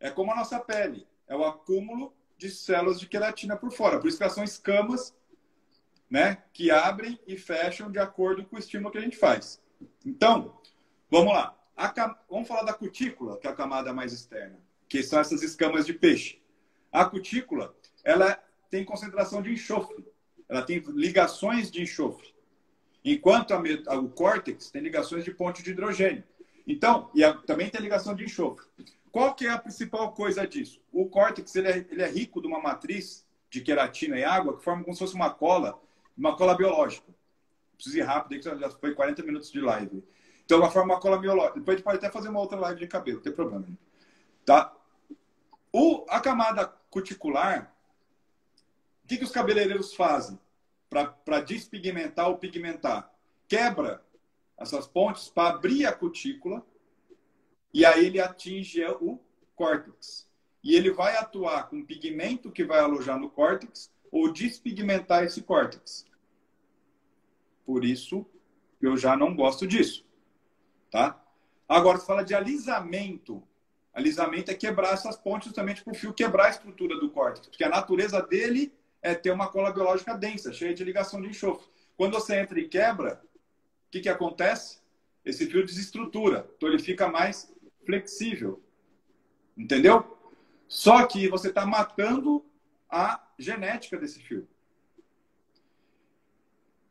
é 0.00 0.10
como 0.10 0.32
a 0.32 0.36
nossa 0.36 0.58
pele. 0.58 1.06
É 1.26 1.36
o 1.36 1.44
acúmulo 1.44 2.14
de 2.36 2.50
células 2.50 2.98
de 3.00 3.06
queratina 3.06 3.56
por 3.56 3.70
fora. 3.72 3.98
Por 3.98 4.08
isso 4.08 4.16
que 4.16 4.22
elas 4.22 4.34
são 4.34 4.44
escamas 4.44 5.14
né, 6.10 6.42
que 6.52 6.70
abrem 6.70 7.20
e 7.26 7.36
fecham 7.36 7.90
de 7.90 7.98
acordo 7.98 8.44
com 8.44 8.56
o 8.56 8.58
estímulo 8.58 8.90
que 8.90 8.98
a 8.98 9.02
gente 9.02 9.16
faz. 9.16 9.60
Então, 10.04 10.60
vamos 11.10 11.32
lá. 11.32 11.54
A, 11.76 11.92
vamos 12.28 12.48
falar 12.48 12.62
da 12.62 12.72
cutícula, 12.72 13.38
que 13.38 13.46
é 13.46 13.50
a 13.50 13.54
camada 13.54 13.92
mais 13.92 14.12
externa, 14.12 14.58
que 14.88 15.02
são 15.02 15.20
essas 15.20 15.42
escamas 15.42 15.86
de 15.86 15.92
peixe. 15.92 16.42
A 16.90 17.04
cutícula, 17.04 17.76
ela 18.02 18.42
tem 18.70 18.84
concentração 18.84 19.42
de 19.42 19.52
enxofre. 19.52 20.04
Ela 20.48 20.62
tem 20.62 20.78
ligações 20.88 21.70
de 21.70 21.82
enxofre. 21.82 22.34
Enquanto 23.04 23.52
a, 23.52 23.96
o 23.96 24.08
córtex 24.08 24.70
tem 24.70 24.82
ligações 24.82 25.24
de 25.24 25.30
ponte 25.30 25.62
de 25.62 25.70
hidrogênio. 25.70 26.24
Então, 26.66 27.10
e 27.14 27.24
a, 27.24 27.34
também 27.34 27.70
tem 27.70 27.80
ligação 27.80 28.14
de 28.14 28.24
enxofre. 28.24 28.66
Qual 29.10 29.34
que 29.34 29.46
é 29.46 29.50
a 29.50 29.58
principal 29.58 30.12
coisa 30.12 30.46
disso? 30.46 30.80
O 30.92 31.06
córtex 31.06 31.54
ele 31.56 31.68
é, 31.68 31.86
ele 31.90 32.02
é 32.02 32.08
rico 32.08 32.40
de 32.40 32.46
uma 32.46 32.60
matriz 32.60 33.26
de 33.50 33.60
queratina 33.60 34.18
e 34.18 34.24
água 34.24 34.56
que 34.56 34.62
forma 34.62 34.82
como 34.82 34.94
se 34.94 35.00
fosse 35.00 35.14
uma 35.14 35.30
cola, 35.30 35.80
uma 36.16 36.36
cola 36.36 36.54
biológica. 36.54 37.06
Preciso 37.74 37.98
ir 37.98 38.02
rápido, 38.02 38.40
que 38.40 38.60
já 38.60 38.70
foi 38.70 38.94
40 38.94 39.22
minutos 39.22 39.50
de 39.50 39.60
live. 39.60 40.04
Então, 40.44 40.58
ela 40.58 40.70
forma 40.70 40.94
uma 40.94 41.00
cola 41.00 41.18
biológica. 41.18 41.58
Depois 41.58 41.74
a 41.74 41.78
gente 41.78 41.84
pode 41.84 41.98
até 41.98 42.10
fazer 42.10 42.28
uma 42.28 42.40
outra 42.40 42.58
live 42.58 42.80
de 42.80 42.86
cabelo, 42.86 43.18
não 43.18 43.22
tem 43.22 43.32
problema. 43.32 43.66
Tá? 44.44 44.74
O, 45.72 46.04
a 46.08 46.20
camada 46.20 46.66
cuticular, 46.90 47.74
que, 49.08 49.16
que 49.16 49.24
os 49.24 49.32
cabeleireiros 49.32 49.94
fazem 49.94 50.38
para 50.90 51.40
despigmentar 51.40 52.28
ou 52.28 52.36
pigmentar? 52.36 53.10
Quebra 53.48 54.04
essas 54.56 54.86
pontes 54.86 55.28
para 55.28 55.54
abrir 55.54 55.86
a 55.86 55.92
cutícula 55.92 56.64
e 57.72 57.84
aí 57.84 58.06
ele 58.06 58.20
atinge 58.20 58.84
o 59.00 59.18
córtex. 59.56 60.28
E 60.62 60.74
ele 60.74 60.90
vai 60.90 61.16
atuar 61.16 61.68
com 61.68 61.84
pigmento 61.84 62.50
que 62.50 62.64
vai 62.64 62.80
alojar 62.80 63.18
no 63.18 63.30
córtex 63.30 63.90
ou 64.10 64.32
despigmentar 64.32 65.24
esse 65.24 65.42
córtex. 65.42 66.06
Por 67.64 67.84
isso, 67.84 68.26
eu 68.80 68.96
já 68.96 69.16
não 69.16 69.34
gosto 69.34 69.66
disso. 69.66 70.04
Tá? 70.90 71.22
Agora, 71.68 71.98
se 71.98 72.06
fala 72.06 72.24
de 72.24 72.34
alisamento. 72.34 73.42
Alisamento 73.92 74.50
é 74.50 74.54
quebrar 74.54 74.92
essas 74.92 75.16
pontes 75.16 75.46
justamente 75.48 75.82
para 75.82 75.92
o 75.92 75.96
fio 75.96 76.12
quebrar 76.12 76.46
a 76.46 76.50
estrutura 76.50 76.98
do 76.98 77.10
córtex. 77.10 77.48
Porque 77.48 77.64
a 77.64 77.68
natureza 77.68 78.20
dele 78.22 78.72
é 79.02 79.14
ter 79.14 79.30
uma 79.30 79.48
cola 79.48 79.72
biológica 79.72 80.14
densa, 80.14 80.52
cheia 80.52 80.74
de 80.74 80.84
ligação 80.84 81.20
de 81.20 81.28
enxofre. 81.28 81.66
Quando 81.96 82.14
você 82.14 82.36
entra 82.36 82.58
e 82.58 82.68
quebra, 82.68 83.22
o 83.86 83.90
que, 83.90 84.00
que 84.00 84.08
acontece? 84.08 84.78
Esse 85.24 85.46
fio 85.46 85.64
desestrutura. 85.64 86.48
Então 86.56 86.68
ele 86.68 86.78
fica 86.78 87.08
mais 87.08 87.52
flexível. 87.84 88.62
Entendeu? 89.56 90.16
Só 90.66 91.06
que 91.06 91.28
você 91.28 91.48
está 91.48 91.64
matando 91.66 92.44
a 92.88 93.22
genética 93.38 93.96
desse 93.96 94.20
fio. 94.20 94.46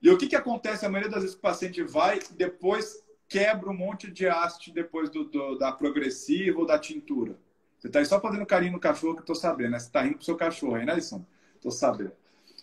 E 0.02 0.10
o 0.10 0.18
que, 0.18 0.28
que 0.28 0.36
acontece? 0.36 0.86
A 0.86 0.90
maioria 0.90 1.12
das 1.12 1.24
vezes 1.24 1.36
o 1.36 1.42
paciente 1.42 1.82
vai 1.84 2.20
e 2.20 2.34
depois 2.34 3.04
quebra 3.28 3.70
um 3.70 3.74
monte 3.74 4.10
de 4.10 4.28
haste 4.28 4.72
depois 4.72 5.10
do, 5.10 5.26
do, 5.26 5.58
da 5.58 5.72
progressiva 5.72 6.60
ou 6.60 6.66
da 6.66 6.80
tintura. 6.80 7.38
Você 7.78 7.88
está 7.88 8.00
aí 8.00 8.06
só 8.06 8.20
fazendo 8.20 8.46
carinho 8.46 8.74
no 8.74 8.80
cachorro 8.80 9.14
que 9.14 9.20
eu 9.20 9.24
estou 9.24 9.36
sabendo, 9.36 9.72
né? 9.72 9.80
Você 9.80 9.88
está 9.88 10.06
indo 10.06 10.16
pro 10.16 10.26
seu 10.26 10.36
cachorro 10.36 10.76
aí, 10.76 10.86
né, 10.86 10.94
Alisson? 10.94 11.26
Estou 11.58 11.72
sabendo. 11.72 12.14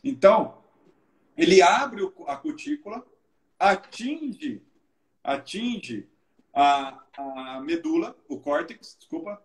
Então, 0.03 0.59
ele 1.37 1.61
abre 1.61 2.03
a 2.27 2.37
cutícula, 2.37 3.05
atinge, 3.59 4.63
atinge 5.23 6.09
a, 6.53 7.03
a 7.17 7.61
medula, 7.61 8.17
o 8.29 8.39
córtex, 8.39 8.97
desculpa, 8.99 9.43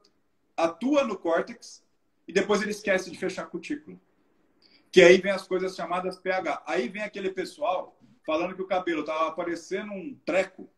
atua 0.55 1.03
no 1.03 1.17
córtex 1.17 1.83
e 2.27 2.33
depois 2.33 2.61
ele 2.61 2.71
esquece 2.71 3.09
de 3.09 3.17
fechar 3.17 3.43
a 3.43 3.47
cutícula. 3.47 3.97
Que 4.91 5.01
aí 5.01 5.19
vem 5.19 5.31
as 5.31 5.47
coisas 5.47 5.75
chamadas 5.75 6.17
pH. 6.17 6.63
Aí 6.65 6.87
vem 6.87 7.01
aquele 7.01 7.31
pessoal 7.31 7.97
falando 8.25 8.55
que 8.55 8.61
o 8.61 8.67
cabelo 8.67 9.01
estava 9.01 9.27
aparecendo 9.27 9.91
um 9.91 10.15
treco, 10.25 10.69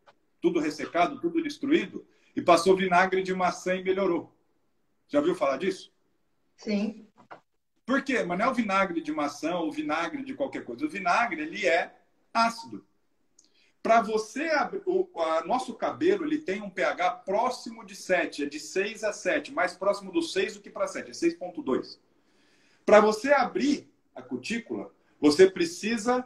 tudo 0.41 0.59
ressecado, 0.59 1.19
tudo 1.19 1.43
destruído, 1.43 2.05
e 2.35 2.41
passou 2.41 2.75
vinagre 2.75 3.21
de 3.21 3.33
maçã 3.33 3.75
e 3.75 3.83
melhorou. 3.83 4.33
Já 5.07 5.19
ouviu 5.19 5.35
falar 5.35 5.57
disso? 5.57 5.91
Sim. 6.55 7.07
Por 7.91 8.01
quê? 8.03 8.23
Mas 8.23 8.39
não 8.39 8.45
é 8.45 8.49
o 8.49 8.53
vinagre 8.53 9.01
de 9.01 9.11
maçã 9.11 9.57
ou 9.57 9.69
vinagre 9.69 10.23
de 10.23 10.33
qualquer 10.33 10.63
coisa. 10.63 10.85
O 10.85 10.89
vinagre, 10.89 11.41
ele 11.41 11.67
é 11.67 11.93
ácido. 12.33 12.85
Para 13.83 14.01
você 14.01 14.49
o 14.85 15.09
a, 15.19 15.43
nosso 15.43 15.73
cabelo 15.73 16.23
ele 16.23 16.37
tem 16.37 16.61
um 16.61 16.69
pH 16.69 17.11
próximo 17.25 17.85
de 17.85 17.93
7, 17.93 18.43
é 18.43 18.45
de 18.45 18.61
6 18.61 19.03
a 19.03 19.11
7, 19.11 19.51
mais 19.51 19.73
próximo 19.73 20.09
do 20.09 20.21
6 20.21 20.53
do 20.53 20.61
que 20.61 20.69
para 20.69 20.87
7, 20.87 21.09
é 21.09 21.13
6.2. 21.13 21.99
Para 22.85 23.01
você 23.01 23.33
abrir 23.33 23.91
a 24.15 24.21
cutícula, 24.21 24.89
você 25.19 25.51
precisa, 25.51 26.25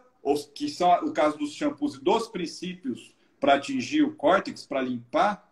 que 0.54 0.70
são 0.70 0.94
o 1.04 1.12
caso 1.14 1.36
dos 1.36 1.52
shampoos 1.54 1.96
e 1.96 2.00
dos 2.00 2.28
princípios 2.28 3.16
para 3.40 3.56
atingir 3.56 4.04
o 4.04 4.14
córtex, 4.14 4.68
para 4.68 4.84
limpar, 4.84 5.52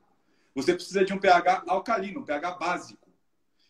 você 0.53 0.75
precisa 0.75 1.03
de 1.03 1.11
um 1.11 1.17
pH 1.17 1.63
alcalino, 1.65 2.19
um 2.19 2.25
pH 2.25 2.51
básico. 2.51 3.09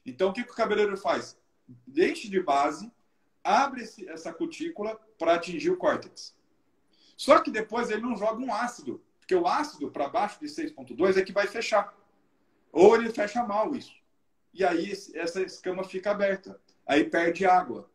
Então, 0.06 0.32
o 0.32 0.34
que, 0.34 0.44
que 0.44 0.52
o 0.52 0.56
cabeleireiro 0.56 1.00
faz? 1.00 1.42
Deixe 1.88 2.30
de 2.30 2.42
base, 2.42 2.92
abre 3.44 3.84
esse, 3.84 4.08
essa 4.10 4.34
cutícula 4.34 5.00
para 5.18 5.36
atingir 5.36 5.72
o 5.72 5.78
córtex. 5.78 6.36
Só 7.16 7.40
que 7.40 7.52
depois 7.52 7.90
ele 7.90 8.02
não 8.02 8.18
joga 8.18 8.42
um 8.42 8.54
ácido, 8.54 9.02
porque 9.20 9.36
o 9.36 9.48
ácido 9.48 9.92
para 9.92 10.10
baixo 10.10 10.40
de 10.40 10.48
6,2 10.48 11.18
é 11.18 11.24
que 11.24 11.32
vai 11.32 11.48
fechar. 11.48 11.94
Ou 12.72 12.96
ele 12.96 13.12
fecha 13.12 13.44
mal 13.44 13.76
isso. 13.76 13.94
E 14.54 14.64
aí 14.64 14.92
essa 15.16 15.42
escama 15.42 15.84
fica 15.84 16.12
aberta. 16.12 16.60
Aí 16.86 17.04
perde 17.04 17.46
água, 17.46 17.90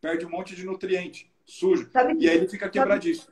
perde 0.00 0.26
um 0.26 0.30
monte 0.30 0.56
de 0.56 0.64
nutriente, 0.64 1.32
sujo. 1.44 1.88
Sabe 1.92 2.14
e 2.18 2.28
aí 2.28 2.36
ele 2.36 2.48
fica 2.48 2.68
quebradiço. 2.68 3.28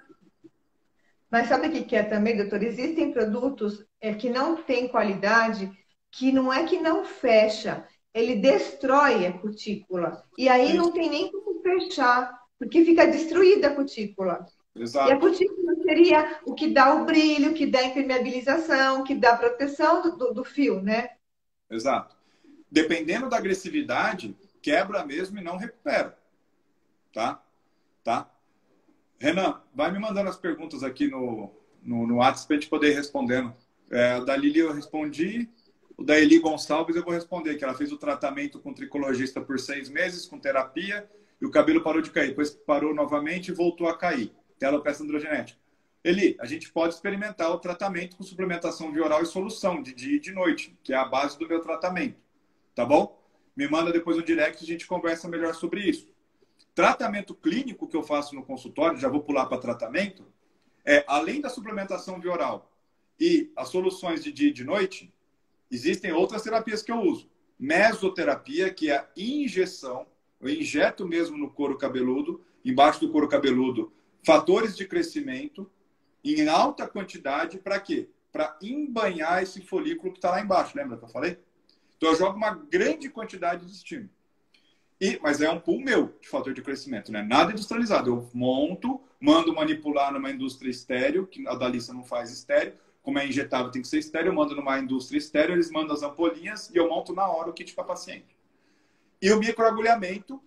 Mas 1.30 1.48
sabe 1.48 1.66
o 1.66 1.84
que 1.84 1.96
é 1.96 2.02
também, 2.04 2.36
doutor? 2.36 2.62
Existem 2.62 3.12
produtos 3.12 3.84
é, 4.00 4.14
que 4.14 4.30
não 4.30 4.62
têm 4.62 4.86
qualidade, 4.86 5.68
que 6.10 6.30
não 6.30 6.52
é 6.52 6.64
que 6.64 6.80
não 6.80 7.04
fecha, 7.04 7.84
ele 8.14 8.36
destrói 8.36 9.26
a 9.26 9.32
cutícula. 9.32 10.24
E 10.38 10.48
aí 10.48 10.72
não 10.72 10.92
tem 10.92 11.10
nem 11.10 11.32
como 11.32 11.60
fechar, 11.60 12.40
porque 12.58 12.84
fica 12.84 13.06
destruída 13.06 13.68
a 13.68 13.74
cutícula. 13.74 14.46
Exato. 14.76 15.10
E 15.10 15.12
a 15.12 15.18
cutícula 15.18 15.74
seria 15.82 16.40
o 16.44 16.54
que 16.54 16.68
dá 16.68 16.94
o 16.94 17.04
brilho, 17.04 17.54
que 17.54 17.66
dá 17.66 17.80
a 17.80 17.86
impermeabilização, 17.86 19.02
que 19.02 19.14
dá 19.14 19.32
a 19.32 19.36
proteção 19.36 20.02
do, 20.02 20.16
do, 20.16 20.34
do 20.34 20.44
fio, 20.44 20.80
né? 20.80 21.10
Exato. 21.68 22.16
Dependendo 22.70 23.28
da 23.28 23.36
agressividade, 23.36 24.36
quebra 24.62 25.04
mesmo 25.04 25.38
e 25.38 25.42
não 25.42 25.56
recupera. 25.56 26.16
Tá? 27.12 27.42
Tá? 28.02 28.30
Renan, 29.18 29.60
vai 29.74 29.90
me 29.90 29.98
mandando 29.98 30.30
as 30.30 30.36
perguntas 30.36 30.82
aqui 30.82 31.08
no, 31.08 31.52
no, 31.82 32.06
no 32.06 32.16
WhatsApp 32.16 32.46
para 32.46 32.56
a 32.56 32.60
gente 32.60 32.70
poder 32.70 32.90
ir 32.90 32.94
respondendo. 32.94 33.54
É, 33.90 34.24
da 34.24 34.36
Lili 34.36 34.60
eu 34.60 34.72
respondi, 34.72 35.48
o 35.96 36.04
da 36.04 36.18
Eli 36.18 36.38
Gonçalves 36.38 36.96
eu 36.96 37.04
vou 37.04 37.12
responder, 37.12 37.56
que 37.56 37.64
ela 37.64 37.74
fez 37.74 37.92
o 37.92 37.98
tratamento 37.98 38.58
com 38.58 38.72
tricologista 38.72 39.40
por 39.40 39.58
seis 39.58 39.88
meses, 39.88 40.26
com 40.26 40.38
terapia, 40.38 41.08
e 41.40 41.46
o 41.46 41.50
cabelo 41.50 41.82
parou 41.82 42.02
de 42.02 42.10
cair. 42.10 42.28
Depois 42.28 42.50
parou 42.50 42.94
novamente 42.94 43.48
e 43.48 43.54
voltou 43.54 43.88
a 43.88 43.96
cair 43.96 44.32
que 44.58 44.64
é 44.64 44.68
a 44.68 44.70
alopecia 44.70 45.04
androgenética. 45.04 45.58
Eli, 46.02 46.36
a 46.38 46.46
gente 46.46 46.70
pode 46.70 46.94
experimentar 46.94 47.50
o 47.50 47.58
tratamento 47.58 48.16
com 48.16 48.22
suplementação 48.22 48.92
de 48.92 49.00
oral 49.00 49.22
e 49.22 49.26
solução, 49.26 49.82
de 49.82 49.94
dia 49.94 50.16
e 50.16 50.20
de 50.20 50.32
noite, 50.32 50.76
que 50.82 50.92
é 50.92 50.96
a 50.96 51.04
base 51.04 51.38
do 51.38 51.48
meu 51.48 51.60
tratamento. 51.60 52.20
Tá 52.74 52.84
bom? 52.84 53.22
Me 53.56 53.66
manda 53.68 53.92
depois 53.92 54.16
no 54.16 54.22
direct 54.22 54.62
e 54.62 54.64
a 54.64 54.66
gente 54.66 54.86
conversa 54.86 55.28
melhor 55.28 55.54
sobre 55.54 55.80
isso. 55.80 56.08
Tratamento 56.74 57.34
clínico 57.34 57.88
que 57.88 57.96
eu 57.96 58.02
faço 58.02 58.34
no 58.34 58.44
consultório, 58.44 58.98
já 58.98 59.08
vou 59.08 59.22
pular 59.22 59.46
para 59.46 59.58
tratamento, 59.58 60.26
é 60.84 61.04
além 61.06 61.40
da 61.40 61.48
suplementação 61.48 62.20
de 62.20 62.28
oral 62.28 62.70
e 63.18 63.52
as 63.56 63.68
soluções 63.68 64.22
de 64.22 64.32
dia 64.32 64.48
e 64.48 64.52
de 64.52 64.64
noite, 64.64 65.13
existem 65.74 66.12
outras 66.12 66.42
terapias 66.42 66.82
que 66.82 66.92
eu 66.92 67.00
uso. 67.00 67.28
mesoterapia, 67.58 68.72
que 68.72 68.90
é 68.90 68.96
a 68.96 69.08
injeção, 69.16 70.06
eu 70.40 70.48
injeto 70.48 71.06
mesmo 71.06 71.36
no 71.36 71.50
couro 71.50 71.78
cabeludo, 71.78 72.44
embaixo 72.64 73.00
do 73.00 73.10
couro 73.10 73.28
cabeludo, 73.28 73.92
fatores 74.24 74.76
de 74.76 74.86
crescimento 74.86 75.70
em 76.24 76.48
alta 76.48 76.88
quantidade, 76.88 77.58
para 77.58 77.78
quê? 77.78 78.08
Para 78.32 78.56
embanhar 78.62 79.42
esse 79.42 79.60
folículo 79.60 80.12
que 80.12 80.18
está 80.18 80.30
lá 80.30 80.40
embaixo, 80.40 80.76
lembra 80.76 80.96
que 80.96 81.04
eu 81.04 81.08
falei? 81.08 81.38
Então 81.96 82.10
eu 82.10 82.16
jogo 82.16 82.36
uma 82.36 82.50
grande 82.50 83.08
quantidade 83.08 83.66
de 83.66 83.72
estímulo. 83.72 84.10
E, 85.00 85.18
mas 85.22 85.40
é 85.40 85.50
um 85.50 85.60
pool 85.60 85.80
meu 85.80 86.14
de 86.20 86.28
fator 86.28 86.54
de 86.54 86.62
crescimento, 86.62 87.12
né? 87.12 87.22
Nada 87.22 87.52
industrializado. 87.52 88.10
Eu 88.10 88.30
monto, 88.32 89.00
mando 89.20 89.54
manipular 89.54 90.12
numa 90.12 90.30
indústria 90.30 90.70
estéreo, 90.70 91.26
que 91.26 91.46
a 91.46 91.54
Dalissa 91.54 91.92
não 91.92 92.04
faz 92.04 92.30
estéreo. 92.30 92.74
Como 93.04 93.18
é 93.18 93.26
injetável, 93.28 93.70
tem 93.70 93.82
que 93.82 93.86
ser 93.86 93.98
estéreo. 93.98 94.30
Eu 94.30 94.34
mando 94.34 94.56
numa 94.56 94.78
indústria 94.80 95.18
estéreo, 95.18 95.54
eles 95.54 95.70
mandam 95.70 95.94
as 95.94 96.02
ampolinhas 96.02 96.70
e 96.70 96.76
eu 96.76 96.88
monto 96.88 97.14
na 97.14 97.28
hora 97.28 97.50
o 97.50 97.52
kit 97.52 97.72
para 97.74 97.84
paciente. 97.84 98.36
E 99.22 99.30
o 99.30 99.38
microagulhamento 99.38 100.42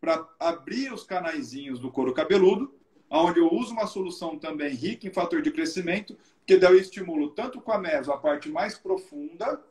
para 0.00 0.28
abrir 0.38 0.92
os 0.92 1.04
canaizinhos 1.04 1.78
do 1.78 1.90
couro 1.90 2.12
cabeludo, 2.12 2.74
onde 3.08 3.38
eu 3.38 3.52
uso 3.52 3.72
uma 3.72 3.86
solução 3.86 4.38
também 4.38 4.74
rica 4.74 5.06
em 5.06 5.12
fator 5.12 5.40
de 5.40 5.50
crescimento, 5.50 6.18
que 6.44 6.56
daí 6.56 6.74
eu 6.74 6.80
estimulo 6.80 7.30
tanto 7.30 7.60
com 7.60 7.72
a 7.72 7.78
meso 7.78 8.12
a 8.12 8.18
parte 8.18 8.48
mais 8.48 8.76
profunda, 8.76 9.62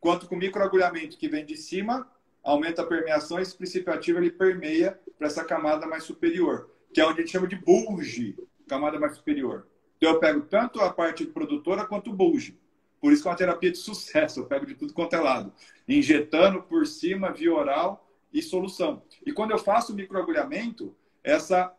quanto 0.00 0.26
com 0.26 0.34
o 0.34 0.38
microagulhamento 0.38 1.18
que 1.18 1.28
vem 1.28 1.44
de 1.44 1.56
cima, 1.56 2.10
aumenta 2.42 2.82
a 2.82 2.86
permeação, 2.86 3.38
esse 3.38 3.54
princípio 3.54 3.92
ativo 3.92 4.18
ele 4.18 4.30
permeia 4.30 4.98
para 5.18 5.26
essa 5.26 5.44
camada 5.44 5.86
mais 5.86 6.04
superior, 6.04 6.70
que 6.92 7.00
é 7.00 7.06
onde 7.06 7.20
a 7.20 7.22
gente 7.22 7.32
chama 7.32 7.46
de 7.46 7.56
bulge, 7.56 8.36
camada 8.66 8.98
mais 8.98 9.16
superior. 9.16 9.66
Então 9.96 10.10
eu 10.10 10.20
pego 10.20 10.42
tanto 10.42 10.80
a 10.80 10.92
parte 10.92 11.24
produtora 11.26 11.84
quanto 11.86 12.10
o 12.10 12.14
bulge. 12.14 12.58
Por 13.00 13.12
isso 13.12 13.22
que 13.22 13.28
é 13.28 13.30
uma 13.30 13.36
terapia 13.36 13.70
de 13.70 13.78
sucesso, 13.78 14.40
eu 14.40 14.46
pego 14.46 14.66
de 14.66 14.74
tudo 14.74 14.92
quanto 14.92 15.14
é 15.14 15.20
lado. 15.20 15.52
Injetando 15.88 16.62
por 16.62 16.86
cima, 16.86 17.32
via 17.32 17.52
oral 17.52 18.08
e 18.32 18.42
solução. 18.42 19.02
E 19.24 19.32
quando 19.32 19.52
eu 19.52 19.58
faço 19.58 19.92
o 19.92 19.96
microagulhamento, 19.96 20.94
essa, 21.22 21.72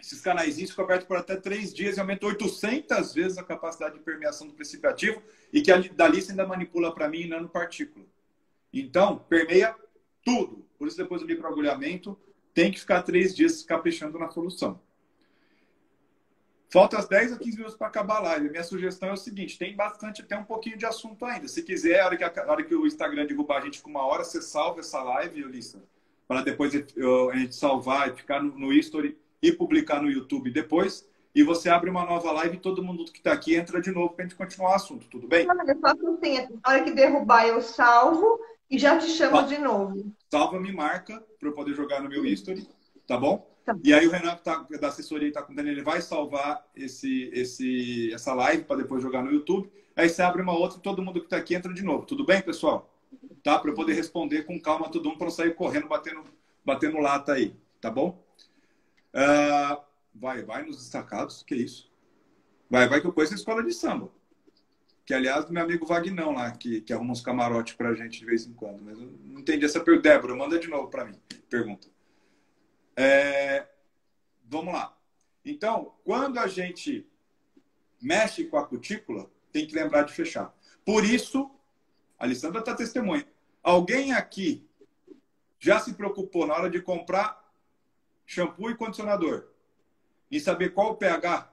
esses 0.00 0.20
canais 0.20 0.56
ficam 0.56 0.84
abertos 0.84 1.06
por 1.06 1.16
até 1.16 1.36
três 1.36 1.72
dias 1.72 1.96
e 1.96 2.00
aumenta 2.00 2.26
800 2.26 3.14
vezes 3.14 3.38
a 3.38 3.44
capacidade 3.44 3.94
de 3.94 4.00
permeação 4.00 4.46
do 4.46 4.54
princípio 4.54 4.88
ativo 4.88 5.22
e 5.52 5.62
que 5.62 5.70
a 5.70 5.78
Dalissa 5.78 6.32
ainda 6.32 6.46
manipula 6.46 6.94
para 6.94 7.08
mim 7.08 7.22
em 7.22 7.28
nanopartícula. 7.28 8.04
Então, 8.72 9.18
permeia 9.28 9.74
tudo. 10.24 10.66
Por 10.78 10.88
isso, 10.88 10.96
depois 10.96 11.22
do 11.22 11.26
microagulhamento, 11.26 12.18
tem 12.52 12.70
que 12.70 12.80
ficar 12.80 13.02
três 13.02 13.34
dias 13.34 13.62
caprichando 13.62 14.18
na 14.18 14.28
solução. 14.30 14.80
Falta 16.68 16.98
as 16.98 17.08
10 17.08 17.32
a 17.32 17.38
15 17.38 17.56
minutos 17.56 17.76
para 17.76 17.86
acabar 17.86 18.16
a 18.16 18.20
live. 18.20 18.50
Minha 18.50 18.64
sugestão 18.64 19.08
é 19.08 19.12
o 19.12 19.16
seguinte: 19.16 19.58
tem 19.58 19.74
bastante, 19.74 20.22
tem 20.22 20.38
um 20.38 20.44
pouquinho 20.44 20.76
de 20.76 20.84
assunto 20.84 21.24
ainda. 21.24 21.46
Se 21.46 21.62
quiser, 21.62 22.00
a 22.00 22.06
hora 22.06 22.16
que, 22.16 22.24
a, 22.24 22.32
hora 22.48 22.64
que 22.64 22.74
o 22.74 22.86
Instagram 22.86 23.26
derrubar 23.26 23.58
a 23.58 23.64
gente 23.64 23.80
com 23.80 23.90
uma 23.90 24.04
hora, 24.04 24.24
você 24.24 24.42
salva 24.42 24.80
essa 24.80 25.02
live, 25.02 25.44
Ulissa, 25.44 25.82
para 26.26 26.42
depois 26.42 26.74
eu, 26.96 27.30
a 27.30 27.36
gente 27.36 27.54
salvar 27.54 28.08
e 28.08 28.16
ficar 28.16 28.42
no, 28.42 28.58
no 28.58 28.72
history 28.72 29.16
e 29.40 29.52
publicar 29.52 30.02
no 30.02 30.10
YouTube 30.10 30.50
depois. 30.50 31.08
E 31.34 31.42
você 31.42 31.68
abre 31.68 31.90
uma 31.90 32.04
nova 32.04 32.32
live 32.32 32.56
e 32.56 32.60
todo 32.60 32.82
mundo 32.82 33.04
que 33.04 33.18
está 33.18 33.32
aqui 33.32 33.54
entra 33.54 33.80
de 33.80 33.90
novo 33.90 34.14
para 34.14 34.24
a 34.24 34.28
gente 34.28 34.36
continuar 34.36 34.70
o 34.70 34.74
assunto, 34.74 35.06
tudo 35.06 35.28
bem? 35.28 35.46
Não, 35.46 35.68
eu 35.68 35.78
faço 35.78 36.08
assim: 36.08 36.48
a 36.62 36.70
hora 36.70 36.82
que 36.82 36.90
derrubar, 36.90 37.46
eu 37.46 37.62
salvo 37.62 38.40
e 38.70 38.78
já 38.78 38.98
te 38.98 39.06
chamo 39.06 39.42
de 39.44 39.58
novo. 39.58 40.12
Salva, 40.30 40.58
me 40.58 40.72
marca 40.72 41.22
para 41.38 41.48
eu 41.48 41.52
poder 41.52 41.74
jogar 41.74 42.02
no 42.02 42.08
meu 42.08 42.24
history, 42.24 42.66
tá 43.06 43.16
bom? 43.16 43.55
E 43.82 43.92
aí 43.92 44.06
o 44.06 44.10
Renan 44.10 44.36
tá, 44.36 44.66
da 44.80 44.88
assessoria 44.88 45.28
está 45.28 45.42
contando, 45.42 45.68
ele 45.68 45.82
vai 45.82 46.00
salvar 46.00 46.64
esse, 46.74 47.30
esse, 47.32 48.12
essa 48.12 48.32
live 48.34 48.64
para 48.64 48.76
depois 48.76 49.02
jogar 49.02 49.22
no 49.22 49.32
YouTube. 49.32 49.70
Aí 49.94 50.08
você 50.08 50.22
abre 50.22 50.42
uma 50.42 50.56
outra 50.56 50.78
e 50.78 50.82
todo 50.82 51.02
mundo 51.02 51.20
que 51.20 51.26
está 51.26 51.36
aqui 51.36 51.54
entra 51.54 51.72
de 51.72 51.82
novo. 51.82 52.06
Tudo 52.06 52.24
bem, 52.24 52.40
pessoal? 52.42 52.92
Tá? 53.42 53.58
Para 53.58 53.70
eu 53.70 53.74
poder 53.74 53.94
responder 53.94 54.44
com 54.44 54.60
calma 54.60 54.90
todo 54.90 55.08
mundo 55.08 55.18
para 55.18 55.26
não 55.26 55.32
sair 55.32 55.54
correndo, 55.54 55.88
batendo, 55.88 56.24
batendo 56.64 56.98
lata 56.98 57.32
aí. 57.32 57.56
Tá 57.80 57.90
bom? 57.90 58.22
Uh, 59.14 59.82
vai, 60.14 60.42
vai 60.42 60.62
nos 60.64 60.76
destacados. 60.76 61.42
Que 61.42 61.54
isso? 61.54 61.90
Vai, 62.70 62.88
vai 62.88 63.00
que 63.00 63.06
eu 63.06 63.12
conheço 63.12 63.32
a 63.32 63.36
escola 63.36 63.62
de 63.62 63.72
samba 63.72 64.10
que 65.06 65.14
aliás 65.14 65.44
do 65.44 65.52
meu 65.52 65.62
amigo 65.62 65.86
Vagnão 65.86 66.32
lá, 66.32 66.50
que, 66.50 66.80
que 66.80 66.92
arruma 66.92 67.12
uns 67.12 67.20
camarotes 67.20 67.74
pra 67.74 67.94
gente 67.94 68.18
de 68.18 68.26
vez 68.26 68.44
em 68.44 68.52
quando. 68.52 68.82
Mas 68.82 68.98
eu 68.98 69.08
não 69.24 69.38
entendi 69.38 69.64
essa 69.64 69.78
pergunta. 69.78 70.08
Débora, 70.08 70.34
manda 70.34 70.58
de 70.58 70.68
novo 70.68 70.88
para 70.88 71.04
mim. 71.04 71.14
Pergunta. 71.48 71.86
É, 72.96 73.66
vamos 74.44 74.72
lá. 74.72 74.96
Então, 75.44 75.94
quando 76.02 76.38
a 76.38 76.46
gente 76.46 77.06
mexe 78.00 78.44
com 78.44 78.56
a 78.56 78.66
cutícula, 78.66 79.30
tem 79.52 79.66
que 79.66 79.74
lembrar 79.74 80.02
de 80.02 80.12
fechar. 80.12 80.54
Por 80.84 81.04
isso, 81.04 81.50
a 82.18 82.24
Alessandra 82.24 82.60
está 82.60 82.74
testemunha. 82.74 83.26
Alguém 83.62 84.12
aqui 84.12 84.66
já 85.58 85.78
se 85.78 85.94
preocupou 85.94 86.46
na 86.46 86.54
hora 86.54 86.70
de 86.70 86.80
comprar 86.80 87.44
shampoo 88.24 88.70
e 88.70 88.76
condicionador 88.76 89.48
em 90.30 90.40
saber 90.40 90.70
qual 90.70 90.92
o 90.92 90.96
pH 90.96 91.52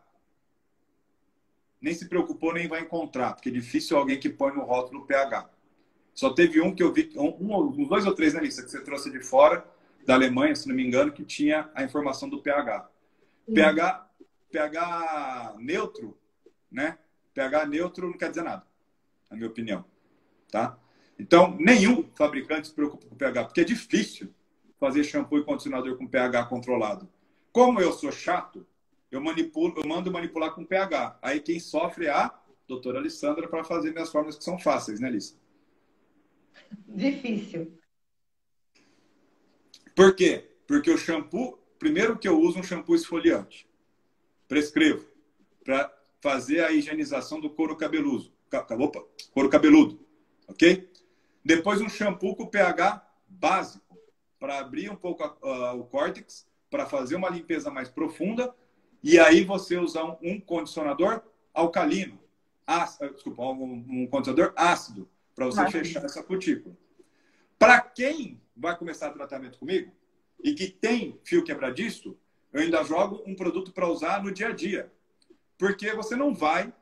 nem 1.80 1.94
se 1.94 2.08
preocupou, 2.08 2.54
nem 2.54 2.68
vai 2.68 2.82
encontrar, 2.82 3.34
porque 3.34 3.50
é 3.50 3.52
difícil 3.52 3.98
alguém 3.98 4.20
que 4.20 4.30
põe 4.30 4.54
no 4.54 4.64
rótulo 4.64 5.06
pH. 5.06 5.50
Só 6.14 6.32
teve 6.32 6.62
um 6.62 6.74
que 6.74 6.82
eu 6.82 6.94
vi, 6.94 7.12
um, 7.16 7.72
um 7.80 7.88
dois 7.88 8.06
ou 8.06 8.16
três 8.16 8.34
na 8.34 8.42
lista, 8.42 8.64
que 8.64 8.72
você 8.72 8.82
trouxe 8.82 9.12
de 9.12 9.20
fora, 9.20 9.68
da 10.06 10.14
Alemanha, 10.14 10.56
se 10.56 10.68
não 10.68 10.76
me 10.76 10.86
engano, 10.86 11.12
que 11.12 11.24
tinha 11.24 11.70
a 11.74 11.84
informação 11.84 12.30
do 12.30 12.42
pH. 12.42 12.90
pH, 13.54 14.10
pH 14.52 15.56
neutro, 15.60 16.18
né? 16.72 16.98
pH 17.34 17.66
neutro 17.66 18.08
não 18.10 18.18
quer 18.18 18.30
dizer 18.30 18.44
nada, 18.44 18.66
na 19.30 19.38
minha 19.38 19.50
opinião. 19.50 19.86
Tá? 20.52 20.78
Então, 21.18 21.56
nenhum 21.60 22.10
fabricante 22.16 22.68
se 22.68 22.74
preocupa 22.74 23.08
com 23.08 23.16
pH, 23.16 23.46
porque 23.46 23.62
é 23.62 23.66
difícil 23.66 24.34
fazer 24.80 25.04
shampoo 25.04 25.40
e 25.40 25.46
condicionador 25.46 25.98
com 25.98 26.08
pH 26.08 26.46
controlado. 26.46 27.10
Como 27.52 27.80
eu 27.80 27.92
sou 27.94 28.12
chato, 28.12 28.66
eu 29.12 29.22
manipulo, 29.22 29.76
eu 29.78 29.88
mando 29.88 30.12
manipular 30.12 30.54
com 30.54 30.66
pH. 30.66 31.18
Aí 31.22 31.40
quem 31.40 31.60
sofre 31.60 32.08
é 32.08 32.10
a 32.10 32.34
doutora 32.68 33.00
Alessandra 33.00 33.48
para 33.48 33.64
fazer 33.64 33.92
minhas 33.92 34.12
fórmulas 34.12 34.38
que 34.38 34.44
são 34.44 34.58
fáceis, 34.60 35.00
né, 35.00 35.10
Lisa? 35.10 35.36
Difícil. 36.88 37.78
Por 39.96 40.16
quê? 40.16 40.50
Porque 40.68 40.90
o 40.90 40.98
shampoo, 40.98 41.60
primeiro 41.78 42.18
que 42.18 42.28
eu 42.28 42.40
uso 42.40 42.60
um 42.60 42.64
shampoo 42.64 42.96
esfoliante. 42.96 43.68
Prescrevo 44.48 45.06
para 45.64 45.94
fazer 46.22 46.64
a 46.64 46.72
higienização 46.72 47.40
do 47.40 47.50
couro 47.50 47.76
cabeludo. 47.76 48.32
Opa, 48.80 49.04
couro 49.32 49.50
cabeludo, 49.50 50.00
ok? 50.48 50.90
Depois 51.44 51.82
um 51.82 51.90
shampoo 51.90 52.36
com 52.36 52.46
pH 52.46 53.06
básico 53.28 53.98
para 54.40 54.60
abrir 54.60 54.90
um 54.90 54.96
pouco 54.96 55.24
a, 55.24 55.74
o 55.74 55.86
córtex, 55.86 56.46
para 56.70 56.86
fazer 56.86 57.16
uma 57.16 57.30
limpeza 57.30 57.70
mais 57.72 57.90
profunda 57.90 58.54
e 59.02 59.20
aí 59.20 59.44
você 59.44 59.78
usar 59.78 60.18
um, 60.22 60.40
condicionador 60.40 61.22
alcalino, 61.54 62.20
ácido, 62.66 63.06
ah, 63.06 63.10
desculpa, 63.10 63.44
um, 63.44 63.86
um 63.90 64.08
condicionador 64.08 64.54
ácido, 64.56 65.10
para 65.36 65.46
você 65.46 65.70
fechar 65.70 66.06
essa 66.06 66.24
cutícula. 66.24 66.76
Para 67.60 67.82
quem 67.82 68.42
vai 68.56 68.78
começar 68.78 69.12
tratamento 69.12 69.58
comigo 69.58 69.92
e 70.44 70.54
que 70.54 70.68
tem 70.68 71.20
fio 71.24 71.44
quebradiço, 71.44 72.18
eu 72.52 72.62
ainda 72.62 72.84
jogo 72.84 73.24
um 73.26 73.36
produto 73.36 73.72
para 73.72 73.88
usar 73.88 74.24
no 74.24 74.32
dia 74.32 74.50
a 74.50 74.52
dia. 74.52 74.92
Porque 75.58 75.94
você 75.94 76.16
não 76.16 76.34
vai 76.34 76.74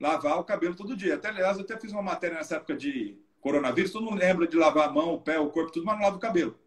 lavar 0.00 0.38
o 0.38 0.44
cabelo 0.44 0.74
todo 0.74 0.96
dia. 0.96 1.14
Até, 1.14 1.28
aliás, 1.28 1.56
eu 1.56 1.64
até 1.64 1.78
fiz 1.78 1.92
uma 1.92 2.02
matéria 2.02 2.36
nessa 2.36 2.56
época 2.56 2.76
de 2.76 3.18
coronavírus, 3.40 3.92
todo 3.92 4.04
mundo 4.04 4.18
lembra 4.18 4.46
de 4.46 4.56
lavar 4.56 4.88
a 4.88 4.92
mão, 4.92 5.14
o 5.14 5.20
pé, 5.20 5.38
o 5.38 5.50
corpo, 5.50 5.70
tudo, 5.70 5.84
mas 5.84 5.96
não 5.96 6.04
lava 6.04 6.16
o 6.16 6.20
cabelo. 6.20 6.58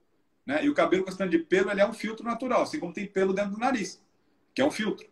Né? 0.45 0.63
E 0.63 0.69
o 0.69 0.73
cabelo, 0.73 1.03
questão 1.03 1.27
de 1.27 1.39
pelo, 1.39 1.71
ele 1.71 1.81
é 1.81 1.87
um 1.87 1.93
filtro 1.93 2.23
natural, 2.23 2.61
assim 2.61 2.79
como 2.79 2.93
tem 2.93 3.07
pelo 3.07 3.33
dentro 3.33 3.51
do 3.51 3.57
nariz 3.57 4.01
que 4.57 4.61
é 4.61 4.65
um 4.65 4.71
filtro. 4.71 5.07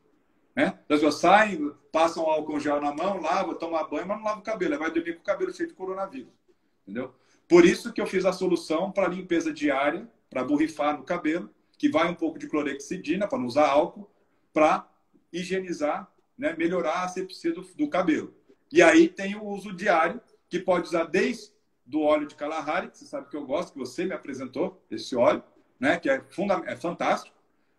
Né? 0.55 0.65
As 0.65 0.87
pessoas 0.87 1.15
saem, 1.19 1.71
passam 1.91 2.23
álcool 2.23 2.59
gel 2.59 2.81
na 2.81 2.91
mão, 2.91 3.21
lava, 3.21 3.53
toma 3.53 3.83
banho, 3.87 4.07
mas 4.07 4.17
não 4.17 4.25
lava 4.25 4.39
o 4.39 4.43
cabelo. 4.43 4.73
Aí 4.73 4.79
vai 4.79 4.89
dormir 4.89 5.13
com 5.13 5.21
o 5.21 5.23
cabelo 5.23 5.53
cheio 5.53 5.69
de 5.69 5.75
coronavírus. 5.75 6.33
Entendeu? 6.81 7.13
Por 7.47 7.65
isso 7.65 7.93
que 7.93 8.01
eu 8.01 8.07
fiz 8.07 8.25
a 8.25 8.33
solução 8.33 8.91
para 8.91 9.07
limpeza 9.07 9.53
diária, 9.53 10.07
para 10.29 10.43
borrifar 10.43 10.97
no 10.97 11.03
cabelo, 11.03 11.49
que 11.77 11.89
vai 11.89 12.09
um 12.09 12.15
pouco 12.15 12.39
de 12.39 12.47
clorexidina, 12.47 13.27
para 13.27 13.37
não 13.37 13.45
usar 13.45 13.67
álcool, 13.67 14.09
para 14.53 14.89
higienizar, 15.31 16.11
né, 16.37 16.55
melhorar 16.57 16.99
a 16.99 17.03
asepsia 17.03 17.53
do, 17.53 17.61
do, 17.61 17.89
cabelo. 17.89 18.33
E 18.71 18.81
aí 18.81 19.07
tem 19.07 19.35
o 19.35 19.43
uso 19.45 19.73
diário, 19.73 20.21
que 20.49 20.59
pode 20.59 20.87
usar 20.87 21.05
desde 21.05 21.53
do 21.85 22.01
óleo 22.01 22.27
de 22.27 22.35
Kalahari, 22.35 22.89
que 22.89 22.97
você 22.97 23.05
sabe 23.05 23.29
que 23.29 23.37
eu 23.37 23.45
gosto, 23.45 23.73
que 23.73 23.79
você 23.79 24.05
me 24.05 24.13
apresentou, 24.13 24.83
esse 24.89 25.15
óleo, 25.15 25.43
né, 25.79 25.99
que 25.99 26.09
é, 26.09 26.23
é 26.65 26.75
fantástico 26.75 27.35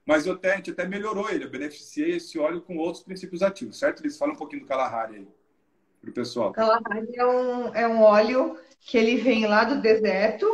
mas 0.06 0.24
eu 0.24 0.34
até, 0.34 0.52
a 0.52 0.56
gente 0.56 0.70
até 0.70 0.86
melhorou 0.86 1.28
ele. 1.28 1.44
Eu 1.44 1.50
beneficiei 1.50 2.16
esse 2.16 2.38
óleo 2.38 2.62
com 2.62 2.76
outros 2.76 3.02
princípios 3.02 3.42
ativos, 3.42 3.76
certo? 3.76 4.00
Eles 4.00 4.16
falam 4.16 4.34
um 4.34 4.38
pouquinho 4.38 4.62
do 4.62 4.68
Kalahari 4.68 5.16
aí, 5.16 5.28
para 6.00 6.10
o 6.10 6.12
pessoal. 6.12 6.52
Kalahari 6.52 7.08
é 7.16 7.26
um, 7.26 7.74
é 7.74 7.88
um 7.88 8.00
óleo 8.02 8.56
que 8.87 8.97
ele 8.97 9.16
vem 9.16 9.47
lá 9.47 9.64
do 9.64 9.80
deserto 9.80 10.47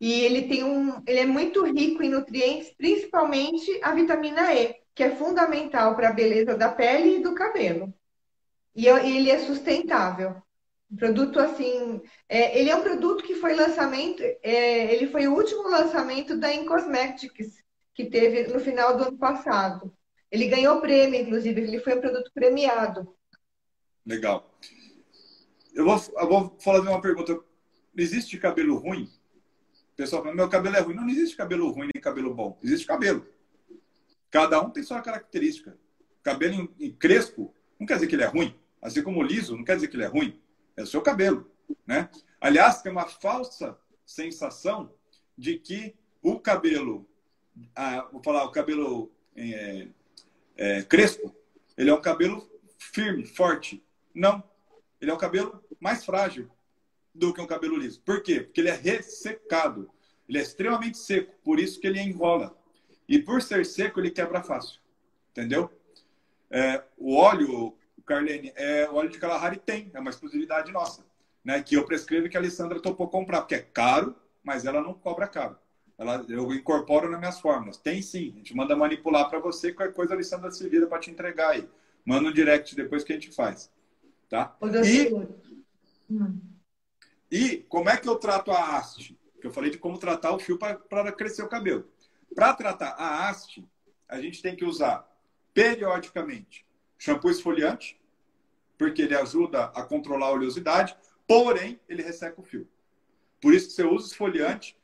e 0.00 0.20
ele 0.20 0.46
tem 0.46 0.62
um, 0.62 1.02
ele 1.04 1.18
é 1.18 1.26
muito 1.26 1.64
rico 1.64 2.00
em 2.00 2.08
nutrientes, 2.08 2.72
principalmente 2.78 3.80
a 3.82 3.92
vitamina 3.92 4.54
E, 4.54 4.76
que 4.94 5.02
é 5.02 5.16
fundamental 5.16 5.96
para 5.96 6.10
a 6.10 6.12
beleza 6.12 6.56
da 6.56 6.70
pele 6.70 7.16
e 7.16 7.22
do 7.22 7.34
cabelo. 7.34 7.92
E 8.74 8.86
ele 8.86 9.30
é 9.30 9.40
sustentável. 9.40 10.40
Um 10.88 10.96
produto 10.96 11.40
assim, 11.40 12.00
é, 12.28 12.56
ele 12.58 12.70
é 12.70 12.76
um 12.76 12.84
produto 12.84 13.24
que 13.24 13.34
foi 13.34 13.54
lançamento, 13.54 14.22
é, 14.22 14.94
ele 14.94 15.08
foi 15.08 15.26
o 15.26 15.34
último 15.34 15.68
lançamento 15.68 16.38
da 16.38 16.54
Incosmetics, 16.54 17.64
que 17.92 18.04
teve 18.04 18.44
no 18.44 18.60
final 18.60 18.96
do 18.96 19.08
ano 19.08 19.18
passado. 19.18 19.92
Ele 20.30 20.46
ganhou 20.46 20.80
prêmio, 20.80 21.20
inclusive, 21.20 21.60
ele 21.60 21.80
foi 21.80 21.96
um 21.96 22.00
produto 22.00 22.30
premiado. 22.32 23.12
Legal. 24.06 24.48
Eu 25.78 25.84
vou, 25.84 25.96
eu 25.96 26.28
vou 26.28 26.58
uma 26.90 27.00
pergunta. 27.00 27.38
Existe 27.96 28.36
cabelo 28.36 28.76
ruim? 28.78 29.04
O 29.92 29.96
pessoal 29.96 30.24
fala, 30.24 30.34
meu 30.34 30.48
cabelo 30.48 30.74
é 30.74 30.80
ruim. 30.80 30.94
Não, 30.96 31.04
não 31.04 31.10
existe 31.10 31.36
cabelo 31.36 31.70
ruim 31.70 31.88
nem 31.94 32.02
cabelo 32.02 32.34
bom. 32.34 32.58
Existe 32.64 32.84
cabelo. 32.84 33.24
Cada 34.28 34.60
um 34.60 34.70
tem 34.70 34.82
sua 34.82 35.00
característica. 35.00 35.78
Cabelo 36.20 36.74
em 36.80 36.92
crespo 36.92 37.54
não 37.78 37.86
quer 37.86 37.94
dizer 37.94 38.08
que 38.08 38.16
ele 38.16 38.24
é 38.24 38.26
ruim. 38.26 38.58
Assim 38.82 39.04
como 39.04 39.22
liso 39.22 39.56
não 39.56 39.62
quer 39.62 39.76
dizer 39.76 39.86
que 39.86 39.94
ele 39.94 40.02
é 40.02 40.08
ruim. 40.08 40.42
É 40.76 40.82
o 40.82 40.86
seu 40.86 41.00
cabelo. 41.00 41.48
Né? 41.86 42.10
Aliás, 42.40 42.82
tem 42.82 42.90
uma 42.90 43.06
falsa 43.06 43.78
sensação 44.04 44.92
de 45.36 45.60
que 45.60 45.94
o 46.20 46.40
cabelo, 46.40 47.08
vou 48.10 48.20
falar, 48.24 48.44
o 48.46 48.50
cabelo 48.50 49.12
é, 49.36 49.86
é, 50.56 50.82
crespo, 50.82 51.32
ele 51.76 51.88
é 51.88 51.94
um 51.94 52.02
cabelo 52.02 52.50
firme, 52.76 53.24
forte. 53.24 53.80
Não. 54.12 54.42
Ele 55.00 55.10
é 55.10 55.14
um 55.14 55.18
cabelo 55.18 55.62
mais 55.80 56.04
frágil 56.04 56.50
do 57.14 57.32
que 57.32 57.40
um 57.40 57.46
cabelo 57.46 57.76
liso. 57.76 58.00
Por 58.02 58.22
quê? 58.22 58.40
Porque 58.40 58.60
ele 58.60 58.70
é 58.70 58.74
ressecado. 58.74 59.90
Ele 60.28 60.38
é 60.38 60.42
extremamente 60.42 60.98
seco, 60.98 61.34
por 61.42 61.58
isso 61.58 61.80
que 61.80 61.86
ele 61.86 62.00
enrola. 62.00 62.56
E 63.08 63.18
por 63.18 63.40
ser 63.40 63.64
seco, 63.64 63.98
ele 63.98 64.10
quebra 64.10 64.42
fácil. 64.42 64.80
Entendeu? 65.30 65.70
É, 66.50 66.82
o 66.96 67.16
óleo, 67.16 67.76
Carlene, 68.04 68.52
é, 68.56 68.88
óleo 68.90 69.08
de 69.08 69.18
Kalahari 69.18 69.58
tem, 69.58 69.90
é 69.94 70.00
uma 70.00 70.10
exclusividade 70.10 70.70
nossa. 70.72 71.06
Né, 71.44 71.62
que 71.62 71.76
eu 71.76 71.86
prescrevo 71.86 72.28
que 72.28 72.36
a 72.36 72.40
Alessandra 72.40 72.80
topou 72.80 73.08
comprar, 73.08 73.40
porque 73.40 73.54
é 73.54 73.60
caro, 73.60 74.14
mas 74.42 74.66
ela 74.66 74.82
não 74.82 74.92
cobra 74.92 75.26
caro. 75.26 75.56
Ela, 75.96 76.24
eu 76.28 76.52
incorporo 76.52 77.10
nas 77.10 77.18
minhas 77.18 77.40
fórmulas. 77.40 77.78
Tem 77.78 78.02
sim, 78.02 78.32
a 78.34 78.38
gente 78.38 78.54
manda 78.54 78.76
manipular 78.76 79.30
para 79.30 79.38
você, 79.38 79.72
qualquer 79.72 79.94
coisa 79.94 80.12
a 80.12 80.16
Alessandra 80.16 80.50
se 80.50 80.68
vira 80.68 80.86
para 80.86 80.98
te 80.98 81.10
entregar 81.10 81.50
aí. 81.50 81.66
Manda 82.04 82.28
um 82.28 82.32
direct 82.32 82.76
depois 82.76 83.02
que 83.02 83.12
a 83.12 83.16
gente 83.16 83.32
faz. 83.32 83.70
Tá? 84.28 84.56
E, 84.84 86.12
hum. 86.12 86.40
e 87.30 87.56
como 87.68 87.88
é 87.88 87.96
que 87.96 88.08
eu 88.08 88.16
trato 88.16 88.50
a 88.50 88.76
haste? 88.76 89.18
Que 89.40 89.46
eu 89.46 89.52
falei 89.52 89.70
de 89.70 89.78
como 89.78 89.98
tratar 89.98 90.32
o 90.32 90.38
fio 90.38 90.58
para 90.58 91.12
crescer 91.12 91.42
o 91.42 91.48
cabelo. 91.48 91.88
Para 92.34 92.52
tratar 92.54 92.90
a 92.90 93.28
haste, 93.28 93.66
a 94.08 94.20
gente 94.20 94.42
tem 94.42 94.54
que 94.54 94.64
usar 94.64 95.08
periodicamente 95.54 96.66
shampoo 96.98 97.30
esfoliante, 97.30 97.98
porque 98.76 99.02
ele 99.02 99.16
ajuda 99.16 99.66
a 99.66 99.82
controlar 99.82 100.26
a 100.26 100.32
oleosidade, 100.32 100.96
porém 101.26 101.80
ele 101.88 102.02
resseca 102.02 102.40
o 102.40 102.44
fio. 102.44 102.68
Por 103.40 103.54
isso 103.54 103.68
que 103.68 103.72
você 103.72 103.84
usa 103.84 104.08
esfoliante, 104.08 104.76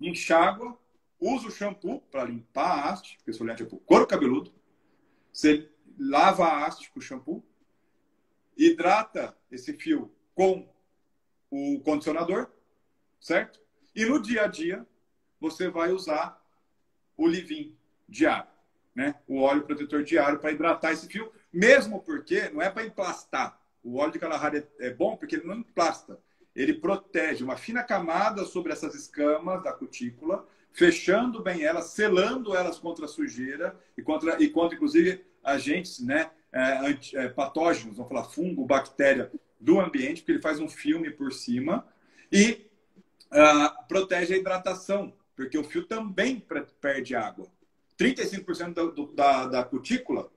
enxágua, 0.00 0.76
usa 1.20 1.46
o 1.46 1.50
shampoo 1.50 2.00
para 2.10 2.24
limpar 2.24 2.70
a 2.70 2.90
haste, 2.90 3.16
porque 3.16 3.30
esfoliante 3.30 3.62
é 3.62 3.66
para 3.66 3.76
o 3.76 3.80
couro 3.80 4.06
cabeludo. 4.06 4.52
Você 5.32 5.70
lava 5.98 6.44
a 6.44 6.66
haste 6.66 6.90
com 6.90 6.98
o 6.98 7.02
shampoo, 7.02 7.44
hidrata 8.66 9.36
esse 9.50 9.72
fio 9.74 10.12
com 10.34 10.68
o 11.50 11.80
condicionador, 11.80 12.48
certo? 13.20 13.60
E 13.94 14.04
no 14.04 14.20
dia 14.20 14.44
a 14.44 14.46
dia, 14.46 14.86
você 15.40 15.68
vai 15.68 15.90
usar 15.90 16.42
o 17.16 17.26
Livin 17.26 17.76
diário, 18.08 18.48
né? 18.94 19.14
O 19.26 19.40
óleo 19.40 19.62
protetor 19.62 20.02
diário 20.02 20.38
para 20.38 20.52
hidratar 20.52 20.92
esse 20.92 21.06
fio, 21.08 21.30
mesmo 21.52 22.02
porque 22.02 22.48
não 22.50 22.62
é 22.62 22.70
para 22.70 22.86
emplastar. 22.86 23.60
O 23.82 23.96
óleo 23.96 24.12
de 24.12 24.18
Kalahari 24.18 24.66
é 24.78 24.90
bom 24.90 25.16
porque 25.16 25.36
ele 25.36 25.46
não 25.46 25.56
emplasta. 25.56 26.18
Ele 26.54 26.74
protege 26.74 27.42
uma 27.42 27.56
fina 27.56 27.82
camada 27.82 28.44
sobre 28.44 28.72
essas 28.72 28.94
escamas 28.94 29.62
da 29.62 29.72
cutícula, 29.72 30.46
fechando 30.72 31.42
bem 31.42 31.62
elas, 31.64 31.86
selando 31.86 32.56
elas 32.56 32.78
contra 32.78 33.04
a 33.06 33.08
sujeira 33.08 33.78
e 33.96 34.02
contra, 34.02 34.42
e 34.42 34.48
contra 34.48 34.76
inclusive, 34.76 35.24
agentes 35.42 35.98
né, 36.00 36.30
é, 36.52 36.98
é, 37.14 37.28
patógenos, 37.28 37.96
vamos 37.96 38.10
falar 38.10 38.24
fungo, 38.24 38.64
bactéria 38.64 39.30
do 39.58 39.80
ambiente, 39.80 40.20
porque 40.20 40.32
ele 40.32 40.42
faz 40.42 40.60
um 40.60 40.68
filme 40.68 41.10
por 41.10 41.32
cima 41.32 41.86
e 42.30 42.66
uh, 43.30 43.86
protege 43.86 44.34
a 44.34 44.36
hidratação 44.36 45.12
porque 45.34 45.58
o 45.58 45.64
fio 45.64 45.84
também 45.84 46.44
perde 46.80 47.14
água. 47.14 47.46
35% 47.98 48.74
do, 48.74 48.92
do, 48.92 49.06
da, 49.12 49.46
da 49.46 49.64
cutícula, 49.64 50.30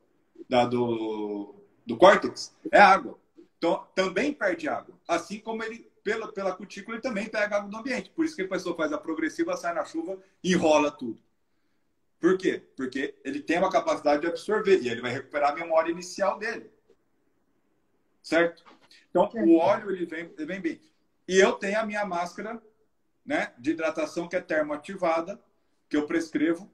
da, 0.49 0.66
do, 0.66 1.55
do 1.86 1.97
córtex, 1.97 2.55
é 2.72 2.80
água. 2.80 3.18
Então, 3.57 3.86
também 3.95 4.34
perde 4.34 4.68
água. 4.68 4.95
Assim 5.07 5.39
como 5.39 5.63
ele, 5.63 5.89
pela, 6.03 6.32
pela 6.32 6.53
cutícula, 6.53 6.95
ele 6.95 7.03
também 7.03 7.28
pega 7.28 7.57
água 7.57 7.70
do 7.70 7.78
ambiente. 7.78 8.09
Por 8.11 8.26
isso 8.26 8.36
que 8.36 8.43
a 8.43 8.47
pessoa 8.47 8.76
faz 8.76 8.91
a 8.93 8.97
progressiva, 8.97 9.57
sai 9.57 9.74
na 9.74 9.86
chuva 9.86 10.18
enrola 10.43 10.91
tudo. 10.91 11.22
Por 12.20 12.38
quê? 12.38 12.63
Porque 12.76 13.16
ele 13.24 13.41
tem 13.41 13.57
uma 13.57 13.72
capacidade 13.72 14.22
de 14.22 14.28
absorver 14.28 14.80
e 14.82 14.89
ele 14.89 15.01
vai 15.01 15.11
recuperar 15.11 15.51
a 15.51 15.55
memória 15.55 15.91
inicial 15.91 16.39
dele. 16.39 16.70
Certo? 18.22 18.63
Então, 19.09 19.30
o 19.34 19.57
óleo 19.57 19.91
ele 19.91 20.05
vem, 20.05 20.32
ele 20.38 20.45
vem 20.45 20.59
bem. 20.59 20.82
E 21.28 21.38
eu 21.38 21.53
tenho 21.53 21.80
a 21.80 21.86
minha 21.86 22.05
máscara 22.05 22.61
né, 23.26 23.53
de 23.57 23.72
hidratação 23.72 24.28
que 24.28 24.36
é 24.36 24.41
termoativada, 24.41 25.41
que 25.89 25.97
eu 25.97 26.05
prescrevo, 26.05 26.72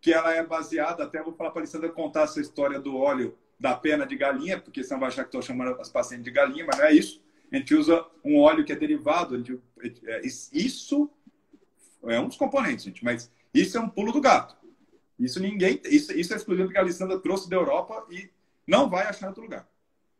que 0.00 0.12
ela 0.12 0.34
é 0.34 0.44
baseada, 0.44 1.04
até 1.04 1.22
vou 1.22 1.32
falar 1.32 1.50
para 1.50 1.60
a 1.60 1.62
Alessandra 1.62 1.88
contar 1.88 2.22
essa 2.22 2.40
história 2.40 2.78
do 2.78 2.96
óleo 2.96 3.38
da 3.58 3.74
pena 3.74 4.06
de 4.06 4.16
galinha, 4.16 4.60
porque 4.60 4.84
senão 4.84 5.00
vai 5.00 5.08
achar 5.08 5.22
que 5.22 5.28
estou 5.28 5.40
chamando 5.40 5.80
as 5.80 5.88
pacientes 5.88 6.24
de 6.24 6.30
galinha, 6.30 6.66
mas 6.66 6.76
não 6.76 6.84
é 6.84 6.92
isso. 6.92 7.22
A 7.50 7.56
gente 7.56 7.74
usa 7.74 8.04
um 8.24 8.38
óleo 8.38 8.64
que 8.64 8.72
é 8.72 8.76
derivado. 8.76 9.40
De, 9.40 9.58
é, 10.04 10.20
isso 10.52 11.10
é 12.04 12.20
um 12.20 12.28
dos 12.28 12.36
componentes, 12.36 12.84
gente, 12.84 13.02
mas 13.04 13.30
isso 13.54 13.78
é 13.78 13.80
um 13.80 13.88
pulo 13.88 14.12
do 14.12 14.20
gato. 14.20 14.56
Isso 15.18 15.40
ninguém. 15.40 15.80
Isso, 15.84 16.12
isso 16.12 16.32
é 16.32 16.36
exclusivo 16.36 16.70
que 16.70 16.78
a 16.78 16.80
Alessandra 16.80 17.18
trouxe 17.18 17.48
da 17.48 17.56
Europa 17.56 18.06
e 18.10 18.30
não 18.66 18.88
vai 18.88 19.06
achar 19.06 19.26
em 19.26 19.28
outro 19.28 19.42
lugar. 19.42 19.68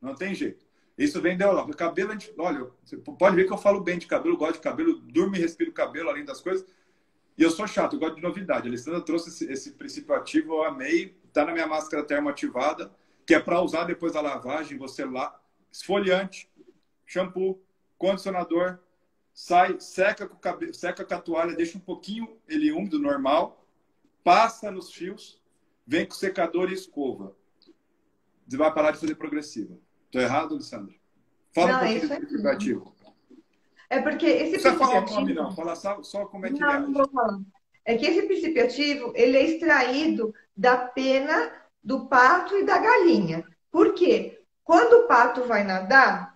Não 0.01 0.15
tem 0.15 0.35
jeito. 0.35 0.65
Isso 0.97 1.21
vem 1.21 1.37
da 1.37 1.47
Europa. 1.47 1.73
Cabelo, 1.75 2.13
gente, 2.13 2.33
olha, 2.39 2.71
você 2.85 2.97
pode 2.97 3.35
ver 3.35 3.47
que 3.47 3.53
eu 3.53 3.59
falo 3.59 3.81
bem 3.81 3.99
de 3.99 4.07
cabelo, 4.07 4.37
gosto 4.37 4.55
de 4.55 4.61
cabelo, 4.61 4.95
durmo 5.01 5.35
e 5.35 5.41
respiro 5.41 5.73
cabelo, 5.73 6.09
além 6.09 6.25
das 6.25 6.41
coisas. 6.41 6.65
E 7.37 7.43
eu 7.43 7.51
sou 7.51 7.67
chato, 7.67 7.95
eu 7.95 7.99
gosto 7.99 8.17
de 8.17 8.23
novidade. 8.23 8.69
A 8.69 8.71
Alessandra 8.71 9.01
trouxe 9.01 9.29
esse, 9.29 9.51
esse 9.51 9.73
princípio 9.73 10.15
ativo, 10.15 10.55
eu 10.55 10.65
amei. 10.65 11.17
Está 11.27 11.45
na 11.45 11.53
minha 11.53 11.67
máscara 11.67 12.05
termoativada, 12.05 12.93
que 13.27 13.35
é 13.35 13.41
para 13.41 13.61
usar 13.61 13.85
depois 13.85 14.13
da 14.13 14.21
lavagem, 14.21 14.79
você 14.79 15.05
lá, 15.05 15.37
esfoliante, 15.73 16.49
shampoo, 17.05 17.61
condicionador, 17.99 18.79
sai, 19.33 19.81
seca 19.81 20.29
com, 20.29 20.37
cabelo, 20.37 20.73
seca 20.73 21.05
com 21.05 21.15
a 21.15 21.21
toalha, 21.21 21.57
deixa 21.57 21.77
um 21.77 21.81
pouquinho 21.81 22.37
ele 22.49 22.71
úmido, 22.71 23.01
normal, 23.01 23.64
passa 24.25 24.70
nos 24.70 24.93
fios, 24.93 25.41
vem 25.87 26.07
com 26.07 26.14
secador 26.14 26.70
e 26.70 26.75
escova. 26.75 27.37
Você 28.49 28.57
vai 28.57 28.72
parar 28.72 28.91
de 28.91 28.99
fazer 28.99 29.14
progressiva. 29.14 29.79
Estou 30.07 30.20
errado, 30.20 30.55
Alessandra? 30.55 30.95
Fala 31.55 31.72
não, 31.72 31.77
um 31.77 31.81
pouquinho 31.81 32.09
do 32.09 32.27
princípio 32.27 32.93
É 33.89 34.01
porque 34.01 34.27
esse 34.27 34.45
não 34.45 34.51
precisa 34.51 34.77
falar 34.77 35.05
o 35.05 35.14
nome, 35.14 35.35
não. 35.35 35.55
Fala 35.55 35.77
só, 35.77 36.03
só 36.03 36.27
como 36.27 36.47
é 36.47 36.51
que 36.51 36.59
não, 36.59 36.70
ele 36.70 36.87
Não, 36.87 36.93
vou 36.93 37.09
falar. 37.09 37.41
É 37.85 37.97
que 37.97 38.07
esse 38.07 38.27
princípio 38.27 38.64
ativo, 38.64 39.12
ele 39.14 39.37
é 39.37 39.45
extraído 39.45 40.35
da 40.57 40.77
pena 40.77 41.53
do 41.83 42.07
pato 42.07 42.57
e 42.57 42.64
da 42.64 42.79
galinha. 42.79 43.47
Por 43.70 43.95
quê? 43.95 44.43
Quando 44.62 45.05
o 45.05 45.07
pato 45.07 45.45
vai 45.45 45.62
nadar, 45.64 46.34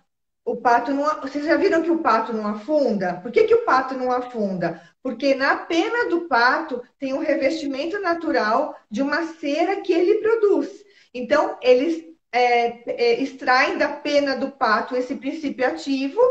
o 0.51 0.57
pato 0.57 0.91
não. 0.91 1.21
Vocês 1.21 1.45
já 1.45 1.55
viram 1.57 1.83
que 1.83 1.91
o 1.91 1.99
pato 1.99 2.33
não 2.33 2.47
afunda? 2.47 3.13
Por 3.21 3.31
que, 3.31 3.43
que 3.43 3.53
o 3.53 3.65
pato 3.65 3.95
não 3.95 4.11
afunda? 4.11 4.81
Porque 5.03 5.35
na 5.35 5.55
pena 5.55 6.09
do 6.09 6.21
pato 6.21 6.81
tem 6.97 7.13
um 7.13 7.19
revestimento 7.19 7.99
natural 8.01 8.75
de 8.89 9.01
uma 9.01 9.23
cera 9.23 9.81
que 9.81 9.93
ele 9.93 10.15
produz. 10.15 10.83
Então, 11.13 11.57
eles 11.61 12.03
é, 12.31 12.83
é, 12.91 13.21
extraem 13.21 13.77
da 13.77 13.89
pena 13.89 14.35
do 14.35 14.51
pato 14.51 14.95
esse 14.95 15.15
princípio 15.15 15.65
ativo 15.65 16.21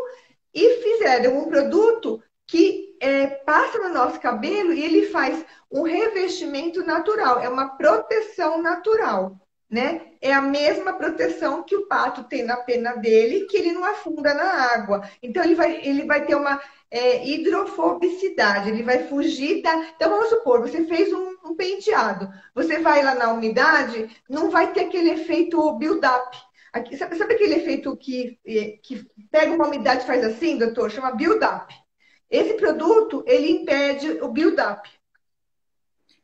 e 0.53 0.83
fizeram 0.83 1.39
um 1.39 1.49
produto 1.49 2.23
que 2.47 2.97
é, 3.01 3.27
passa 3.27 3.79
no 3.79 3.91
nosso 3.91 4.19
cabelo 4.21 4.73
e 4.73 4.83
ele 4.83 5.07
faz 5.07 5.45
um 5.71 5.83
revestimento 5.83 6.85
natural, 6.85 7.41
é 7.41 7.49
uma 7.49 7.77
proteção 7.77 8.63
natural, 8.63 9.37
né? 9.71 10.03
É 10.21 10.33
a 10.33 10.43
mesma 10.43 10.95
proteção 10.95 11.63
que 11.63 11.77
o 11.77 11.87
pato 11.87 12.25
tem 12.25 12.43
na 12.43 12.57
pena 12.57 12.95
dele, 12.97 13.47
que 13.47 13.57
ele 13.57 13.73
não 13.73 13.85
afunda 13.85 14.35
na 14.35 14.75
água. 14.75 15.09
Então 15.23 15.45
ele 15.45 15.55
vai, 15.55 15.81
ele 15.87 16.05
vai 16.05 16.25
ter 16.27 16.35
uma 16.35 16.61
é, 16.91 17.27
hidrofobicidade, 17.29 18.71
ele 18.71 18.83
vai 18.83 19.07
fugir 19.07 19.63
da. 19.63 19.75
Então 19.95 20.11
vamos 20.11 20.29
supor, 20.29 20.61
você 20.61 20.85
fez 20.85 21.13
um 21.13 21.39
um 21.51 21.55
penteado. 21.55 22.29
Você 22.55 22.79
vai 22.79 23.03
lá 23.03 23.15
na 23.15 23.33
umidade, 23.33 24.09
não 24.29 24.51
vai 24.51 24.73
ter 24.73 24.83
aquele 24.83 25.11
efeito 25.11 25.73
build-up. 25.75 26.37
Sabe, 26.97 27.17
sabe, 27.17 27.35
aquele 27.35 27.55
efeito 27.55 27.97
que, 27.97 28.39
que 28.83 29.07
pega 29.31 29.53
uma 29.53 29.67
umidade 29.67 30.05
e 30.05 30.07
faz 30.07 30.23
assim, 30.25 30.59
doutor? 30.59 30.91
Chama 30.91 31.13
build-up. 31.13 31.75
Esse 32.31 32.55
produto, 32.55 33.25
ele 33.27 33.51
impede 33.51 34.11
o 34.23 34.29
build-up. 34.29 34.89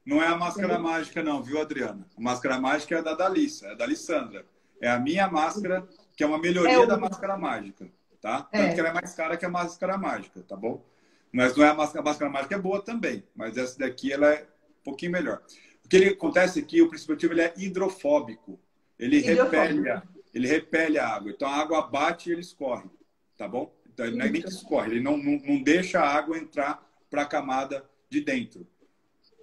Não 0.04 0.22
é 0.22 0.26
a 0.26 0.36
máscara 0.36 0.78
mágica, 0.78 1.22
não, 1.22 1.42
viu, 1.42 1.60
Adriana? 1.60 2.06
A 2.16 2.20
máscara 2.20 2.60
mágica 2.60 2.94
é 2.94 2.98
a 2.98 3.02
da 3.02 3.14
Dalissa, 3.14 3.68
é 3.68 3.72
a 3.72 3.74
da 3.74 3.84
Alissandra. 3.84 4.44
É 4.80 4.90
a 4.90 4.98
minha 4.98 5.26
máscara, 5.28 5.88
que 6.14 6.22
é 6.22 6.26
uma 6.26 6.38
melhoria 6.38 6.74
é 6.74 6.78
o... 6.78 6.86
da 6.86 6.98
máscara 6.98 7.38
mágica. 7.38 7.88
tá? 8.20 8.46
É. 8.52 8.62
Tanto 8.62 8.74
que 8.74 8.80
ela 8.80 8.90
é 8.90 8.92
mais 8.92 9.14
cara 9.14 9.36
que 9.36 9.46
a 9.46 9.48
máscara 9.48 9.96
mágica, 9.96 10.42
tá 10.42 10.56
bom? 10.56 10.84
Mas 11.32 11.56
não 11.56 11.64
é 11.64 11.70
a 11.70 11.74
máscara, 11.74 12.00
a 12.00 12.04
máscara 12.04 12.30
mágica 12.30 12.54
é 12.54 12.58
boa 12.58 12.82
também, 12.82 13.24
mas 13.34 13.56
essa 13.56 13.78
daqui 13.78 14.12
ela 14.12 14.30
é 14.30 14.42
um 14.80 14.84
pouquinho 14.84 15.12
melhor. 15.12 15.42
O 15.84 15.88
que 15.88 15.96
ele 15.96 16.08
acontece 16.10 16.60
aqui, 16.60 16.80
o 16.82 16.88
princípio 16.88 17.14
ativo 17.14 17.32
ele 17.32 17.42
é 17.42 17.52
hidrofóbico. 17.56 18.60
Ele 18.98 19.18
hidrofóbico. 19.18 19.56
repele, 19.56 19.90
a, 19.90 20.02
ele 20.32 20.46
repele 20.46 20.98
a 20.98 21.08
água. 21.08 21.30
Então 21.30 21.48
a 21.48 21.56
água 21.56 21.82
bate 21.82 22.28
e 22.28 22.32
ele 22.32 22.40
escorre, 22.40 22.88
tá 23.36 23.48
bom? 23.48 23.74
Então 23.92 24.06
ele 24.06 24.16
não 24.16 24.26
é 24.26 24.30
nem 24.30 24.42
que 24.42 24.48
escorre, 24.48 24.92
ele 24.92 25.00
não, 25.00 25.16
não, 25.16 25.38
não 25.38 25.62
deixa 25.62 26.00
a 26.00 26.08
água 26.08 26.38
entrar 26.38 26.84
para 27.10 27.22
a 27.22 27.26
camada 27.26 27.84
de 28.08 28.20
dentro. 28.20 28.66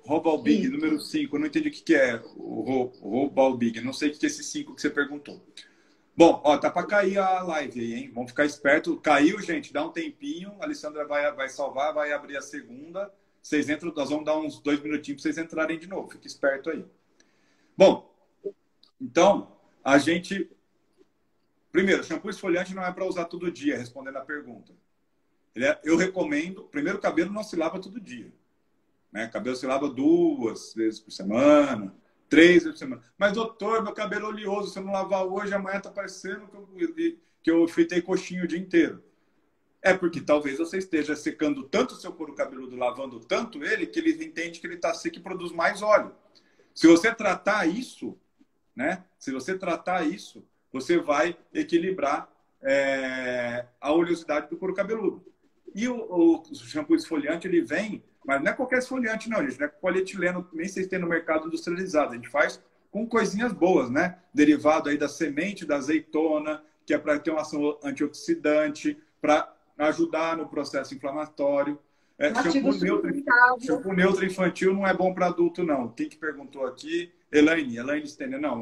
Robalbig, 0.06 0.68
número 0.70 1.00
5. 1.00 1.36
Eu 1.36 1.40
não 1.40 1.48
entendi 1.48 1.70
o 1.70 1.72
que, 1.72 1.84
que 1.84 1.96
é 1.96 2.22
o 2.36 2.92
Robalbig. 3.02 3.82
Não 3.82 3.94
sei 3.94 4.10
o 4.10 4.14
que 4.14 4.26
é 4.26 4.28
esse 4.28 4.44
5 4.44 4.76
que 4.76 4.82
você 4.82 4.90
perguntou. 4.90 5.42
Bom, 6.16 6.42
ó, 6.44 6.58
tá 6.58 6.70
para 6.70 6.86
cair 6.86 7.18
a 7.18 7.42
live 7.42 7.80
aí, 7.80 7.94
hein? 7.94 8.12
Vamos 8.14 8.32
ficar 8.32 8.46
esperto. 8.46 8.98
Caiu, 8.98 9.40
gente, 9.42 9.72
dá 9.72 9.86
um 9.86 9.92
tempinho. 9.92 10.54
A 10.60 10.66
Alessandra 10.66 11.06
vai, 11.06 11.32
vai 11.34 11.50
salvar, 11.50 11.94
vai 11.94 12.12
abrir 12.12 12.38
a 12.38 12.42
segunda. 12.42 13.12
Vocês 13.42 13.70
entram, 13.70 13.94
nós 13.96 14.10
vamos 14.10 14.26
dar 14.26 14.38
uns 14.38 14.60
dois 14.60 14.82
minutinhos 14.82 15.22
para 15.22 15.32
vocês 15.32 15.44
entrarem 15.44 15.80
de 15.80 15.88
novo. 15.88 16.12
Fique 16.12 16.28
esperto 16.28 16.70
aí. 16.70 16.86
Bom, 17.78 18.14
então, 19.00 19.58
a 19.84 19.98
gente. 19.98 20.50
Primeiro, 21.72 22.04
shampoo 22.04 22.30
esfoliante 22.30 22.76
não 22.76 22.84
é 22.84 22.92
para 22.92 23.06
usar 23.06 23.26
todo 23.26 23.52
dia, 23.52 23.78
respondendo 23.78 24.18
a 24.18 24.22
pergunta. 24.22 24.74
É... 25.56 25.80
eu 25.84 25.98
recomendo. 25.98 26.64
Primeiro, 26.66 26.98
o 27.00 27.02
cabelo 27.02 27.32
não 27.32 27.44
se 27.44 27.56
lava 27.56 27.80
todo 27.80 28.00
dia. 28.00 28.32
Né? 29.12 29.28
Cabelo 29.28 29.56
se 29.56 29.66
lava 29.66 29.90
duas 29.90 30.74
vezes 30.74 31.00
por 31.00 31.12
semana, 31.12 31.94
três 32.30 32.64
vezes 32.64 32.72
por 32.72 32.78
semana. 32.78 33.04
Mas, 33.18 33.34
doutor, 33.34 33.84
meu 33.84 33.94
cabelo 33.94 34.28
é 34.28 34.30
oleoso, 34.30 34.72
se 34.72 34.80
eu 34.80 34.84
não 34.84 34.94
lavar 34.94 35.26
hoje, 35.26 35.54
amanhã 35.54 35.78
está 35.78 35.92
parecendo 35.92 36.48
que 36.48 36.56
eu, 36.56 37.18
que 37.44 37.52
eu 37.52 37.68
fritei 37.68 38.02
coxinho 38.02 38.46
o 38.46 38.48
dia 38.48 38.60
inteiro. 38.60 39.04
É 39.82 39.94
porque 39.94 40.22
talvez 40.22 40.60
você 40.60 40.78
esteja 40.78 41.16
secando 41.16 41.64
tanto 41.64 41.96
o 41.96 41.98
seu 41.98 42.14
couro 42.14 42.36
cabeludo, 42.36 42.76
lavando 42.76 43.20
tanto 43.20 43.64
ele, 43.64 43.88
que 43.88 44.00
ele 44.00 44.24
entende 44.24 44.60
que 44.60 44.68
ele 44.68 44.76
está 44.76 44.94
seco 44.94 45.18
e 45.18 45.22
produz 45.22 45.52
mais 45.52 45.82
óleo. 45.82 46.16
Se 46.74 46.88
você 46.88 47.14
tratar 47.14 47.66
isso, 47.68 48.18
né? 48.76 49.04
Se 49.18 49.32
você 49.32 49.58
tratar 49.58 50.08
isso, 50.08 50.48
você 50.72 51.00
vai 51.00 51.36
equilibrar 51.54 52.32
é, 52.62 53.66
a 53.80 53.92
oleosidade 53.92 54.50
do 54.50 54.58
couro 54.58 54.74
cabeludo. 54.74 55.26
E 55.74 55.88
o, 55.88 56.44
o 56.50 56.56
shampoo 56.56 56.96
esfoliante, 56.96 57.48
ele 57.48 57.62
vem 57.62 58.04
mas 58.26 58.42
não 58.42 58.52
é 58.52 58.54
qualquer 58.54 58.80
esfoliante, 58.80 59.30
não, 59.30 59.42
gente. 59.42 59.60
Não 59.60 59.66
é 59.66 59.70
polietileno, 59.70 60.48
nem 60.54 60.68
vocês 60.68 60.88
têm 60.88 61.00
no 61.00 61.08
mercado 61.08 61.48
industrializado. 61.48 62.12
A 62.12 62.16
gente 62.16 62.30
faz 62.30 62.62
com 62.92 63.08
coisinhas 63.08 63.54
boas, 63.54 63.90
né? 63.90 64.20
Derivado 64.34 64.90
aí 64.90 64.98
da 64.98 65.10
semente 65.10 65.66
da 65.66 65.78
azeitona, 65.78 66.64
que 66.86 66.94
é 66.94 66.98
para 66.98 67.18
ter 67.20 67.32
uma 67.32 67.42
ação 67.42 67.80
antioxidante, 67.84 68.98
para 69.22 69.54
ajudar 69.78 70.38
no 70.38 70.48
processo 70.48 70.94
inflamatório. 70.94 71.80
É, 72.18 72.34
shampoo, 72.36 72.78
neutro, 72.78 73.12
shampoo 73.60 73.94
neutro 73.94 74.26
infantil 74.26 74.74
não 74.74 74.86
é 74.86 74.94
bom 74.94 75.12
para 75.12 75.28
adulto, 75.28 75.64
não. 75.64 75.90
Quem 75.90 76.08
que 76.08 76.18
perguntou 76.18 76.68
aqui? 76.68 77.12
Elaine, 77.32 77.78
Elaine 77.78 78.08
Stender. 78.08 78.40
Não, 78.40 78.62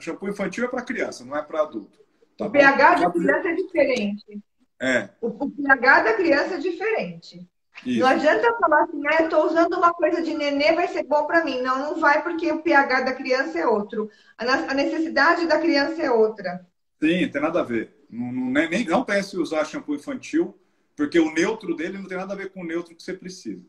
shampoo 0.00 0.28
infantil 0.28 0.64
é 0.64 0.68
para 0.68 0.82
criança, 0.82 1.24
não 1.24 1.36
é 1.36 1.42
para 1.42 1.62
adulto. 1.62 2.00
Tá 2.36 2.46
o 2.46 2.48
bom? 2.48 2.52
pH 2.52 2.94
da 2.94 3.10
criança 3.10 3.48
é 3.48 3.54
diferente. 3.54 4.40
É. 4.80 5.08
O, 5.20 5.28
o 5.28 5.50
pH 5.50 6.02
da 6.02 6.14
criança 6.14 6.54
é 6.54 6.58
diferente. 6.58 7.48
Isso. 7.84 8.00
Não 8.00 8.08
adianta 8.08 8.56
falar 8.58 8.82
assim, 8.82 9.06
ah, 9.06 9.16
eu 9.20 9.24
estou 9.24 9.46
usando 9.46 9.74
uma 9.74 9.92
coisa 9.92 10.22
de 10.22 10.34
nenê, 10.34 10.72
vai 10.72 10.88
ser 10.88 11.04
bom 11.04 11.26
para 11.26 11.44
mim. 11.44 11.60
Não, 11.60 11.78
não 11.78 12.00
vai 12.00 12.22
porque 12.22 12.50
o 12.50 12.62
pH 12.62 13.02
da 13.02 13.12
criança 13.12 13.58
é 13.58 13.66
outro. 13.66 14.10
A 14.36 14.74
necessidade 14.74 15.46
da 15.46 15.58
criança 15.58 16.02
é 16.02 16.10
outra. 16.10 16.66
Sim, 17.00 17.28
tem 17.28 17.40
nada 17.40 17.60
a 17.60 17.64
ver. 17.64 17.94
Não, 18.10 18.32
não, 18.32 18.50
nem, 18.50 18.84
não 18.84 19.04
pense 19.04 19.36
em 19.36 19.40
usar 19.40 19.64
shampoo 19.64 19.94
infantil, 19.94 20.58
porque 20.96 21.18
o 21.18 21.32
neutro 21.32 21.74
dele 21.76 21.98
não 21.98 22.08
tem 22.08 22.16
nada 22.16 22.32
a 22.32 22.36
ver 22.36 22.50
com 22.50 22.62
o 22.62 22.66
neutro 22.66 22.94
que 22.94 23.02
você 23.02 23.14
precisa. 23.14 23.62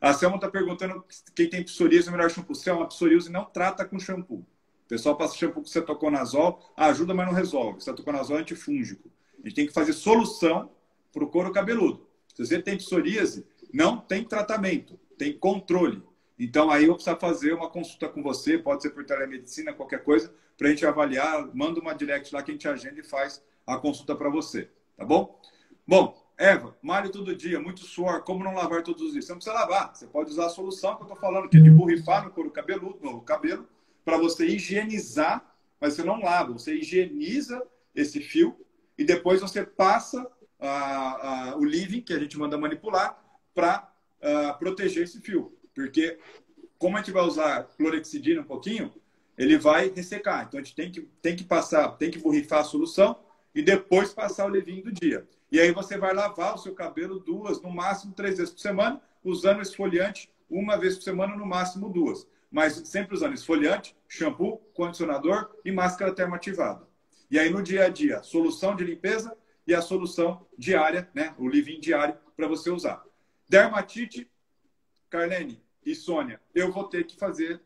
A 0.00 0.14
Selma 0.14 0.36
está 0.36 0.48
perguntando 0.48 1.04
quem 1.34 1.50
tem 1.50 1.62
psoríase 1.62 2.08
é 2.08 2.10
o 2.10 2.14
melhor 2.14 2.30
shampoo. 2.30 2.54
Selma, 2.54 2.86
psoríase 2.86 3.30
não 3.30 3.44
trata 3.44 3.84
com 3.84 3.98
shampoo. 3.98 4.38
O 4.38 4.88
pessoal 4.88 5.16
passa 5.16 5.36
shampoo 5.36 5.62
que 5.62 5.68
você 5.68 5.82
tocou 5.82 6.10
nasol, 6.10 6.72
ajuda, 6.76 7.12
mas 7.12 7.26
não 7.26 7.34
resolve. 7.34 7.80
Você 7.80 7.92
tocou 7.92 8.12
nasol 8.12 8.38
é 8.38 8.40
antifúngico. 8.40 9.10
A 9.38 9.48
gente 9.48 9.54
tem 9.54 9.66
que 9.66 9.72
fazer 9.72 9.92
solução 9.92 10.70
para 11.12 11.24
o 11.24 11.28
couro 11.28 11.52
cabeludo. 11.52 12.09
Se 12.40 12.54
você 12.54 12.62
tem 12.62 12.76
psoríase, 12.78 13.46
não 13.72 13.98
tem 13.98 14.24
tratamento, 14.24 14.98
tem 15.18 15.36
controle. 15.36 16.02
Então, 16.38 16.70
aí 16.70 16.86
eu 16.86 16.94
preciso 16.94 17.16
fazer 17.16 17.52
uma 17.52 17.68
consulta 17.68 18.08
com 18.08 18.22
você, 18.22 18.56
pode 18.56 18.80
ser 18.80 18.90
por 18.90 19.04
telemedicina, 19.04 19.74
qualquer 19.74 20.02
coisa, 20.02 20.32
para 20.56 20.68
a 20.68 20.70
gente 20.70 20.86
avaliar. 20.86 21.54
Manda 21.54 21.80
uma 21.80 21.92
direct 21.92 22.34
lá 22.34 22.42
que 22.42 22.50
a 22.50 22.54
gente 22.54 22.66
agenda 22.66 22.98
e 22.98 23.02
faz 23.02 23.44
a 23.66 23.76
consulta 23.76 24.16
para 24.16 24.30
você. 24.30 24.70
Tá 24.96 25.04
bom? 25.04 25.38
Bom, 25.86 26.18
Eva, 26.38 26.74
malho 26.80 27.10
todo 27.10 27.36
dia, 27.36 27.60
muito 27.60 27.80
suor, 27.80 28.22
como 28.22 28.42
não 28.42 28.54
lavar 28.54 28.82
todos 28.82 29.02
os 29.02 29.12
dias? 29.12 29.26
Você 29.26 29.32
não 29.32 29.38
precisa 29.38 29.54
lavar, 29.54 29.94
você 29.94 30.06
pode 30.06 30.30
usar 30.30 30.46
a 30.46 30.50
solução 30.50 30.96
que 30.96 31.02
eu 31.02 31.08
estou 31.08 31.20
falando, 31.20 31.46
que 31.46 31.58
é 31.58 31.60
de 31.60 31.70
borrifar 31.70 32.24
no 32.24 32.30
couro 32.30 32.50
cabeludo, 32.50 32.98
no 33.02 33.20
cabelo, 33.20 33.68
para 34.02 34.16
você 34.16 34.46
higienizar, 34.46 35.44
mas 35.78 35.92
você 35.92 36.02
não 36.02 36.18
lava, 36.18 36.54
você 36.54 36.74
higieniza 36.74 37.62
esse 37.94 38.18
fio 38.20 38.56
e 38.96 39.04
depois 39.04 39.42
você 39.42 39.62
passa 39.62 40.26
a, 40.60 41.50
a, 41.50 41.56
o 41.56 41.64
living, 41.64 42.02
que 42.02 42.12
a 42.12 42.18
gente 42.18 42.38
manda 42.38 42.58
manipular, 42.58 43.22
para 43.54 43.90
uh, 44.20 44.58
proteger 44.58 45.04
esse 45.04 45.20
fio. 45.20 45.56
Porque, 45.74 46.18
como 46.78 46.96
a 46.96 47.00
gente 47.00 47.12
vai 47.12 47.22
usar 47.22 47.64
clorexidina 47.76 48.40
um 48.40 48.44
pouquinho, 48.44 48.92
ele 49.36 49.56
vai 49.56 49.88
ressecar. 49.88 50.46
Então, 50.46 50.60
a 50.60 50.62
gente 50.62 50.74
tem 50.74 50.90
que, 50.90 51.00
tem 51.22 51.34
que 51.34 51.44
passar, 51.44 51.88
tem 51.92 52.10
que 52.10 52.18
borrifar 52.18 52.60
a 52.60 52.64
solução 52.64 53.16
e 53.54 53.62
depois 53.62 54.12
passar 54.12 54.46
o 54.46 54.50
levinho 54.50 54.84
do 54.84 54.92
dia. 54.92 55.26
E 55.50 55.58
aí 55.58 55.72
você 55.72 55.96
vai 55.96 56.14
lavar 56.14 56.54
o 56.54 56.58
seu 56.58 56.74
cabelo 56.74 57.18
duas, 57.18 57.60
no 57.60 57.70
máximo 57.70 58.12
três 58.12 58.38
vezes 58.38 58.52
por 58.52 58.60
semana, 58.60 59.00
usando 59.24 59.60
esfoliante 59.62 60.30
uma 60.48 60.76
vez 60.76 60.96
por 60.96 61.02
semana, 61.02 61.34
no 61.36 61.46
máximo 61.46 61.88
duas. 61.88 62.26
Mas 62.50 62.74
sempre 62.88 63.14
usando 63.14 63.34
esfoliante, 63.34 63.96
shampoo, 64.08 64.58
condicionador 64.74 65.50
e 65.64 65.72
máscara 65.72 66.12
termoativada. 66.12 66.86
E 67.30 67.38
aí 67.38 67.48
no 67.48 67.62
dia 67.62 67.84
a 67.84 67.88
dia, 67.88 68.22
solução 68.22 68.74
de 68.74 68.84
limpeza 68.84 69.36
e 69.66 69.74
a 69.74 69.80
solução 69.80 70.46
diária, 70.56 71.08
né, 71.14 71.34
o 71.38 71.48
living 71.48 71.80
diário 71.80 72.16
para 72.36 72.48
você 72.48 72.70
usar. 72.70 73.04
Dermatite, 73.48 74.30
Carlene 75.08 75.62
e 75.84 75.94
Sônia, 75.94 76.40
eu 76.54 76.70
vou 76.70 76.84
ter 76.84 77.04
que 77.04 77.16
fazer 77.16 77.60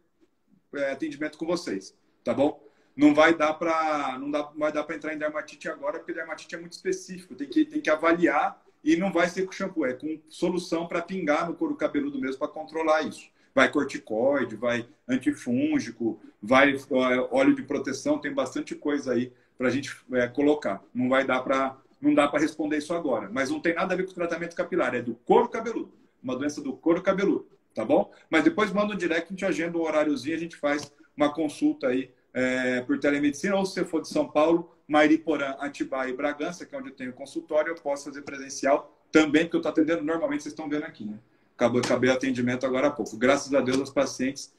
é, 0.75 0.93
atendimento 0.93 1.39
com 1.39 1.47
vocês, 1.47 1.97
tá 2.23 2.33
bom? 2.33 2.63
Não 2.97 3.15
vai 3.15 3.35
dar 3.35 3.55
para 3.55 4.19
não, 4.19 4.31
dá, 4.31 4.43
vai 4.57 4.73
dar 4.73 4.85
para 4.85 4.97
entrar 4.97 5.15
em 5.15 5.19
dermatite 5.19 5.69
agora 5.69 5.99
porque 5.99 6.13
dermatite 6.13 6.55
é 6.55 6.59
muito 6.59 6.73
específico, 6.73 7.35
tem 7.35 7.49
que 7.49 7.65
tem 7.65 7.81
que 7.81 7.91
avaliar 7.91 8.63
e 8.85 8.97
não 8.97 9.11
vai 9.11 9.29
ser 9.29 9.47
com 9.47 9.53
shampoo, 9.53 9.87
é 9.87 9.95
com 9.95 10.21
solução 10.29 10.87
para 10.87 11.03
pingar 11.03 11.49
no 11.49 11.55
couro 11.55 11.75
cabeludo 11.75 12.21
mesmo 12.21 12.39
para 12.39 12.49
controlar 12.49 13.03
isso. 13.03 13.29
Vai 13.55 13.71
corticoide, 13.71 14.57
vai 14.57 14.87
antifúngico, 15.09 16.21
vai 16.43 16.77
óleo 17.31 17.55
de 17.55 17.63
proteção, 17.63 18.19
tem 18.19 18.33
bastante 18.33 18.75
coisa 18.75 19.15
aí 19.15 19.33
para 19.57 19.69
a 19.69 19.71
gente 19.71 19.97
é, 20.13 20.29
colocar. 20.29 20.83
Não 20.93 21.09
vai 21.09 21.25
dar 21.25 21.41
para 21.41 21.77
não 22.05 22.15
dá 22.15 22.29
para 22.29 22.41
responder 22.41 22.79
isso 22.79 22.95
agora. 22.95 23.29
Mas 23.33 23.51
não 23.51 23.61
tem 23.61 23.75
nada 23.75 23.95
a 23.95 23.97
ver 23.97 24.07
com 24.07 24.13
tratamento 24.13 24.55
capilar, 24.55 24.95
é 24.95 25.03
do 25.03 25.15
couro 25.15 25.49
cabeludo. 25.49 25.93
Uma 26.23 26.37
doença 26.37 26.61
do 26.61 26.73
couro 26.73 27.03
cabeludo, 27.03 27.47
tá 27.75 27.85
bom? 27.85 28.11
Mas 28.31 28.45
depois 28.45 28.73
manda 28.73 28.95
um 28.95 28.97
direct, 28.97 29.27
a 29.27 29.31
gente 29.31 29.45
agenda 29.45 29.77
um 29.77 29.83
horáriozinho, 29.83 30.37
a 30.37 30.39
gente 30.39 30.57
faz 30.57 30.93
uma 31.17 31.33
consulta 31.33 31.89
aí 31.89 32.11
é, 32.33 32.81
por 32.83 32.99
telemedicina, 32.99 33.57
ou 33.57 33.65
se 33.65 33.75
você 33.75 33.85
for 33.85 34.03
de 34.03 34.09
São 34.09 34.27
Paulo, 34.27 34.71
Mairiporã, 34.89 35.57
Atibaia 35.59 36.11
e 36.11 36.17
Bragança, 36.17 36.67
que 36.67 36.75
é 36.75 36.79
onde 36.79 36.89
eu 36.91 36.95
tenho 36.95 37.13
consultório, 37.13 37.71
eu 37.71 37.77
posso 37.77 38.05
fazer 38.05 38.23
presencial 38.23 39.01
também, 39.13 39.45
porque 39.45 39.57
eu 39.57 39.61
estou 39.61 39.71
atendendo 39.71 40.03
normalmente, 40.03 40.43
vocês 40.43 40.53
estão 40.53 40.69
vendo 40.69 40.85
aqui, 40.85 41.05
né? 41.05 41.19
Acabou, 41.57 41.81
acabei 41.81 42.11
o 42.11 42.13
atendimento 42.13 42.67
agora 42.67 42.89
há 42.89 42.91
pouco. 42.91 43.17
Graças 43.17 43.55
a 43.55 43.61
Deus, 43.61 43.79
os 43.79 43.91
pacientes, 43.91 44.53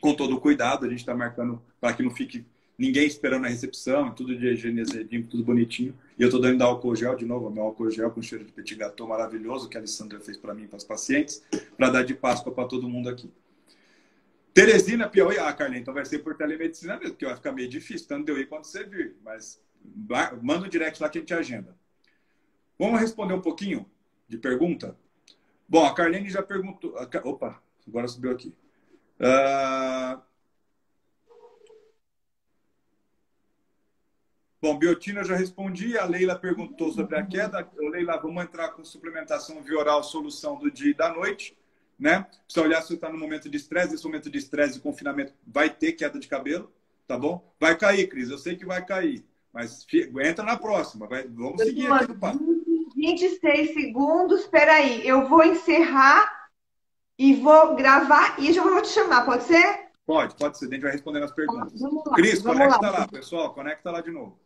com 0.00 0.14
todo 0.14 0.34
o 0.34 0.40
cuidado, 0.40 0.86
a 0.86 0.88
gente 0.88 1.00
está 1.00 1.14
marcando 1.14 1.62
para 1.78 1.92
que 1.92 2.02
não 2.02 2.10
fique 2.10 2.46
ninguém 2.78 3.06
esperando 3.06 3.44
a 3.44 3.48
recepção, 3.48 4.12
tudo 4.14 4.36
de 4.36 4.46
higienizadinho, 4.46 5.26
tudo 5.26 5.44
bonitinho. 5.44 5.94
E 6.18 6.22
eu 6.22 6.28
estou 6.28 6.40
dando 6.40 6.62
álcool 6.62 6.96
gel 6.96 7.14
de 7.14 7.24
novo, 7.24 7.50
meu 7.50 7.64
álcool 7.64 7.90
gel 7.90 8.10
com 8.10 8.22
cheiro 8.22 8.44
de 8.44 8.52
petit 8.52 8.74
gâteau 8.74 9.08
maravilhoso 9.08 9.68
que 9.68 9.76
a 9.76 9.80
Alessandra 9.80 10.20
fez 10.20 10.36
para 10.36 10.54
mim 10.54 10.64
e 10.64 10.68
para 10.68 10.78
os 10.78 10.84
pacientes, 10.84 11.42
para 11.76 11.90
dar 11.90 12.02
de 12.02 12.14
Páscoa 12.14 12.52
para 12.52 12.68
todo 12.68 12.88
mundo 12.88 13.08
aqui. 13.08 13.30
Teresina, 14.54 15.08
Piauí. 15.08 15.38
Ah, 15.38 15.52
Carlinhos, 15.52 15.82
então 15.82 15.94
vai 15.94 16.04
ser 16.04 16.18
por 16.18 16.36
telemedicina 16.36 16.98
mesmo, 16.98 17.12
porque 17.12 17.24
vai 17.24 17.34
ficar 17.34 17.52
meio 17.52 17.68
difícil, 17.68 18.06
tanto 18.06 18.26
de 18.26 18.32
eu 18.32 18.38
ir 18.38 18.46
quando 18.46 18.64
você 18.64 18.84
vir. 18.84 19.16
Mas 19.24 19.60
manda 20.42 20.66
um 20.66 20.68
direct 20.68 21.00
lá 21.00 21.08
que 21.08 21.18
a 21.18 21.20
gente 21.20 21.34
agenda. 21.34 21.74
Vamos 22.78 23.00
responder 23.00 23.34
um 23.34 23.40
pouquinho 23.40 23.86
de 24.28 24.36
pergunta? 24.36 24.96
Bom, 25.68 25.84
a 25.84 25.94
Carlene 25.94 26.28
já 26.28 26.42
perguntou. 26.42 26.94
Opa, 27.24 27.62
agora 27.86 28.08
subiu 28.08 28.30
aqui. 28.30 28.54
Uh, 29.18 30.20
Bom, 34.62 34.78
biotina 34.78 35.22
eu 35.22 35.24
já 35.24 35.34
respondi, 35.34 35.98
a 35.98 36.04
Leila 36.04 36.38
perguntou 36.38 36.92
sobre 36.92 37.16
a 37.16 37.26
queda. 37.26 37.68
Leila, 37.76 38.16
vamos 38.16 38.44
entrar 38.44 38.68
com 38.68 38.84
suplementação 38.84 39.60
via 39.60 39.76
oral, 39.76 40.04
solução 40.04 40.56
do 40.56 40.70
dia 40.70 40.92
e 40.92 40.94
da 40.94 41.12
noite, 41.12 41.58
né? 41.98 42.24
Precisa 42.44 42.64
olhar 42.64 42.80
se 42.80 42.86
você 42.86 42.94
está 42.94 43.10
no 43.10 43.18
momento 43.18 43.50
de 43.50 43.56
estresse, 43.56 43.90
nesse 43.90 44.04
momento 44.04 44.30
de 44.30 44.38
estresse 44.38 44.78
e 44.78 44.80
confinamento 44.80 45.34
vai 45.44 45.68
ter 45.68 45.94
queda 45.94 46.16
de 46.16 46.28
cabelo, 46.28 46.72
tá 47.08 47.18
bom? 47.18 47.52
Vai 47.58 47.76
cair, 47.76 48.06
Cris, 48.06 48.30
eu 48.30 48.38
sei 48.38 48.54
que 48.54 48.64
vai 48.64 48.86
cair, 48.86 49.26
mas 49.52 49.84
entra 50.24 50.44
na 50.44 50.56
próxima, 50.56 51.08
vai, 51.08 51.26
vamos 51.26 51.60
eu 51.60 51.66
seguir 51.66 51.90
aqui 51.90 52.12
no 52.12 52.62
26 52.94 53.74
segundos, 53.74 54.46
peraí, 54.46 55.04
eu 55.04 55.28
vou 55.28 55.42
encerrar 55.42 56.48
e 57.18 57.34
vou 57.34 57.74
gravar 57.74 58.38
e 58.38 58.52
já 58.52 58.62
vou 58.62 58.80
te 58.80 58.90
chamar, 58.90 59.24
pode 59.24 59.42
ser? 59.42 59.90
Pode, 60.06 60.36
pode 60.36 60.58
ser. 60.58 60.66
A 60.66 60.70
gente 60.70 60.82
vai 60.82 60.92
respondendo 60.92 61.24
as 61.24 61.32
perguntas. 61.32 61.72
Cris, 62.14 62.42
conecta 62.42 62.90
lá, 62.90 63.06
pessoal. 63.06 63.54
Conecta 63.54 63.90
lá 63.90 64.00
de 64.00 64.10
novo. 64.10 64.38